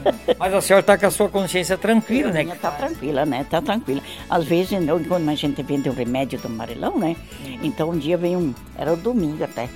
Mas 0.37 0.53
a 0.53 0.61
senhora 0.61 0.81
está 0.81 0.97
com 0.97 1.05
a 1.05 1.11
sua 1.11 1.29
consciência 1.29 1.77
tranquila, 1.77 2.31
né? 2.31 2.43
Está 2.43 2.71
tranquila, 2.71 3.25
né? 3.25 3.41
Está 3.41 3.61
tranquila. 3.61 4.01
Às 4.29 4.45
vezes, 4.45 4.71
quando 5.07 5.29
a 5.29 5.35
gente 5.35 5.61
vende 5.63 5.89
o 5.89 5.93
remédio 5.93 6.39
do 6.39 6.47
amarelão, 6.47 6.97
né? 6.97 7.15
Então 7.61 7.91
um 7.91 7.97
dia 7.97 8.17
veio 8.17 8.39
um, 8.39 8.53
era 8.77 8.91
o 8.91 8.97
domingo 8.97 9.43
até 9.43 9.69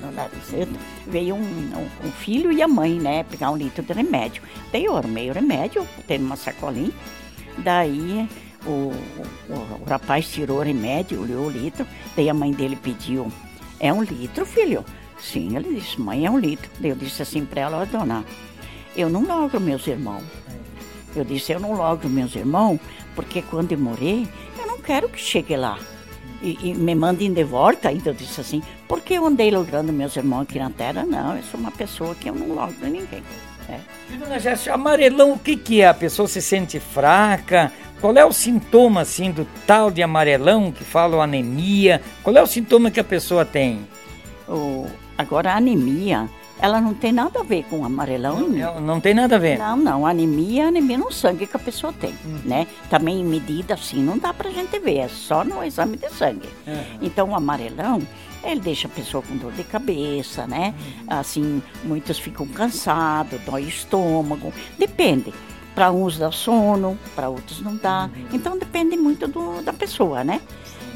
no 0.00 0.12
nariz. 0.12 0.50
Veio 1.06 1.34
um, 1.34 1.40
um, 1.40 2.06
um, 2.06 2.12
filho 2.12 2.52
e 2.52 2.62
a 2.62 2.68
mãe, 2.68 2.98
né, 2.98 3.24
pegar 3.24 3.50
um 3.50 3.56
litro 3.56 3.82
de 3.82 3.92
remédio. 3.92 4.42
Daí 4.72 4.84
eu 4.84 4.96
arrumei 4.96 5.30
o 5.30 5.34
remédio, 5.34 5.86
botei 5.96 6.18
numa 6.18 6.36
sacolinha. 6.36 6.92
Daí 7.58 8.28
o, 8.66 8.70
o, 9.48 9.82
o, 9.82 9.84
rapaz 9.86 10.28
tirou 10.28 10.58
o 10.58 10.62
remédio, 10.62 11.22
olhou 11.22 11.46
o 11.46 11.50
litro. 11.50 11.86
Daí 12.16 12.28
a 12.28 12.34
mãe 12.34 12.52
dele 12.52 12.76
pediu: 12.76 13.30
É 13.78 13.92
um 13.92 14.02
litro, 14.02 14.44
filho? 14.44 14.84
Sim, 15.18 15.56
ele 15.56 15.74
disse: 15.74 16.00
Mãe, 16.00 16.26
é 16.26 16.30
um 16.30 16.38
litro. 16.38 16.70
Daí 16.80 16.90
eu 16.90 16.96
disse 16.96 17.22
assim 17.22 17.44
para 17.44 17.62
ela: 17.62 17.84
Dona, 17.84 18.24
eu 18.96 19.08
não 19.08 19.24
logro 19.24 19.60
meus 19.60 19.86
irmãos. 19.86 20.24
Eu 21.14 21.24
disse: 21.24 21.52
Eu 21.52 21.60
não 21.60 21.72
logro 21.74 22.08
meus 22.08 22.34
irmãos 22.34 22.80
porque 23.14 23.42
quando 23.42 23.72
eu 23.72 23.78
morrer, 23.78 24.26
eu 24.58 24.66
não 24.66 24.78
quero 24.78 25.08
que 25.08 25.20
chegue 25.20 25.56
lá 25.56 25.78
e, 26.44 26.70
e, 26.70 26.74
me 26.74 26.94
mandem 26.94 27.32
de 27.32 27.42
volta. 27.42 27.88
Ainda 27.88 28.10
eu 28.10 28.14
disse 28.14 28.40
assim, 28.40 28.62
porque 28.86 29.14
eu 29.14 29.26
andei 29.26 29.50
logrando 29.50 29.92
meus 29.92 30.14
irmãos 30.16 30.42
aqui 30.42 30.58
na 30.58 30.70
terra? 30.70 31.04
Não, 31.04 31.36
eu 31.36 31.42
sou 31.44 31.58
uma 31.58 31.70
pessoa 31.70 32.14
que 32.14 32.28
eu 32.28 32.34
não 32.34 32.54
logro 32.54 32.86
ninguém. 32.86 33.22
É. 33.68 33.80
E, 34.12 34.16
dona 34.18 34.38
Jéssica, 34.38 34.74
amarelão, 34.74 35.32
o 35.32 35.38
que, 35.38 35.56
que 35.56 35.80
é? 35.80 35.88
A 35.88 35.94
pessoa 35.94 36.28
se 36.28 36.42
sente 36.42 36.78
fraca? 36.78 37.72
Qual 38.00 38.14
é 38.14 38.24
o 38.24 38.32
sintoma, 38.32 39.00
assim, 39.00 39.30
do 39.30 39.46
tal 39.66 39.90
de 39.90 40.02
amarelão, 40.02 40.70
que 40.70 40.84
falam 40.84 41.22
anemia? 41.22 42.02
Qual 42.22 42.36
é 42.36 42.42
o 42.42 42.46
sintoma 42.46 42.90
que 42.90 43.00
a 43.00 43.04
pessoa 43.04 43.46
tem? 43.46 43.86
O, 44.46 44.86
agora, 45.16 45.52
a 45.52 45.56
anemia 45.56 46.28
ela 46.58 46.80
não 46.80 46.94
tem 46.94 47.12
nada 47.12 47.40
a 47.40 47.42
ver 47.42 47.64
com 47.64 47.84
amarelão. 47.84 48.48
Não, 48.48 48.80
não 48.80 49.00
tem 49.00 49.14
nada 49.14 49.36
a 49.36 49.38
ver. 49.38 49.58
Não, 49.58 49.76
não. 49.76 50.06
Anemia, 50.06 50.68
anemia 50.68 50.98
no 50.98 51.12
sangue 51.12 51.46
que 51.46 51.56
a 51.56 51.60
pessoa 51.60 51.92
tem, 51.92 52.14
uhum. 52.24 52.40
né? 52.44 52.66
Também 52.88 53.20
em 53.20 53.24
medida 53.24 53.74
assim 53.74 54.02
não 54.02 54.18
dá 54.18 54.32
pra 54.32 54.50
gente 54.50 54.78
ver, 54.78 54.98
é 54.98 55.08
só 55.08 55.44
no 55.44 55.62
exame 55.64 55.96
de 55.96 56.08
sangue. 56.10 56.48
Uhum. 56.66 56.98
Então 57.02 57.30
o 57.30 57.34
amarelão, 57.34 58.00
ele 58.42 58.60
deixa 58.60 58.86
a 58.86 58.90
pessoa 58.90 59.22
com 59.22 59.36
dor 59.36 59.52
de 59.52 59.64
cabeça, 59.64 60.46
né? 60.46 60.74
Uhum. 60.78 61.18
Assim, 61.18 61.62
muitos 61.84 62.18
ficam 62.18 62.46
cansados, 62.46 63.40
dói 63.42 63.64
o 63.64 63.68
estômago, 63.68 64.52
depende. 64.78 65.32
Para 65.74 65.90
uns 65.90 66.16
dá 66.16 66.30
sono, 66.30 66.96
para 67.16 67.28
outros 67.28 67.60
não 67.60 67.76
dá. 67.76 68.08
Uhum. 68.14 68.26
Então 68.32 68.56
depende 68.56 68.96
muito 68.96 69.26
do, 69.26 69.60
da 69.60 69.72
pessoa, 69.72 70.22
né? 70.22 70.40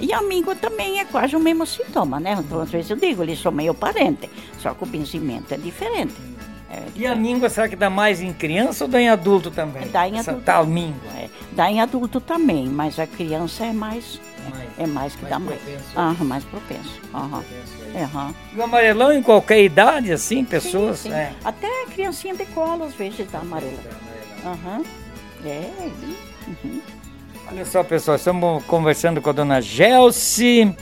E 0.00 0.12
amigo 0.12 0.54
também 0.54 1.00
é 1.00 1.04
quase 1.04 1.34
o 1.34 1.40
mesmo 1.40 1.66
sintoma, 1.66 2.20
né? 2.20 2.36
Então, 2.38 2.60
às 2.60 2.70
vezes 2.70 2.90
eu 2.90 2.96
digo, 2.96 3.22
eles 3.22 3.40
são 3.40 3.50
meio 3.50 3.74
parente, 3.74 4.30
só 4.58 4.72
que 4.74 4.84
o 4.84 4.86
benzimento 4.86 5.52
é 5.52 5.56
diferente. 5.56 6.14
É, 6.70 6.82
e 6.94 7.06
a 7.06 7.14
míngua, 7.14 7.48
será 7.48 7.66
que 7.68 7.74
dá 7.74 7.88
mais 7.88 8.20
em 8.20 8.32
criança 8.32 8.84
ou 8.84 8.90
dá 8.90 9.00
em 9.00 9.08
adulto 9.08 9.50
também? 9.50 9.88
Dá 9.88 10.06
em 10.06 10.18
adulto. 10.18 10.42
Tal 10.42 10.66
míngua? 10.66 11.10
É, 11.16 11.28
dá 11.52 11.70
em 11.70 11.80
adulto 11.80 12.20
também, 12.20 12.66
mas 12.66 12.98
a 12.98 13.06
criança 13.06 13.64
é 13.64 13.72
mais, 13.72 14.20
mais 14.50 14.78
é 14.78 14.86
mais 14.86 15.14
que 15.16 15.22
mais 15.22 15.32
dá 15.32 15.38
mais. 15.38 15.60
Ah, 15.96 16.14
mais 16.22 16.44
propenso. 16.44 17.00
Uhum. 17.14 17.38
Uhum. 17.38 18.34
E 18.54 18.58
o 18.58 18.62
amarelão 18.62 19.12
em 19.12 19.22
qualquer 19.22 19.64
idade, 19.64 20.12
assim, 20.12 20.44
pessoas? 20.44 20.98
Sim, 20.98 21.08
sim. 21.08 21.14
É. 21.14 21.32
Até 21.42 21.68
criancinha 21.86 22.34
de 22.34 22.44
colo 22.46 22.84
às 22.84 22.94
vezes 22.94 23.26
dá 23.30 23.38
amarelo. 23.38 23.78
Aham. 24.44 24.76
Uhum. 24.78 24.84
É, 25.46 25.70
uhum. 26.64 26.80
Olha 27.50 27.64
só, 27.64 27.82
pessoal, 27.82 28.18
estamos 28.18 28.62
conversando 28.64 29.22
com 29.22 29.30
a 29.30 29.32
dona 29.32 29.60
Gelsi, 29.62 30.74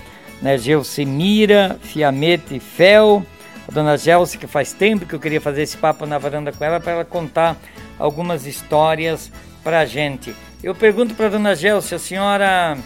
né, 0.42 0.58
Gelsimira, 0.58 1.78
Fiamete 1.80 2.58
Fel. 2.58 3.24
A 3.68 3.72
dona 3.72 3.96
Gelsi, 3.96 4.36
que 4.36 4.48
faz 4.48 4.72
tempo 4.72 5.06
que 5.06 5.14
eu 5.14 5.20
queria 5.20 5.40
fazer 5.40 5.62
esse 5.62 5.76
papo 5.76 6.06
na 6.06 6.18
varanda 6.18 6.52
com 6.52 6.64
ela, 6.64 6.80
para 6.80 6.92
ela 6.92 7.04
contar 7.04 7.56
algumas 7.98 8.46
histórias 8.46 9.30
para 9.62 9.80
a 9.80 9.86
gente. 9.86 10.34
Eu 10.60 10.74
pergunto 10.74 11.14
para 11.14 11.26
a 11.26 11.30
dona 11.30 11.54
Gelsi, 11.54 11.94
a 11.94 11.98
senhora 12.00 12.76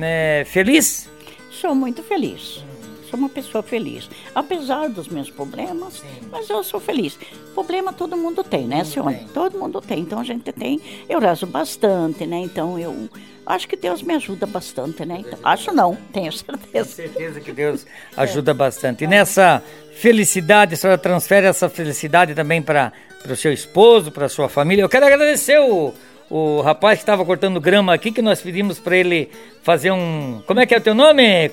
é 0.00 0.44
feliz? 0.46 1.10
Sou 1.50 1.74
muito 1.74 2.04
feliz 2.04 2.64
sou 3.14 3.18
uma 3.18 3.28
pessoa 3.28 3.62
feliz. 3.62 4.10
Apesar 4.34 4.88
dos 4.88 5.08
meus 5.08 5.30
problemas, 5.30 5.94
Sim. 5.94 6.28
mas 6.30 6.50
eu 6.50 6.62
sou 6.64 6.80
feliz. 6.80 7.16
Problema 7.54 7.92
todo 7.92 8.16
mundo 8.16 8.42
tem, 8.42 8.66
né, 8.66 8.84
senhora? 8.84 9.20
Todo 9.32 9.58
mundo 9.58 9.80
tem. 9.80 10.00
Então 10.00 10.18
a 10.18 10.24
gente 10.24 10.52
tem. 10.52 10.80
Eu 11.08 11.20
rezo 11.20 11.46
bastante, 11.46 12.26
né? 12.26 12.38
Então 12.38 12.78
eu 12.78 13.08
acho 13.46 13.68
que 13.68 13.76
Deus 13.76 14.02
me 14.02 14.14
ajuda 14.14 14.46
bastante, 14.46 15.04
né? 15.04 15.18
Então, 15.20 15.38
acho 15.44 15.72
não, 15.72 15.96
tenho 16.12 16.32
certeza. 16.32 16.66
Tenho 16.72 16.84
certeza 16.84 17.40
que 17.40 17.52
Deus 17.52 17.86
ajuda 18.16 18.50
é. 18.50 18.54
bastante. 18.54 19.04
E 19.04 19.06
nessa 19.06 19.62
felicidade, 19.94 20.74
a 20.74 20.76
senhora 20.76 20.98
transfere 20.98 21.46
essa 21.46 21.68
felicidade 21.68 22.34
também 22.34 22.60
para 22.60 22.92
o 23.28 23.36
seu 23.36 23.52
esposo, 23.52 24.10
para 24.10 24.26
a 24.26 24.28
sua 24.28 24.48
família. 24.48 24.82
Eu 24.82 24.88
quero 24.88 25.06
agradecer 25.06 25.58
o 25.60 25.94
o 26.30 26.62
rapaz 26.62 26.98
que 26.98 27.02
estava 27.02 27.24
cortando 27.24 27.60
grama 27.60 27.92
aqui, 27.92 28.10
que 28.10 28.22
nós 28.22 28.40
pedimos 28.40 28.78
para 28.78 28.96
ele 28.96 29.28
fazer 29.62 29.90
um. 29.90 30.42
Como 30.46 30.58
é 30.58 30.66
que 30.66 30.74
é 30.74 30.78
o 30.78 30.80
teu 30.80 30.94
nome? 30.94 31.50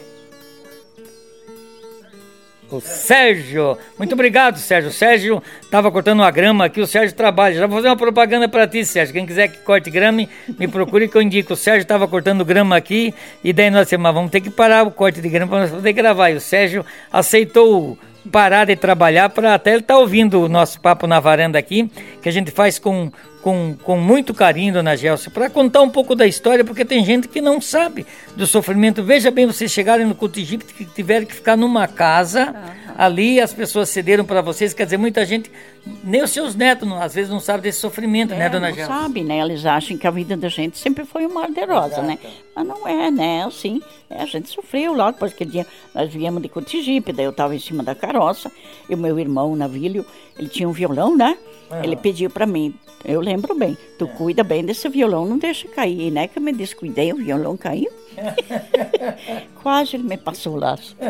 O 2.71 2.81
Sérgio. 2.81 3.77
Muito 3.97 4.13
obrigado, 4.13 4.57
Sérgio. 4.57 4.91
Sérgio 4.91 5.43
estava 5.61 5.91
cortando 5.91 6.19
uma 6.19 6.31
grama 6.31 6.65
aqui, 6.65 6.81
o 6.81 6.87
Sérgio 6.87 7.15
trabalha. 7.15 7.55
Já 7.55 7.67
vou 7.67 7.77
fazer 7.77 7.89
uma 7.89 7.97
propaganda 7.97 8.47
para 8.47 8.67
ti, 8.67 8.85
Sérgio. 8.85 9.13
Quem 9.13 9.25
quiser 9.25 9.49
que 9.49 9.57
corte 9.59 9.89
grama, 9.89 10.25
me 10.57 10.67
procure 10.67 11.07
que 11.07 11.17
eu 11.17 11.21
indico. 11.21 11.53
O 11.53 11.55
Sérgio 11.55 11.81
estava 11.81 12.07
cortando 12.07 12.45
grama 12.45 12.75
aqui 12.75 13.13
e 13.43 13.51
daí 13.51 13.69
nós 13.69 13.83
dissemos, 13.83 14.13
vamos 14.13 14.31
ter 14.31 14.41
que 14.41 14.49
parar 14.49 14.87
o 14.87 14.91
corte 14.91 15.21
de 15.21 15.29
grama 15.29 15.49
para 15.49 15.59
nós 15.61 15.71
poder 15.71 15.93
gravar. 15.93 16.29
E 16.31 16.35
o 16.35 16.41
Sérgio 16.41 16.85
aceitou 17.11 17.97
parar 18.31 18.65
de 18.65 18.75
trabalhar 18.75 19.29
para 19.29 19.55
até 19.55 19.71
ele 19.71 19.79
estar 19.79 19.95
tá 19.95 19.99
ouvindo 19.99 20.41
o 20.41 20.49
nosso 20.49 20.79
papo 20.79 21.07
na 21.07 21.19
varanda 21.19 21.57
aqui, 21.57 21.89
que 22.21 22.29
a 22.29 22.31
gente 22.31 22.51
faz 22.51 22.77
com 22.77 23.11
com, 23.41 23.75
com 23.83 23.97
muito 23.97 24.33
carinho, 24.33 24.73
dona 24.73 24.95
Gelsia, 24.95 25.31
para 25.31 25.49
contar 25.49 25.81
um 25.81 25.89
pouco 25.89 26.15
da 26.15 26.27
história, 26.27 26.63
porque 26.63 26.85
tem 26.85 27.03
gente 27.03 27.27
que 27.27 27.41
não 27.41 27.59
sabe 27.59 28.05
do 28.35 28.45
sofrimento. 28.45 29.03
Veja 29.03 29.31
bem, 29.31 29.45
vocês 29.45 29.71
chegaram 29.71 30.07
no 30.07 30.15
Cotigipe 30.15 30.65
que 30.65 30.85
tiveram 30.85 31.25
que 31.25 31.33
ficar 31.33 31.57
numa 31.57 31.87
casa, 31.87 32.51
uhum. 32.51 32.93
ali 32.97 33.41
as 33.41 33.53
pessoas 33.53 33.89
cederam 33.89 34.23
para 34.23 34.41
vocês, 34.41 34.73
quer 34.73 34.85
dizer, 34.85 34.97
muita 34.97 35.25
gente, 35.25 35.51
nem 36.03 36.21
os 36.21 36.29
seus 36.29 36.55
netos 36.55 36.87
não, 36.87 37.01
às 37.01 37.15
vezes 37.15 37.31
não 37.31 37.39
sabem 37.39 37.63
desse 37.63 37.79
sofrimento, 37.79 38.33
é, 38.33 38.37
né, 38.37 38.49
dona 38.49 38.67
Gelsia? 38.67 38.87
Não 38.87 39.01
sabe, 39.01 39.23
né? 39.23 39.39
Eles 39.39 39.65
acham 39.65 39.97
que 39.97 40.05
a 40.05 40.11
vida 40.11 40.37
da 40.37 40.49
gente 40.49 40.77
sempre 40.77 41.03
foi 41.03 41.25
uma 41.25 41.43
arderosa, 41.43 42.01
né? 42.01 42.19
Mas 42.55 42.67
não 42.67 42.87
é, 42.87 43.09
né? 43.09 43.43
Assim, 43.43 43.81
é, 44.09 44.21
a 44.21 44.25
gente 44.25 44.49
sofreu 44.49 44.93
logo, 44.93 45.23
aquele 45.25 45.49
dia 45.49 45.67
nós 45.95 46.13
viemos 46.13 46.41
de 46.41 46.49
Cotigipe, 46.49 47.11
daí 47.11 47.25
eu 47.25 47.31
estava 47.31 47.55
em 47.55 47.59
cima 47.59 47.81
da 47.81 47.95
carroça, 47.95 48.51
e 48.87 48.93
o 48.93 48.97
meu 48.97 49.17
irmão, 49.17 49.55
Navílio, 49.55 50.05
ele 50.41 50.49
tinha 50.49 50.67
um 50.67 50.71
violão, 50.71 51.15
né? 51.15 51.37
Ele 51.83 51.95
pediu 51.95 52.29
para 52.29 52.45
mim, 52.45 52.73
eu 53.05 53.21
lembro 53.21 53.55
bem, 53.55 53.77
tu 53.97 54.05
é. 54.05 54.07
cuida 54.07 54.43
bem 54.43 54.65
desse 54.65 54.89
violão, 54.89 55.25
não 55.25 55.37
deixa 55.37 55.67
cair, 55.69 56.11
né? 56.11 56.27
Que 56.27 56.39
eu 56.39 56.43
me 56.43 56.51
descuidei, 56.51 57.13
o 57.13 57.17
violão 57.17 57.55
caiu. 57.55 57.89
Quase 59.61 59.95
ele 59.95 60.03
me 60.03 60.17
passou 60.17 60.53
o 60.53 60.59
laço. 60.59 60.97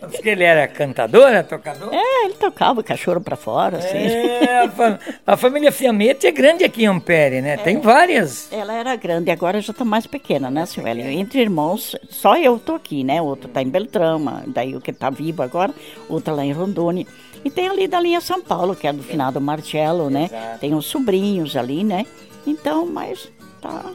Porque 0.00 0.28
ele 0.28 0.44
era 0.44 0.68
cantador, 0.68 1.28
era 1.28 1.42
tocador? 1.42 1.88
É, 1.94 2.26
ele 2.26 2.34
tocava 2.34 2.82
cachorro 2.82 3.22
para 3.22 3.36
fora, 3.36 3.78
assim. 3.78 3.96
É, 3.96 4.64
a, 4.64 4.68
fam 4.68 4.98
a, 5.26 5.34
família 5.34 5.72
Fiamete 5.72 6.26
é 6.26 6.30
grande 6.30 6.62
aqui 6.62 6.84
em 6.84 6.88
Ampere, 6.88 7.40
né? 7.40 7.54
É, 7.54 7.56
Tem 7.56 7.80
várias. 7.80 8.52
Ela 8.52 8.74
era 8.74 8.94
grande, 8.96 9.30
agora 9.30 9.62
já 9.62 9.70
está 9.70 9.84
mais 9.84 10.06
pequena, 10.06 10.50
né, 10.50 10.66
Silvélia? 10.66 11.10
Entre 11.10 11.40
irmãos, 11.40 11.96
só 12.10 12.36
eu 12.36 12.58
tô 12.58 12.74
aqui, 12.74 13.02
né? 13.02 13.22
Outro 13.22 13.48
está 13.48 13.62
em 13.62 13.68
Beltrama, 13.68 14.42
daí 14.46 14.76
o 14.76 14.80
que 14.80 14.90
está 14.90 15.08
vivo 15.08 15.42
agora, 15.42 15.72
outro 16.06 16.34
lá 16.34 16.44
em 16.44 16.52
Rondônia. 16.52 17.06
E 17.44 17.50
tem 17.50 17.68
ali 17.68 17.86
da 17.86 18.00
linha 18.00 18.20
São 18.20 18.40
Paulo, 18.40 18.74
que 18.74 18.86
é 18.86 18.92
do 18.92 19.02
finado 19.02 19.40
Marcelo, 19.40 20.08
né? 20.08 20.24
Exato. 20.24 20.58
Tem 20.60 20.74
os 20.74 20.86
sobrinhos 20.86 21.56
ali, 21.56 21.84
né? 21.84 22.06
Então, 22.46 22.86
mas 22.86 23.28
tá. 23.60 23.92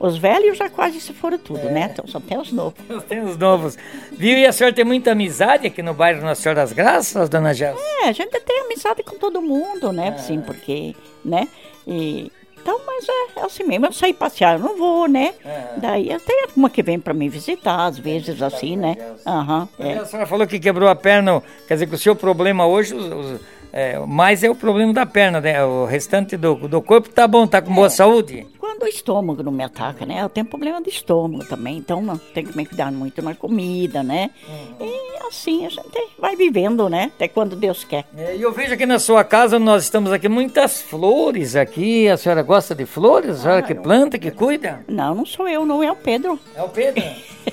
Os 0.00 0.16
velhos 0.16 0.56
já 0.56 0.68
quase 0.70 1.00
se 1.00 1.12
foram 1.12 1.38
tudo, 1.38 1.60
é. 1.60 1.70
né? 1.72 1.90
Então, 1.92 2.06
só 2.06 2.20
tem 2.20 2.38
os 2.38 2.52
novos. 2.52 2.74
Tem 3.08 3.20
os 3.20 3.36
novos. 3.36 3.76
Viu? 4.12 4.38
E 4.38 4.46
a 4.46 4.52
senhora 4.52 4.74
tem 4.74 4.84
muita 4.84 5.12
amizade 5.12 5.66
aqui 5.66 5.82
no 5.82 5.92
bairro 5.92 6.22
Nossa 6.22 6.40
Senhora 6.40 6.60
das 6.60 6.72
Graças, 6.72 7.28
dona 7.28 7.52
Gelson? 7.52 7.80
É, 8.02 8.08
a 8.08 8.12
gente 8.12 8.38
tem 8.40 8.60
amizade 8.60 9.02
com 9.02 9.16
todo 9.16 9.42
mundo, 9.42 9.92
né? 9.92 10.08
É. 10.08 10.18
Sim, 10.18 10.40
porque, 10.40 10.94
né? 11.24 11.48
E 11.86 12.30
então, 12.68 12.82
mas 12.86 13.08
é, 13.08 13.40
é, 13.40 13.44
assim 13.46 13.64
mesmo, 13.64 13.86
eu 13.86 13.92
saí 13.92 14.12
passear, 14.12 14.58
eu 14.58 14.58
não 14.58 14.76
vou, 14.76 15.08
né? 15.08 15.32
É. 15.42 15.78
Daí 15.78 16.14
tem 16.26 16.48
uma 16.54 16.68
que 16.68 16.82
vem 16.82 17.00
para 17.00 17.14
me 17.14 17.26
visitar, 17.26 17.86
às 17.86 17.98
vezes 17.98 18.42
assim, 18.42 18.76
né? 18.76 18.94
Aham. 19.26 19.66
Uhum, 19.78 19.86
é. 19.86 19.98
A 19.98 20.04
senhora 20.04 20.28
falou 20.28 20.46
que 20.46 20.58
quebrou 20.58 20.86
a 20.86 20.94
perna, 20.94 21.42
quer 21.66 21.74
dizer 21.74 21.86
que 21.86 21.94
o 21.94 21.98
seu 21.98 22.14
problema 22.14 22.66
hoje, 22.66 22.94
os, 22.94 23.06
os, 23.06 23.40
é, 23.72 23.98
mais 23.98 24.42
é 24.42 24.50
o 24.50 24.54
problema 24.54 24.92
da 24.92 25.06
perna, 25.06 25.40
né? 25.40 25.64
O 25.64 25.84
restante 25.84 26.36
do, 26.36 26.54
do 26.54 26.82
corpo 26.82 27.08
tá 27.08 27.26
bom, 27.26 27.46
tá 27.46 27.60
com 27.60 27.74
boa 27.74 27.86
é. 27.86 27.90
saúde? 27.90 28.46
quando 28.78 28.82
o 28.82 28.86
estômago 28.86 29.42
não 29.42 29.50
me 29.50 29.64
ataca, 29.64 30.06
né? 30.06 30.22
Eu 30.22 30.28
tenho 30.28 30.46
problema 30.46 30.80
de 30.80 30.88
estômago 30.88 31.44
também, 31.44 31.78
então 31.78 32.20
tem 32.32 32.44
que 32.44 32.56
me 32.56 32.64
cuidar 32.64 32.92
muito 32.92 33.20
na 33.20 33.34
comida, 33.34 34.04
né? 34.04 34.30
Uhum. 34.48 34.86
E 34.86 35.26
assim 35.26 35.66
a 35.66 35.68
gente 35.68 35.88
vai 36.16 36.36
vivendo, 36.36 36.88
né? 36.88 37.10
Até 37.14 37.26
quando 37.26 37.56
Deus 37.56 37.82
quer. 37.82 38.04
É, 38.16 38.36
e 38.36 38.42
eu 38.42 38.52
vejo 38.52 38.74
aqui 38.74 38.86
na 38.86 39.00
sua 39.00 39.24
casa, 39.24 39.58
nós 39.58 39.82
estamos 39.82 40.12
aqui 40.12 40.28
muitas 40.28 40.80
flores 40.80 41.56
aqui. 41.56 42.08
A 42.08 42.16
senhora 42.16 42.42
gosta 42.42 42.72
de 42.72 42.86
flores? 42.86 43.30
A 43.30 43.42
senhora 43.42 43.60
ah, 43.60 43.62
que 43.62 43.74
planta, 43.74 44.18
que 44.18 44.30
cuida? 44.30 44.84
Não, 44.86 45.12
não 45.12 45.26
sou 45.26 45.48
eu, 45.48 45.66
não 45.66 45.82
é 45.82 45.90
o 45.90 45.96
Pedro. 45.96 46.38
É 46.54 46.62
o 46.62 46.68
Pedro? 46.68 47.02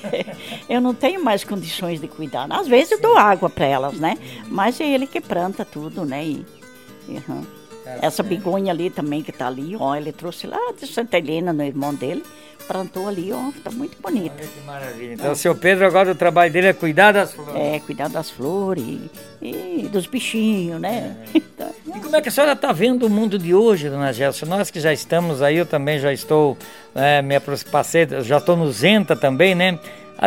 eu 0.68 0.80
não 0.80 0.94
tenho 0.94 1.22
mais 1.24 1.42
condições 1.42 2.00
de 2.00 2.06
cuidar. 2.06 2.46
Às 2.50 2.68
vezes 2.68 2.92
eu 2.92 3.00
dou 3.00 3.16
água 3.16 3.50
para 3.50 3.66
elas, 3.66 3.98
né? 3.98 4.16
Mas 4.46 4.80
é 4.80 4.88
ele 4.88 5.06
que 5.08 5.20
planta 5.20 5.64
tudo, 5.64 6.04
né? 6.06 6.24
E, 6.24 6.46
uhum. 7.08 7.44
Essa 8.02 8.22
bigonha 8.22 8.72
ali 8.72 8.90
também 8.90 9.22
que 9.22 9.30
tá 9.30 9.46
ali, 9.46 9.76
ó, 9.78 9.94
ele 9.94 10.12
trouxe 10.12 10.46
lá 10.46 10.58
de 10.78 10.86
Santa 10.86 11.18
Helena, 11.18 11.52
no 11.52 11.62
irmão 11.62 11.94
dele, 11.94 12.22
plantou 12.66 13.06
ali, 13.06 13.32
ó, 13.32 13.52
tá 13.62 13.70
muito 13.70 13.96
bonito. 14.02 14.32
Olha 14.36 14.48
que 14.48 14.60
maravilha. 14.66 15.14
Então, 15.14 15.26
é. 15.26 15.30
o 15.30 15.36
seu 15.36 15.54
Pedro 15.54 15.86
agora 15.86 16.10
o 16.10 16.14
trabalho 16.14 16.52
dele 16.52 16.66
é 16.66 16.72
cuidar 16.72 17.12
das 17.12 17.32
flores. 17.32 17.54
É, 17.54 17.78
cuidar 17.78 18.08
das 18.08 18.28
flores 18.28 18.84
e, 19.40 19.82
e 19.84 19.88
dos 19.90 20.06
bichinhos, 20.06 20.80
né? 20.80 21.16
É. 21.32 21.40
Então, 21.56 21.70
e 21.86 22.00
como 22.00 22.14
é 22.14 22.20
que 22.20 22.28
a 22.28 22.32
senhora 22.32 22.52
está 22.52 22.70
vendo 22.70 23.06
o 23.06 23.08
mundo 23.10 23.38
de 23.38 23.54
hoje, 23.54 23.88
dona 23.88 24.12
Gelson? 24.12 24.44
Nós 24.44 24.70
que 24.70 24.78
já 24.78 24.92
estamos 24.92 25.40
aí, 25.40 25.56
eu 25.56 25.64
também 25.64 25.98
já 25.98 26.12
estou, 26.12 26.58
é, 26.94 27.22
me 27.22 27.40
passei, 27.70 28.06
já 28.22 28.36
estou 28.36 28.56
no 28.56 28.70
Zenta 28.70 29.16
também, 29.16 29.54
né? 29.54 29.78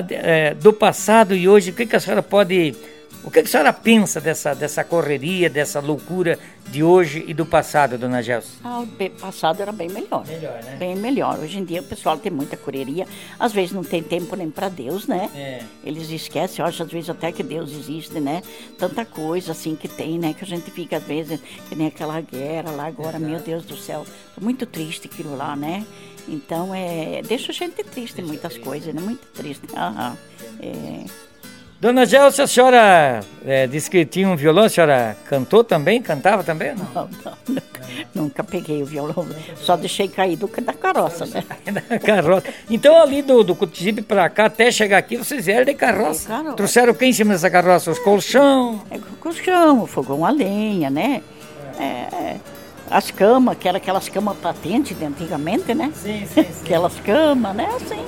É, 0.10 0.56
do 0.56 0.74
passado 0.74 1.36
e 1.36 1.48
hoje, 1.48 1.70
o 1.70 1.74
que, 1.74 1.86
que 1.86 1.96
a 1.96 2.00
senhora 2.00 2.24
pode 2.24 2.76
o 3.24 3.30
que 3.30 3.40
a 3.40 3.46
senhora 3.46 3.74
pensa 3.74 4.22
dessa, 4.22 4.54
dessa 4.54 4.84
correria, 4.84 5.50
dessa 5.50 5.80
loucura 5.80 6.40
de 6.70 6.84
hoje 6.84 7.24
e 7.28 7.34
do 7.34 7.46
passado, 7.46 7.98
dona 7.98 8.22
Gelson? 8.24 8.58
Ah, 8.64 8.80
o 8.80 9.10
passado 9.20 9.62
era 9.62 9.72
bem 9.72 9.90
melhor. 9.90 10.26
Melhor, 10.26 10.64
né? 10.64 10.76
Bem 10.78 10.96
melhor. 10.96 11.38
Hoje 11.40 11.58
em 11.58 11.66
dia 11.66 11.82
o 11.82 11.84
pessoal 11.84 12.18
tem 12.18 12.32
muita 12.32 12.56
correria. 12.56 13.06
Às 13.40 13.52
vezes 13.52 13.72
não 13.72 13.84
tem 13.84 14.02
tempo 14.02 14.36
nem 14.36 14.50
para 14.50 14.70
Deus, 14.70 15.06
né? 15.08 15.30
É. 15.36 15.64
Eles 15.84 16.10
esquecem, 16.10 16.64
eu 16.64 16.66
acho 16.66 16.82
às 16.82 16.90
vezes 16.90 17.10
até 17.10 17.32
que 17.32 17.44
Deus 17.44 17.72
existe, 17.72 18.20
né? 18.20 18.42
Tanta 18.78 19.04
coisa 19.04 19.52
assim 19.52 19.76
que 19.76 19.88
tem, 19.88 20.18
né? 20.18 20.34
Que 20.34 20.44
a 20.44 20.48
gente 20.48 20.72
fica 20.72 20.98
às 20.98 21.04
vezes, 21.04 21.40
que 21.68 21.76
nem 21.76 21.88
aquela 21.88 22.22
guerra 22.22 22.72
lá 22.72 22.88
agora, 22.88 23.18
Exato. 23.18 23.26
meu 23.26 23.40
Deus 23.40 23.66
do 23.66 23.76
céu. 23.76 24.06
É 24.38 24.44
muito 24.44 24.66
triste 24.66 25.10
aquilo 25.12 25.36
lá, 25.36 25.56
né? 25.56 25.86
Então, 26.28 26.74
é, 26.74 27.22
deixa 27.28 27.52
a 27.52 27.56
gente 27.56 27.84
triste 27.84 28.16
deixa 28.16 28.28
muitas 28.28 28.54
triste. 28.54 28.66
coisas, 28.66 28.94
né? 28.94 29.02
Muito 29.02 29.26
triste. 29.34 29.68
Aham. 29.76 30.18
É. 30.62 31.29
Dona 31.82 32.06
Gelsia, 32.06 32.44
a 32.44 32.48
senhora 32.48 33.22
é, 33.46 33.66
disse 33.66 33.90
que 33.90 34.06
tinha 34.06 34.28
um 34.28 34.36
violão, 34.36 34.66
a 34.66 34.70
senhora 34.70 35.16
cantou 35.30 35.64
também? 35.64 36.02
Cantava 36.02 36.44
também? 36.44 36.76
Não, 36.76 36.86
não, 36.94 37.10
não 37.24 37.34
nunca, 37.48 37.82
nunca, 38.14 38.44
peguei 38.44 38.84
o 38.84 38.86
violão, 38.86 39.26
só 39.56 39.78
deixei 39.78 40.10
cair 40.10 40.36
do, 40.36 40.48
da 40.62 40.74
carroça, 40.74 41.26
né? 41.26 41.42
da 41.72 41.98
carroça. 41.98 42.48
Então 42.70 43.02
ali 43.02 43.22
do, 43.22 43.46
do 43.46 43.56
Cotigipe 43.56 44.02
para 44.02 44.30
cá, 44.30 44.46
até 44.46 44.70
chegar 44.72 44.98
aqui, 44.98 45.16
vocês 45.16 45.46
vieram 45.46 45.64
de 45.64 45.74
carroça. 45.74 46.28
carroça. 46.28 46.56
Trouxeram 46.58 46.92
o 46.92 46.96
que 46.96 47.06
em 47.06 47.14
cima 47.14 47.32
dessa 47.32 47.50
carroça? 47.50 47.92
Os 47.92 48.00
colchão? 48.00 48.82
É, 48.92 49.00
colchão, 49.22 49.84
o 49.84 49.88
fogão 49.88 50.26
a 50.26 50.32
lenha, 50.32 50.90
né? 50.90 51.22
É, 51.80 51.84
é 51.84 52.38
as 52.92 53.10
camas, 53.10 53.58
que 53.58 53.70
eram 53.70 53.78
aquelas 53.78 54.10
camas 54.10 54.36
patentes 54.38 54.98
de 54.98 55.06
antigamente, 55.06 55.74
né? 55.74 55.92
Sim, 55.94 56.26
sim, 56.26 56.44
sim. 56.44 56.62
Aquelas 56.66 57.00
camas, 57.00 57.56
né? 57.56 57.70
Assim, 57.74 58.04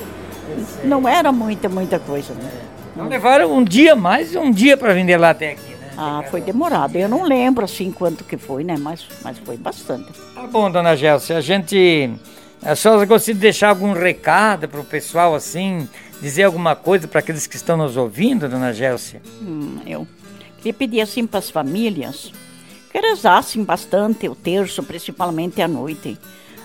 não 0.83 1.07
era 1.07 1.31
muita, 1.31 1.69
muita 1.69 1.99
coisa, 1.99 2.33
né? 2.33 2.51
Então 2.91 3.07
levaram 3.07 3.55
um 3.55 3.63
dia 3.63 3.95
mais 3.95 4.35
um 4.35 4.51
dia 4.51 4.75
para 4.75 4.93
vender 4.93 5.17
lá 5.17 5.29
até 5.29 5.51
aqui, 5.51 5.71
né? 5.71 5.91
Ah, 5.97 6.23
foi 6.29 6.41
demorado. 6.41 6.95
Eu 6.97 7.07
não 7.07 7.23
lembro 7.23 7.63
assim 7.63 7.91
quanto 7.91 8.23
que 8.23 8.37
foi, 8.37 8.63
né? 8.63 8.75
Mas, 8.77 9.05
mas 9.23 9.37
foi 9.39 9.55
bastante. 9.55 10.11
Tá 10.35 10.45
bom, 10.47 10.69
dona 10.69 10.95
Gelsia. 10.95 11.37
A 11.37 11.41
gente. 11.41 12.11
A 12.61 12.75
senhora 12.75 13.05
gostaria 13.05 13.33
de 13.33 13.39
deixar 13.41 13.69
algum 13.69 13.93
recado 13.93 14.67
para 14.67 14.79
o 14.79 14.83
pessoal 14.83 15.33
assim? 15.33 15.87
Dizer 16.21 16.43
alguma 16.43 16.75
coisa 16.75 17.07
para 17.07 17.19
aqueles 17.19 17.47
que 17.47 17.55
estão 17.55 17.75
nos 17.75 17.97
ouvindo, 17.97 18.47
dona 18.47 18.73
Gelsia? 18.73 19.21
Hum, 19.41 19.79
eu 19.87 20.07
queria 20.57 20.73
pedir 20.73 21.01
assim 21.01 21.25
para 21.25 21.39
as 21.39 21.49
famílias 21.49 22.31
que 22.91 22.99
rezassem 22.99 23.63
bastante 23.63 24.27
o 24.27 24.35
terço, 24.35 24.83
principalmente 24.83 25.61
à 25.61 25.67
noite. 25.67 26.19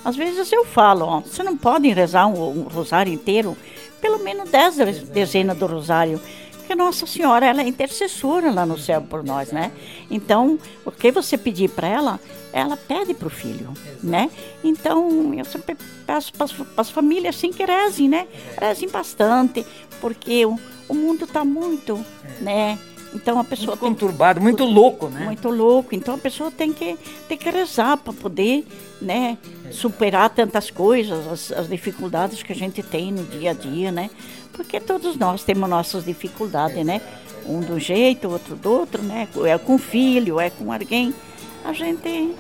Às 0.05 0.17
vezes 0.17 0.53
eu 0.53 0.65
falo, 0.65 1.05
ó, 1.07 1.21
você 1.21 1.43
não 1.43 1.57
pode 1.57 1.89
rezar 1.89 2.27
um, 2.27 2.61
um 2.61 2.63
rosário 2.63 3.13
inteiro 3.13 3.57
pelo 4.01 4.19
menos 4.19 4.51
dez 4.51 4.77
dezenas 5.09 5.57
do 5.57 5.67
rosário. 5.67 6.21
Porque 6.67 6.75
Nossa 6.75 7.07
Senhora, 7.07 7.47
ela 7.47 7.63
é 7.63 7.69
intercessora 7.69 8.51
lá 8.51 8.67
no 8.67 8.77
céu 8.77 9.01
por 9.01 9.23
nós, 9.23 9.53
né? 9.53 9.71
Então, 10.11 10.59
o 10.85 10.91
que 10.91 11.13
você 11.13 11.39
pedir 11.39 11.71
para 11.71 11.87
ela, 11.87 12.21
ela 12.53 12.77
pede 12.77 13.15
para 13.15 13.29
o 13.29 13.31
filho, 13.31 13.73
né? 14.03 14.29
Então, 14.65 15.33
eu 15.33 15.45
sempre 15.45 15.77
peço 16.05 16.33
para 16.33 16.47
as 16.77 16.91
famílias 16.91 17.37
assim 17.37 17.53
que 17.53 17.65
rezem, 17.65 18.09
né? 18.09 18.27
Rezem 18.61 18.89
bastante, 18.89 19.65
porque 20.01 20.45
o, 20.45 20.59
o 20.89 20.95
mundo 20.95 21.25
está 21.25 21.45
muito, 21.45 22.05
né? 22.41 22.77
Então 23.17 23.39
a 23.39 23.45
pessoa 23.45 23.69
muito 23.69 23.81
conturbado, 23.81 24.41
muito 24.41 24.65
louco, 24.65 25.09
né? 25.09 25.25
Muito 25.25 25.49
louco. 25.49 25.95
Então 25.95 26.15
a 26.15 26.19
pessoa 26.19 26.51
tem 26.51 26.73
que 26.73 26.97
tem 27.27 27.39
que 27.39 27.49
rezar 27.49 27.97
para 27.97 28.13
poder, 28.13 28.67
né, 29.01 29.39
superar 29.71 30.29
tantas 30.31 30.71
coisas, 30.71 31.27
as, 31.27 31.53
as, 31.53 31.69
dificuldades 31.69 32.43
que 32.43 32.53
a 32.53 32.55
gente 32.55 32.83
tem 32.83 33.11
no 33.11 33.25
dia 33.25 33.51
a 33.51 33.55
dia, 33.55 33.91
né? 33.91 34.11
Porque 34.53 34.79
todos 34.79 35.17
nós 35.17 35.43
temos 35.43 35.69
nossas 35.69 36.05
dificuldades, 36.05 36.85
né? 36.85 37.01
Um 37.47 37.61
do 37.61 37.79
jeito, 37.79 38.29
outro 38.29 38.55
do 38.55 38.71
outro, 38.71 39.03
né? 39.03 39.27
É 39.47 39.57
com 39.57 39.79
filho, 39.79 40.39
é 40.39 40.51
com 40.51 40.71
alguém. 40.71 41.15
A 41.65 41.73
gente 41.73 42.35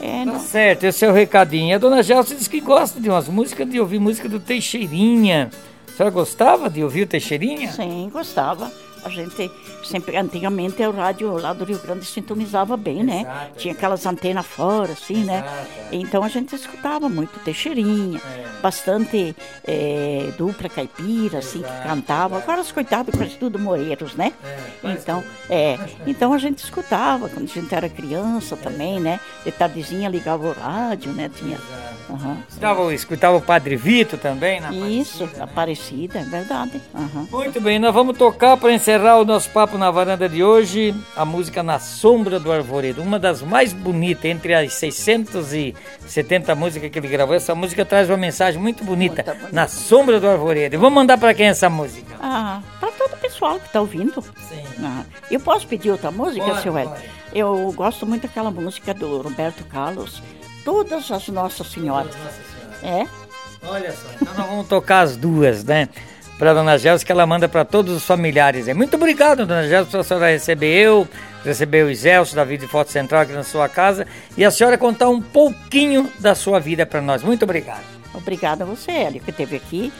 é, 0.00 0.24
tá 0.24 0.32
não... 0.32 0.40
certo, 0.40 0.84
esse 0.84 1.04
é 1.04 1.10
o 1.10 1.12
recadinho. 1.12 1.74
A 1.74 1.78
dona 1.78 2.02
Gelsa 2.02 2.34
diz 2.34 2.46
que 2.46 2.60
gosta 2.60 3.00
de 3.00 3.08
umas 3.08 3.28
músicas, 3.28 3.68
de 3.68 3.80
ouvir 3.80 3.98
música 3.98 4.28
do 4.28 4.38
Teixeirinha. 4.38 5.50
A 5.88 5.96
senhora 5.96 6.14
gostava 6.14 6.70
de 6.70 6.84
ouvir 6.84 7.02
o 7.02 7.06
Teixeirinha? 7.06 7.72
Sim, 7.72 8.08
gostava. 8.12 8.70
A 9.06 9.08
gente 9.08 9.50
sempre, 9.84 10.16
antigamente 10.16 10.82
o 10.82 10.90
rádio 10.90 11.36
lá 11.38 11.52
do 11.52 11.64
Rio 11.64 11.78
Grande 11.78 12.04
sintonizava 12.04 12.76
bem, 12.76 13.04
né? 13.04 13.20
Exato, 13.20 13.50
Tinha 13.56 13.74
aquelas 13.74 14.04
antenas 14.04 14.44
fora, 14.44 14.92
assim, 14.92 15.24
né? 15.24 15.38
Exato, 15.38 15.54
né? 15.54 15.88
Então 15.92 16.24
a 16.24 16.28
gente 16.28 16.54
escutava 16.54 17.08
muito 17.08 17.38
Teixeirinha, 17.40 18.18
é. 18.18 18.60
bastante 18.60 19.34
é, 19.64 20.32
dupla 20.36 20.68
caipira, 20.68 21.38
assim, 21.38 21.62
que 21.62 21.88
cantava. 21.88 22.38
Agora 22.38 22.60
os 22.60 22.72
coitados 22.72 23.14
quase 23.14 23.36
tudo 23.36 23.58
moeiros, 23.58 24.14
né? 24.14 24.32
É, 24.82 24.90
então, 24.90 25.24
é, 25.48 25.78
então 26.06 26.32
a 26.32 26.38
gente 26.38 26.58
escutava 26.58 27.28
quando 27.28 27.44
a 27.44 27.54
gente 27.54 27.74
era 27.74 27.88
criança 27.88 28.56
também, 28.56 28.98
né? 28.98 29.20
De 29.44 29.52
tardezinha 29.52 30.08
ligava 30.08 30.48
o 30.48 30.52
rádio, 30.52 31.12
né? 31.12 31.30
Tinha. 31.34 31.58
Uhum. 32.08 32.36
Escutava, 32.48 32.94
escutava 32.94 33.36
o 33.36 33.40
Padre 33.40 33.76
Vito 33.76 34.16
também 34.16 34.60
na 34.60 34.70
Isso, 34.70 35.24
Aparecida, 35.24 35.44
Aparecida 35.44 36.18
é 36.20 36.24
verdade. 36.24 36.80
Uhum. 36.94 37.26
Muito 37.30 37.60
bem, 37.60 37.78
nós 37.78 37.92
vamos 37.92 38.16
tocar 38.16 38.56
para 38.56 38.72
encerrar 38.72 39.18
o 39.18 39.24
nosso 39.24 39.50
papo 39.50 39.76
na 39.76 39.90
varanda 39.90 40.28
de 40.28 40.42
hoje 40.42 40.94
a 41.16 41.24
música 41.24 41.62
Na 41.62 41.78
Sombra 41.78 42.38
do 42.38 42.52
Arvoredo, 42.52 43.02
uma 43.02 43.18
das 43.18 43.42
mais 43.42 43.72
bonitas 43.72 44.24
entre 44.24 44.54
as 44.54 44.72
670 44.74 46.54
músicas 46.54 46.90
que 46.90 46.98
ele 46.98 47.08
gravou. 47.08 47.34
Essa 47.34 47.54
música 47.54 47.84
traz 47.84 48.08
uma 48.08 48.16
mensagem 48.16 48.60
muito 48.60 48.84
bonita, 48.84 49.22
muito 49.22 49.36
bonita. 49.36 49.54
Na 49.54 49.68
Sombra 49.68 50.20
do 50.20 50.28
Arvoredo. 50.28 50.74
E 50.74 50.78
vamos 50.78 50.94
mandar 50.94 51.18
para 51.18 51.34
quem 51.34 51.46
essa 51.46 51.68
música? 51.68 52.16
Ah, 52.20 52.60
para 52.80 52.90
todo 52.92 53.14
o 53.14 53.16
pessoal 53.16 53.58
que 53.58 53.66
está 53.66 53.80
ouvindo. 53.80 54.22
Sim. 54.22 54.62
Ah, 54.82 55.04
eu 55.30 55.40
posso 55.40 55.66
pedir 55.66 55.90
outra 55.90 56.10
música, 56.10 56.46
pode, 56.46 56.62
seu 56.62 56.76
Hélio? 56.76 56.92
Eu 57.34 57.72
gosto 57.76 58.06
muito 58.06 58.22
daquela 58.22 58.50
música 58.50 58.94
do 58.94 59.20
Roberto 59.20 59.64
Carlos, 59.64 60.22
Todas 60.66 61.10
as 61.12 61.28
Nossas 61.28 61.68
Senhoras. 61.68 62.08
Todas 62.08 62.24
Nossas 62.24 62.82
Senhoras. 62.82 63.08
É? 63.08 63.66
Olha 63.68 63.92
só, 63.92 64.08
então 64.20 64.34
nós 64.34 64.46
vamos 64.46 64.66
tocar 64.66 65.02
as 65.02 65.16
duas, 65.16 65.62
né? 65.62 65.88
Para 66.38 66.52
Dona 66.52 66.76
Gelson, 66.76 67.06
que 67.06 67.12
ela 67.12 67.24
manda 67.24 67.48
para 67.48 67.64
todos 67.64 67.96
os 67.96 68.04
familiares. 68.04 68.66
Muito 68.74 68.96
obrigado, 68.96 69.46
Dona 69.46 69.66
Gelson, 69.68 69.90
por 69.92 70.00
a 70.00 70.04
senhora 70.04 70.30
receber 70.30 70.74
eu, 70.74 71.08
receber 71.44 71.84
o 71.84 71.90
Iselso 71.90 72.34
da 72.34 72.44
Vida 72.44 72.66
de 72.66 72.70
Foto 72.70 72.90
Central 72.90 73.22
aqui 73.22 73.32
na 73.32 73.44
sua 73.44 73.68
casa 73.68 74.06
e 74.36 74.44
a 74.44 74.50
senhora 74.50 74.76
contar 74.76 75.08
um 75.08 75.22
pouquinho 75.22 76.12
da 76.18 76.34
sua 76.34 76.58
vida 76.58 76.84
para 76.84 77.00
nós. 77.00 77.22
Muito 77.22 77.44
obrigado. 77.44 77.84
Obrigada 78.12 78.64
a 78.64 78.66
você, 78.66 78.90
Hélio, 78.90 79.20
que 79.20 79.30
esteve 79.30 79.56
aqui. 79.56 79.92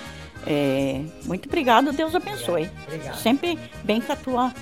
É, 0.44 1.00
muito 1.24 1.46
obrigado, 1.46 1.92
Deus 1.92 2.12
abençoe. 2.12 2.68
Obrigado. 2.86 3.16
Sempre 3.18 3.56
bem 3.84 4.00
com 4.00 4.12
a 4.12 4.16
tua, 4.16 4.52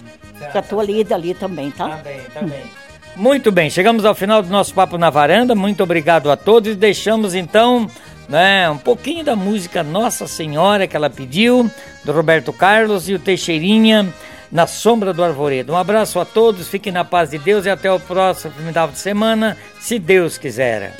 com 0.52 0.58
a 0.58 0.62
tua 0.62 0.84
lida 0.84 1.14
ali 1.14 1.34
também, 1.34 1.70
tá? 1.70 1.96
Também, 1.96 2.20
também. 2.34 2.83
Muito 3.16 3.52
bem, 3.52 3.70
chegamos 3.70 4.04
ao 4.04 4.14
final 4.14 4.42
do 4.42 4.48
nosso 4.48 4.74
Papo 4.74 4.98
na 4.98 5.08
Varanda. 5.08 5.54
Muito 5.54 5.82
obrigado 5.82 6.30
a 6.30 6.36
todos 6.36 6.72
e 6.72 6.74
deixamos 6.74 7.32
então 7.34 7.88
né, 8.28 8.68
um 8.68 8.78
pouquinho 8.78 9.24
da 9.24 9.36
música 9.36 9.84
Nossa 9.84 10.26
Senhora 10.26 10.86
que 10.88 10.96
ela 10.96 11.08
pediu, 11.08 11.70
do 12.04 12.12
Roberto 12.12 12.52
Carlos 12.52 13.08
e 13.08 13.14
o 13.14 13.18
Teixeirinha 13.18 14.12
na 14.50 14.66
sombra 14.66 15.12
do 15.12 15.22
arvoredo. 15.22 15.72
Um 15.72 15.76
abraço 15.76 16.18
a 16.18 16.24
todos, 16.24 16.68
fiquem 16.68 16.92
na 16.92 17.04
paz 17.04 17.30
de 17.30 17.38
Deus 17.38 17.66
e 17.66 17.70
até 17.70 17.90
o 17.90 18.00
próximo 18.00 18.52
final 18.52 18.88
de 18.88 18.98
semana, 18.98 19.56
se 19.80 19.98
Deus 19.98 20.36
quiser. 20.36 20.96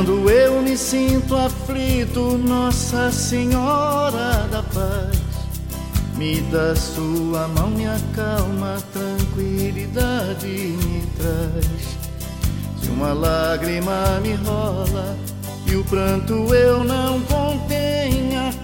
Quando 0.00 0.30
eu 0.30 0.62
me 0.62 0.78
sinto 0.78 1.36
aflito, 1.36 2.38
Nossa 2.38 3.12
Senhora 3.12 4.48
da 4.50 4.62
Paz, 4.62 5.20
me 6.16 6.40
dá 6.50 6.74
sua 6.74 7.46
mão, 7.48 7.68
me 7.68 7.86
acalma, 7.86 8.78
tranquilidade 8.94 10.46
me 10.46 11.06
traz. 11.18 11.98
Se 12.82 12.88
uma 12.88 13.12
lágrima 13.12 14.18
me 14.22 14.36
rola 14.36 15.18
e 15.66 15.76
o 15.76 15.84
pranto 15.84 16.32
eu 16.54 16.82
não 16.82 17.20
contenha, 17.20 18.54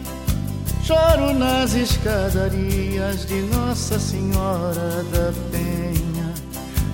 choro 0.82 1.34
nas 1.34 1.74
escadarias 1.74 3.26
de 3.26 3.42
Nossa 3.42 3.98
Senhora 3.98 5.04
da 5.12 5.34
Penha, 5.50 6.32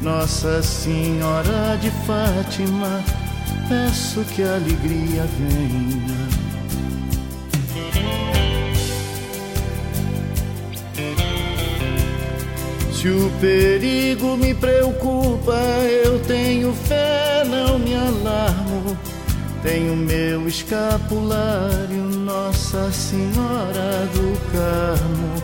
Nossa 0.03 0.61
Senhora 0.64 1.78
de 1.80 1.93
Fátima 2.05 3.05
peço 3.68 4.24
que 4.34 4.42
a 4.42 4.54
alegria 4.54 5.24
venha. 5.38 6.52
Se 12.92 13.08
o 13.08 13.30
perigo 13.40 14.36
me 14.36 14.54
preocupa, 14.54 15.58
eu 16.04 16.20
tenho 16.20 16.72
fé, 16.72 17.42
não 17.44 17.78
me 17.78 17.94
alarmo. 17.94 18.96
Tenho 19.62 19.96
meu 19.96 20.46
escapulário, 20.46 22.04
Nossa 22.24 22.90
Senhora 22.92 24.08
do 24.14 24.52
Carmo. 24.52 25.42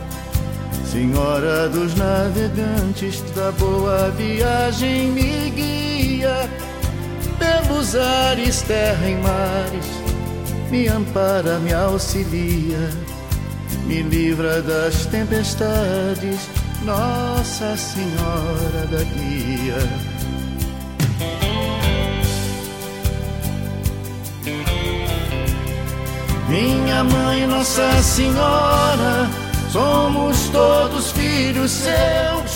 Senhora 0.85 1.69
dos 1.69 1.93
navegantes, 1.95 3.21
da 3.35 3.51
boa 3.51 4.09
viagem 4.11 5.11
me 5.11 5.49
guia 5.51 6.68
pelos 7.49 7.95
ares, 7.95 8.61
terra 8.61 9.09
e 9.09 9.15
mares, 9.15 9.85
me 10.69 10.87
ampara, 10.87 11.57
me 11.59 11.73
auxilia, 11.73 12.89
me 13.85 14.01
livra 14.03 14.61
das 14.61 15.05
tempestades, 15.07 16.49
Nossa 16.83 17.75
Senhora 17.75 18.85
da 18.91 19.03
Guia. 19.03 20.09
Minha 26.47 27.03
mãe, 27.03 27.47
Nossa 27.47 28.01
Senhora, 28.01 29.29
somos 29.71 30.49
todos 30.49 31.11
filhos 31.11 31.71
seus, 31.71 32.51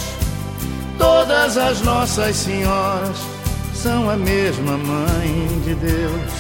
todas 0.98 1.58
as 1.58 1.82
nossas 1.82 2.36
senhoras 2.36 3.33
são 3.84 4.10
a 4.10 4.16
mesma 4.16 4.78
mãe 4.78 5.62
de 5.66 5.76
Deus. 5.76 6.32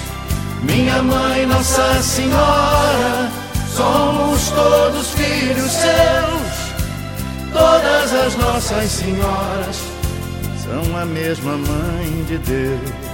Minha 0.64 1.04
mãe, 1.04 1.46
Nossa 1.46 2.02
Senhora, 2.02 3.30
somos 3.68 4.50
todos 4.52 5.10
filhos 5.10 5.70
seus. 5.70 6.54
Todas 7.52 8.14
as 8.14 8.36
nossas 8.38 8.90
senhoras 8.90 9.76
são 10.64 10.98
a 10.98 11.06
mesma 11.06 11.58
mãe 11.58 12.24
de 12.30 12.38
Deus. 12.38 13.13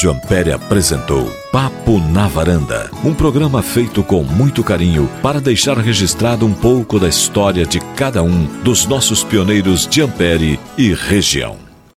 Rádio 0.00 0.12
Ampere 0.12 0.50
apresentou 0.50 1.30
Papo 1.52 1.98
na 1.98 2.26
Varanda, 2.26 2.90
um 3.04 3.12
programa 3.12 3.60
feito 3.62 4.02
com 4.02 4.22
muito 4.22 4.64
carinho 4.64 5.06
para 5.22 5.42
deixar 5.42 5.76
registrado 5.76 6.46
um 6.46 6.54
pouco 6.54 6.98
da 6.98 7.06
história 7.06 7.66
de 7.66 7.80
cada 7.96 8.22
um 8.22 8.46
dos 8.62 8.86
nossos 8.86 9.22
pioneiros 9.22 9.86
de 9.86 10.00
Ampere 10.00 10.58
e 10.78 10.94
região. 10.94 11.69